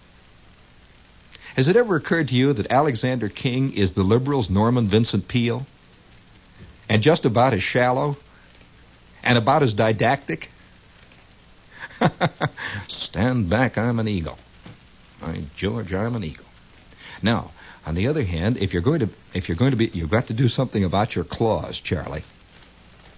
Has 1.55 1.69
it 1.69 1.77
ever 1.77 1.95
occurred 1.95 2.29
to 2.29 2.35
you 2.35 2.51
that 2.51 2.71
Alexander 2.71 3.29
King 3.29 3.73
is 3.73 3.93
the 3.93 4.03
liberals' 4.03 4.49
Norman 4.49 4.87
Vincent 4.87 5.29
Peale? 5.29 5.65
and 6.91 7.01
just 7.01 7.23
about 7.23 7.53
as 7.53 7.63
shallow 7.63 8.17
and 9.23 9.37
about 9.37 9.63
as 9.63 9.73
didactic. 9.73 10.49
Stand 12.89 13.49
back, 13.49 13.77
I'm 13.77 13.97
an 13.99 14.09
eagle. 14.09 14.37
By 15.21 15.43
George, 15.55 15.93
I'm 15.93 16.17
an 16.17 16.25
eagle. 16.25 16.45
Now, 17.21 17.51
on 17.86 17.95
the 17.95 18.07
other 18.07 18.23
hand, 18.23 18.57
if 18.57 18.73
you're 18.73 18.82
going 18.82 18.99
to 18.99 19.09
if 19.34 19.49
you're 19.49 19.57
going 19.57 19.71
to 19.71 19.77
be 19.77 19.88
you've 19.88 20.09
got 20.09 20.27
to 20.27 20.34
do 20.34 20.47
something 20.47 20.84
about 20.84 21.15
your 21.15 21.25
claws, 21.25 21.79
Charlie. 21.79 22.23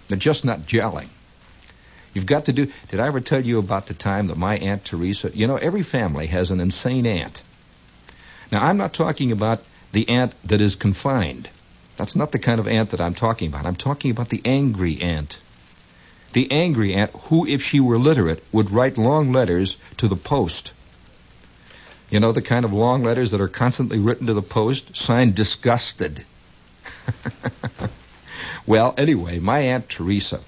They're 0.08 0.18
just 0.18 0.44
not 0.44 0.60
gelling. 0.60 1.08
You've 2.12 2.26
got 2.26 2.46
to 2.46 2.52
do 2.52 2.72
did 2.88 3.00
I 3.00 3.06
ever 3.06 3.20
tell 3.20 3.44
you 3.44 3.58
about 3.58 3.86
the 3.86 3.94
time 3.94 4.28
that 4.28 4.36
my 4.36 4.56
Aunt 4.56 4.84
Teresa 4.84 5.30
you 5.34 5.46
know, 5.46 5.56
every 5.56 5.82
family 5.82 6.26
has 6.28 6.50
an 6.50 6.60
insane 6.60 7.06
aunt. 7.06 7.42
Now 8.52 8.64
I'm 8.64 8.76
not 8.76 8.94
talking 8.94 9.32
about 9.32 9.62
the 9.92 10.08
aunt 10.08 10.34
that 10.44 10.60
is 10.60 10.76
confined. 10.76 11.48
That's 11.96 12.16
not 12.16 12.32
the 12.32 12.38
kind 12.38 12.58
of 12.58 12.66
aunt 12.66 12.90
that 12.90 13.00
I'm 13.00 13.14
talking 13.14 13.48
about. 13.48 13.66
I'm 13.66 13.76
talking 13.76 14.10
about 14.10 14.28
the 14.28 14.42
angry 14.44 15.00
aunt. 15.00 15.38
The 16.32 16.50
angry 16.50 16.94
aunt 16.94 17.12
who, 17.12 17.46
if 17.46 17.62
she 17.62 17.78
were 17.78 17.98
literate, 17.98 18.42
would 18.50 18.70
write 18.70 18.98
long 18.98 19.30
letters 19.30 19.76
to 19.98 20.08
the 20.08 20.16
post. 20.16 20.72
You 22.10 22.20
know 22.20 22.32
the 22.32 22.42
kind 22.42 22.64
of 22.64 22.72
long 22.72 23.02
letters 23.02 23.30
that 23.32 23.40
are 23.40 23.48
constantly 23.48 23.98
written 23.98 24.26
to 24.26 24.34
the 24.34 24.42
post, 24.42 24.96
signed 24.96 25.34
disgusted. 25.34 26.24
well, 28.66 28.94
anyway, 28.98 29.38
my 29.38 29.60
Aunt 29.60 29.88
Teresa, 29.88 30.40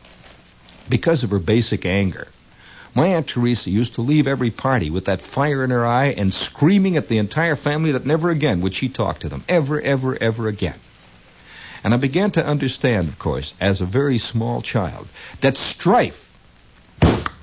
because 0.89 1.25
of 1.25 1.31
her 1.31 1.39
basic 1.39 1.87
anger, 1.87 2.29
my 2.95 3.09
Aunt 3.09 3.27
Teresa 3.27 3.71
used 3.71 3.97
to 3.97 4.01
leave 4.01 4.27
every 4.27 4.51
party 4.51 4.89
with 4.89 5.05
that 5.05 5.21
fire 5.21 5.63
in 5.63 5.71
her 5.71 5.85
eye 5.85 6.15
and 6.17 6.33
screaming 6.33 6.97
at 6.97 7.09
the 7.09 7.19
entire 7.19 7.57
family 7.57 7.93
that 7.93 8.07
never 8.07 8.31
again 8.31 8.63
would 8.63 8.75
she 8.75 8.89
talk 8.89 9.19
to 9.19 9.29
them. 9.29 9.45
Ever, 9.49 9.81
ever, 9.81 10.17
ever 10.19 10.49
again. 10.49 10.79
And 11.85 11.93
I 11.93 11.99
began 11.99 12.31
to 12.33 12.45
understand, 12.45 13.09
of 13.09 13.19
course, 13.19 13.53
as 13.61 13.81
a 13.81 13.87
very 13.87 14.19
small 14.19 14.63
child, 14.63 15.09
that 15.41 15.57
strife, 15.57 16.31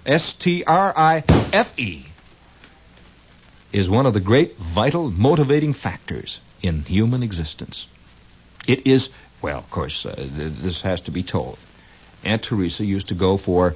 S 0.05 0.33
T 0.33 0.63
R 0.63 0.93
I 0.97 1.23
F 1.53 1.77
E, 1.79 2.05
is 3.73 3.89
one 3.89 4.05
of 4.05 4.13
the 4.13 4.19
great 4.21 4.55
vital 4.57 5.09
motivating 5.09 5.73
factors 5.73 6.39
in 6.61 6.83
human 6.83 7.23
existence. 7.23 7.87
It 8.67 8.87
is, 8.87 9.09
well, 9.41 9.57
of 9.57 9.69
course, 9.69 10.05
uh, 10.05 10.15
th- 10.15 10.29
this 10.61 10.81
has 10.83 11.01
to 11.01 11.11
be 11.11 11.23
told. 11.23 11.57
Aunt 12.23 12.43
Teresa 12.43 12.85
used 12.85 13.09
to 13.09 13.15
go 13.15 13.35
for 13.35 13.75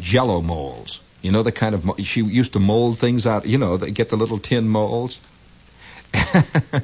jello 0.00 0.40
molds. 0.40 1.00
You 1.20 1.32
know 1.32 1.42
the 1.42 1.52
kind 1.52 1.74
of, 1.74 1.84
mo- 1.84 1.96
she 1.98 2.22
used 2.22 2.54
to 2.54 2.60
mold 2.60 2.98
things 2.98 3.26
out, 3.26 3.44
you 3.44 3.58
know, 3.58 3.76
get 3.76 4.08
the 4.08 4.16
little 4.16 4.38
tin 4.38 4.68
molds. 4.68 5.20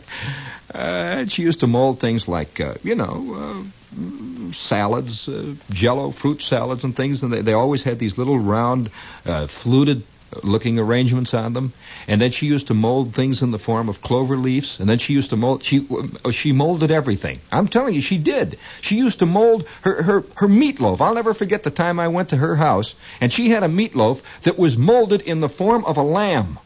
Uh, 0.72 1.24
she 1.24 1.42
used 1.42 1.60
to 1.60 1.66
mold 1.66 1.98
things 1.98 2.28
like, 2.28 2.60
uh, 2.60 2.74
you 2.82 2.94
know, 2.94 3.64
uh, 3.96 4.52
salads, 4.52 5.26
uh, 5.26 5.54
jello, 5.70 6.10
fruit 6.10 6.42
salads, 6.42 6.84
and 6.84 6.94
things. 6.94 7.22
And 7.22 7.32
they, 7.32 7.40
they 7.40 7.54
always 7.54 7.82
had 7.82 7.98
these 7.98 8.18
little 8.18 8.38
round, 8.38 8.90
uh, 9.24 9.46
fluted 9.46 10.02
looking 10.42 10.78
arrangements 10.78 11.34
on 11.34 11.52
them. 11.52 11.72
And 12.06 12.20
then 12.20 12.30
she 12.30 12.46
used 12.46 12.68
to 12.68 12.74
mold 12.74 13.14
things 13.14 13.42
in 13.42 13.50
the 13.50 13.58
form 13.58 13.88
of 13.88 14.02
clover 14.02 14.36
leaves. 14.36 14.80
And 14.80 14.88
then 14.88 14.98
she 14.98 15.12
used 15.12 15.30
to 15.30 15.36
mold, 15.36 15.64
she, 15.64 15.86
uh, 16.24 16.30
she 16.30 16.52
molded 16.52 16.90
everything. 16.90 17.40
I'm 17.50 17.68
telling 17.68 17.94
you, 17.94 18.00
she 18.00 18.18
did. 18.18 18.58
She 18.80 18.96
used 18.96 19.20
to 19.20 19.26
mold 19.26 19.66
her, 19.82 20.02
her, 20.02 20.24
her 20.34 20.48
meatloaf. 20.48 21.00
I'll 21.00 21.14
never 21.14 21.34
forget 21.34 21.62
the 21.62 21.70
time 21.70 21.98
I 21.98 22.08
went 22.08 22.30
to 22.30 22.36
her 22.36 22.56
house 22.56 22.94
and 23.20 23.32
she 23.32 23.50
had 23.50 23.62
a 23.62 23.68
meatloaf 23.68 24.22
that 24.42 24.58
was 24.58 24.76
molded 24.76 25.22
in 25.22 25.40
the 25.40 25.48
form 25.48 25.84
of 25.84 25.96
a 25.96 26.02
lamb. 26.02 26.58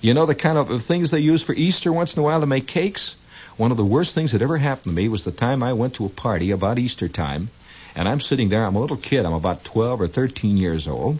You 0.00 0.14
know 0.14 0.26
the 0.26 0.34
kind 0.34 0.58
of 0.58 0.82
things 0.84 1.10
they 1.10 1.18
use 1.18 1.42
for 1.42 1.54
Easter 1.54 1.92
once 1.92 2.14
in 2.14 2.20
a 2.20 2.22
while 2.22 2.40
to 2.40 2.46
make 2.46 2.68
cakes? 2.68 3.16
One 3.56 3.72
of 3.72 3.76
the 3.76 3.84
worst 3.84 4.14
things 4.14 4.30
that 4.30 4.42
ever 4.42 4.56
happened 4.56 4.84
to 4.84 4.92
me 4.92 5.08
was 5.08 5.24
the 5.24 5.32
time 5.32 5.64
I 5.64 5.72
went 5.72 5.94
to 5.94 6.06
a 6.06 6.08
party 6.08 6.52
about 6.52 6.78
Easter 6.78 7.08
time, 7.08 7.50
and 7.96 8.06
I'm 8.06 8.20
sitting 8.20 8.48
there, 8.48 8.64
I'm 8.64 8.76
a 8.76 8.80
little 8.80 8.96
kid, 8.96 9.26
I'm 9.26 9.32
about 9.32 9.64
12 9.64 10.02
or 10.02 10.06
13 10.06 10.56
years 10.56 10.86
old. 10.86 11.18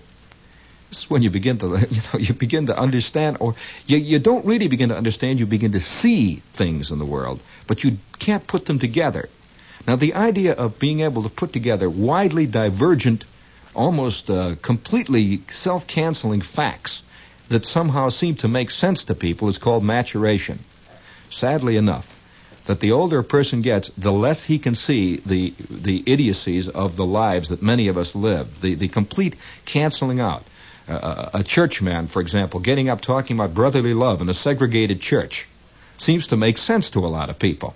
This 0.89 1.01
is 1.01 1.11
when 1.11 1.23
you 1.23 1.31
begin 1.31 1.59
to, 1.59 1.67
you 1.91 2.01
know, 2.13 2.19
you 2.19 2.35
begin 2.35 2.67
to 2.67 2.79
understand, 2.79 3.39
or 3.41 3.55
you, 3.87 3.99
you 3.99 4.19
don't 4.19 4.45
really 4.47 4.69
begin 4.69 4.89
to 4.89 4.97
understand, 4.97 5.39
you 5.39 5.47
begin 5.47 5.73
to 5.73 5.81
see 5.81 6.37
things 6.55 6.91
in 6.91 6.99
the 6.99 7.05
world, 7.05 7.41
but 7.67 7.85
you 7.85 7.99
can't 8.19 8.47
put 8.47 8.67
them 8.67 8.79
together. 8.79 9.29
Now, 9.87 9.97
the 9.97 10.15
idea 10.15 10.53
of 10.53 10.79
being 10.79 11.01
able 11.01 11.23
to 11.23 11.29
put 11.29 11.53
together 11.53 11.89
widely 11.89 12.47
divergent, 12.47 13.25
almost 13.75 14.29
uh, 14.29 14.57
completely 14.61 15.43
self-canceling 15.49 16.41
facts 16.41 17.03
that 17.49 17.65
somehow 17.65 18.09
seem 18.09 18.37
to 18.37 18.49
make 18.49 18.71
sense 18.71 19.05
to 19.05 19.15
people 19.15 19.49
is 19.49 19.59
called 19.59 19.85
maturation. 19.85 20.59
Sadly 21.31 21.77
enough, 21.77 22.15
that 22.67 22.81
the 22.81 22.93
older 22.93 23.21
a 23.21 23.25
person 23.25 23.63
gets, 23.63 23.89
the 23.97 24.13
less 24.13 24.43
he 24.43 24.59
can 24.59 24.75
see 24.75 25.17
the 25.17 25.55
the 25.71 26.03
idiocies 26.07 26.69
of 26.69 26.97
the 26.97 27.07
lives 27.07 27.49
that 27.49 27.63
many 27.63 27.89
of 27.89 27.97
us 27.97 28.15
live. 28.15 28.61
The 28.61 28.75
the 28.75 28.89
complete 28.89 29.37
canceling 29.65 30.21
out. 30.21 30.45
Uh, 30.89 31.31
a 31.35 31.45
churchman, 31.45 32.07
for 32.07 32.23
example, 32.23 32.61
getting 32.61 32.89
up 32.89 33.03
talking 33.03 33.37
about 33.37 33.53
brotherly 33.53 33.93
love 33.93 34.23
in 34.23 34.29
a 34.29 34.35
segregated 34.35 35.03
church, 35.03 35.47
seems 35.99 36.29
to 36.29 36.37
make 36.37 36.57
sense 36.57 36.91
to 36.91 37.05
a 37.05 37.09
lot 37.09 37.29
of 37.29 37.39
people. 37.39 37.75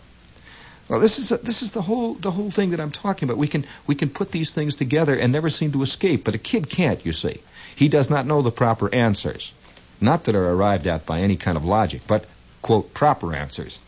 Well, 0.88 1.00
this 1.00 1.18
is 1.18 1.30
a, 1.30 1.36
this 1.36 1.62
is 1.62 1.72
the 1.72 1.82
whole 1.82 2.14
the 2.14 2.30
whole 2.30 2.50
thing 2.50 2.70
that 2.70 2.80
I'm 2.80 2.90
talking 2.90 3.28
about. 3.28 3.38
We 3.38 3.48
can 3.48 3.66
we 3.86 3.94
can 3.94 4.08
put 4.08 4.30
these 4.30 4.52
things 4.52 4.74
together 4.74 5.14
and 5.14 5.32
never 5.32 5.50
seem 5.50 5.72
to 5.72 5.82
escape, 5.82 6.24
but 6.24 6.34
a 6.34 6.38
kid 6.38 6.70
can't. 6.70 7.04
You 7.04 7.12
see, 7.12 7.40
he 7.76 7.88
does 7.88 8.10
not 8.10 8.26
know 8.26 8.42
the 8.42 8.50
proper 8.50 8.94
answers, 8.94 9.52
not 10.00 10.24
that 10.24 10.34
are 10.34 10.50
arrived 10.50 10.86
at 10.86 11.06
by 11.06 11.20
any 11.20 11.36
kind 11.36 11.56
of 11.56 11.64
logic, 11.64 12.02
but 12.06 12.24
quote 12.62 12.94
proper 12.94 13.34
answers. 13.34 13.78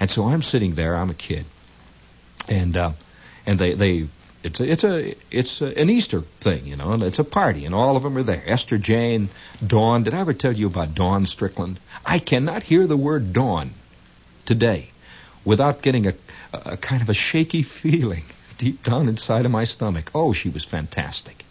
And 0.00 0.10
so 0.10 0.26
I'm 0.26 0.42
sitting 0.42 0.74
there. 0.74 0.96
I'm 0.96 1.10
a 1.10 1.14
kid, 1.14 1.44
and 2.48 2.76
uh, 2.76 2.92
and 3.46 3.58
they 3.58 3.74
they 3.74 4.08
it's 4.42 4.60
a, 4.60 4.70
it's 4.70 4.84
a 4.84 5.14
it's 5.30 5.60
a, 5.60 5.78
an 5.78 5.90
Easter 5.90 6.20
thing, 6.40 6.66
you 6.66 6.76
know, 6.76 6.92
and 6.92 7.02
it's 7.02 7.18
a 7.18 7.24
party, 7.24 7.64
and 7.64 7.74
all 7.74 7.96
of 7.96 8.02
them 8.02 8.16
are 8.16 8.22
there. 8.22 8.42
Esther 8.46 8.78
Jane, 8.78 9.28
Dawn. 9.66 10.04
Did 10.04 10.14
I 10.14 10.20
ever 10.20 10.32
tell 10.32 10.52
you 10.52 10.66
about 10.68 10.94
Dawn 10.94 11.26
Strickland? 11.26 11.80
I 12.06 12.18
cannot 12.18 12.62
hear 12.62 12.86
the 12.86 12.96
word 12.96 13.32
Dawn 13.32 13.70
today 14.46 14.90
without 15.44 15.82
getting 15.82 16.06
a, 16.06 16.14
a 16.52 16.76
kind 16.76 17.02
of 17.02 17.08
a 17.08 17.14
shaky 17.14 17.62
feeling 17.80 18.24
deep 18.58 18.82
down 18.82 19.08
inside 19.08 19.44
of 19.44 19.50
my 19.50 19.64
stomach. 19.64 20.10
Oh, 20.14 20.32
she 20.32 20.48
was 20.48 20.64
fantastic. 20.64 21.44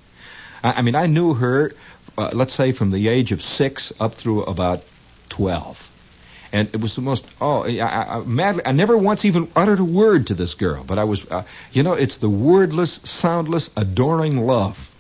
I, 0.64 0.74
I 0.74 0.82
mean, 0.82 0.96
I 0.96 1.08
knew 1.08 1.34
her, 1.34 1.74
uh, 2.18 2.32
let's 2.34 2.54
say, 2.54 2.72
from 2.72 2.92
the 2.92 3.10
age 3.10 3.32
of 3.34 3.42
six 3.42 3.92
up 4.00 4.14
through 4.14 4.44
about 4.44 4.84
twelve 5.28 5.87
and 6.52 6.70
it 6.74 6.82
was 6.82 6.96
the 6.96 7.02
most 7.02 7.26
oh 7.42 7.64
I, 7.64 8.18
I, 8.18 8.20
madly 8.22 8.64
I 8.66 8.72
never 8.72 8.98
once 8.98 9.26
even 9.26 9.50
uttered 9.56 9.80
a 9.80 9.84
word 9.84 10.28
to 10.28 10.34
this 10.34 10.56
girl, 10.56 10.84
but 10.84 10.98
I 10.98 11.04
was 11.04 11.30
uh, 11.30 11.44
you 11.72 11.84
know 11.84 11.94
it's 11.94 12.18
the 12.18 12.30
wordless, 12.30 13.00
soundless, 13.04 13.70
adoring 13.76 14.46
love. 14.46 14.94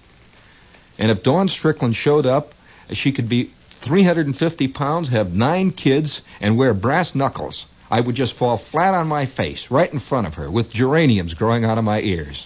And 0.98 1.12
if 1.12 1.24
Dawn 1.24 1.48
Strickland 1.48 1.95
showed 1.95 2.26
up, 2.26 2.54
she 2.91 3.12
could 3.12 3.30
be 3.30 3.52
350 3.82 4.68
pounds, 4.70 5.10
have 5.10 5.34
nine 5.34 5.72
kids, 5.72 6.22
and 6.41 6.58
wear 6.58 6.74
brass 6.74 7.14
knuckles. 7.14 7.66
I 7.89 8.02
would 8.02 8.16
just 8.16 8.34
fall 8.34 8.58
flat 8.58 8.93
on 8.95 9.08
my 9.08 9.28
face 9.28 9.72
right 9.72 9.91
in 9.91 10.00
front 10.00 10.28
of 10.28 10.36
her 10.36 10.50
with 10.50 10.72
geraniums 10.72 11.36
growing 11.36 11.64
out 11.64 11.78
of 11.78 11.84
my 11.84 12.02
ears. 12.02 12.45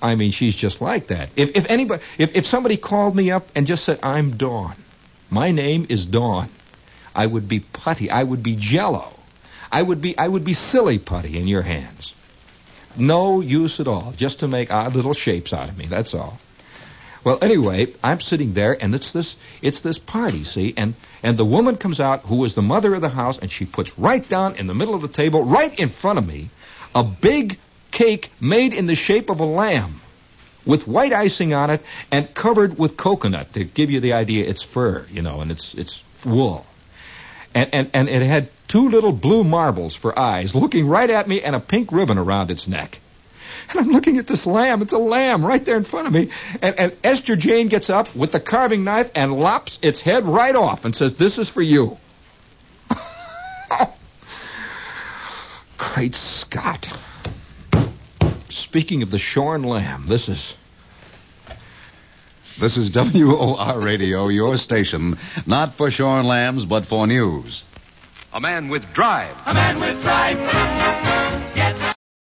I 0.00 0.14
mean, 0.14 0.30
she's 0.30 0.54
just 0.54 0.80
like 0.80 1.08
that. 1.08 1.30
If, 1.34 1.56
if 1.56 1.66
anybody, 1.68 2.02
if, 2.18 2.36
if 2.36 2.46
somebody 2.46 2.76
called 2.76 3.16
me 3.16 3.32
up 3.32 3.48
and 3.56 3.66
just 3.66 3.82
said, 3.82 3.98
"I'm 4.02 4.36
Dawn," 4.36 4.76
my 5.30 5.50
name 5.50 5.86
is 5.88 6.06
Dawn 6.06 6.48
I 7.18 7.26
would 7.26 7.48
be 7.48 7.58
putty. 7.58 8.10
I 8.12 8.22
would 8.22 8.44
be 8.44 8.54
jello. 8.54 9.12
I 9.72 9.82
would 9.82 10.00
be 10.00 10.16
I 10.16 10.28
would 10.28 10.44
be 10.44 10.54
silly 10.54 11.00
putty 11.00 11.36
in 11.36 11.48
your 11.48 11.62
hands. 11.62 12.14
No 12.96 13.40
use 13.40 13.80
at 13.80 13.88
all, 13.88 14.14
just 14.16 14.40
to 14.40 14.46
make 14.46 14.70
odd 14.70 14.94
little 14.94 15.14
shapes 15.14 15.52
out 15.52 15.68
of 15.68 15.76
me. 15.76 15.86
That's 15.86 16.14
all. 16.14 16.38
Well, 17.24 17.38
anyway, 17.42 17.92
I'm 18.04 18.20
sitting 18.20 18.54
there, 18.54 18.76
and 18.80 18.94
it's 18.94 19.10
this 19.10 19.34
it's 19.60 19.80
this 19.80 19.98
party, 19.98 20.44
see, 20.44 20.74
and 20.76 20.94
and 21.24 21.36
the 21.36 21.44
woman 21.44 21.76
comes 21.76 21.98
out 21.98 22.20
who 22.20 22.44
is 22.44 22.54
the 22.54 22.62
mother 22.62 22.94
of 22.94 23.00
the 23.00 23.08
house, 23.08 23.36
and 23.36 23.50
she 23.50 23.66
puts 23.66 23.98
right 23.98 24.26
down 24.28 24.54
in 24.54 24.68
the 24.68 24.74
middle 24.74 24.94
of 24.94 25.02
the 25.02 25.08
table, 25.08 25.42
right 25.42 25.76
in 25.76 25.88
front 25.88 26.20
of 26.20 26.26
me, 26.26 26.50
a 26.94 27.02
big 27.02 27.58
cake 27.90 28.30
made 28.40 28.72
in 28.72 28.86
the 28.86 28.94
shape 28.94 29.28
of 29.28 29.40
a 29.40 29.44
lamb, 29.44 30.00
with 30.64 30.86
white 30.86 31.12
icing 31.12 31.52
on 31.52 31.70
it, 31.70 31.82
and 32.12 32.32
covered 32.32 32.78
with 32.78 32.96
coconut 32.96 33.54
to 33.54 33.64
give 33.64 33.90
you 33.90 33.98
the 33.98 34.12
idea 34.12 34.46
it's 34.46 34.62
fur, 34.62 35.04
you 35.10 35.22
know, 35.22 35.40
and 35.40 35.50
it's 35.50 35.74
it's 35.74 36.04
wool 36.24 36.64
and, 37.54 37.70
and, 37.72 37.90
and 37.94 38.08
it 38.08 38.22
had 38.22 38.48
two 38.68 38.88
little 38.90 39.12
blue 39.12 39.44
marbles 39.44 39.94
for 39.94 40.18
eyes 40.18 40.54
looking 40.54 40.86
right 40.86 41.08
at 41.08 41.26
me 41.26 41.42
and 41.42 41.56
a 41.56 41.60
pink 41.60 41.90
ribbon 41.92 42.18
around 42.18 42.50
its 42.50 42.68
neck. 42.68 42.98
And 43.70 43.80
I'm 43.80 43.88
looking 43.88 44.18
at 44.18 44.26
this 44.26 44.46
lamb. 44.46 44.82
It's 44.82 44.92
a 44.92 44.98
lamb 44.98 45.44
right 45.44 45.62
there 45.62 45.76
in 45.76 45.84
front 45.84 46.06
of 46.06 46.12
me. 46.12 46.30
And, 46.62 46.78
and 46.78 46.96
Esther 47.04 47.36
Jane 47.36 47.68
gets 47.68 47.90
up 47.90 48.14
with 48.14 48.32
the 48.32 48.40
carving 48.40 48.84
knife 48.84 49.10
and 49.14 49.34
lops 49.34 49.78
its 49.82 50.00
head 50.00 50.24
right 50.24 50.56
off 50.56 50.84
and 50.84 50.96
says, 50.96 51.14
This 51.14 51.38
is 51.38 51.50
for 51.50 51.60
you. 51.60 51.98
Great 55.78 56.14
Scott. 56.14 56.88
Speaking 58.48 59.02
of 59.02 59.10
the 59.10 59.18
shorn 59.18 59.62
lamb, 59.62 60.06
this 60.06 60.28
is 60.28 60.54
this 62.58 62.76
is 62.76 62.90
WOR 62.94 63.80
Radio, 63.80 64.28
your 64.28 64.56
station, 64.56 65.18
not 65.46 65.74
for 65.74 65.90
shorn 65.90 66.26
lambs, 66.26 66.66
but 66.66 66.86
for 66.86 67.06
news. 67.06 67.64
A 68.32 68.40
man 68.40 68.68
with 68.68 68.92
drive. 68.92 69.36
A 69.46 69.54
man 69.54 69.80
with 69.80 70.00
drive 70.02 70.38
gets 71.54 71.87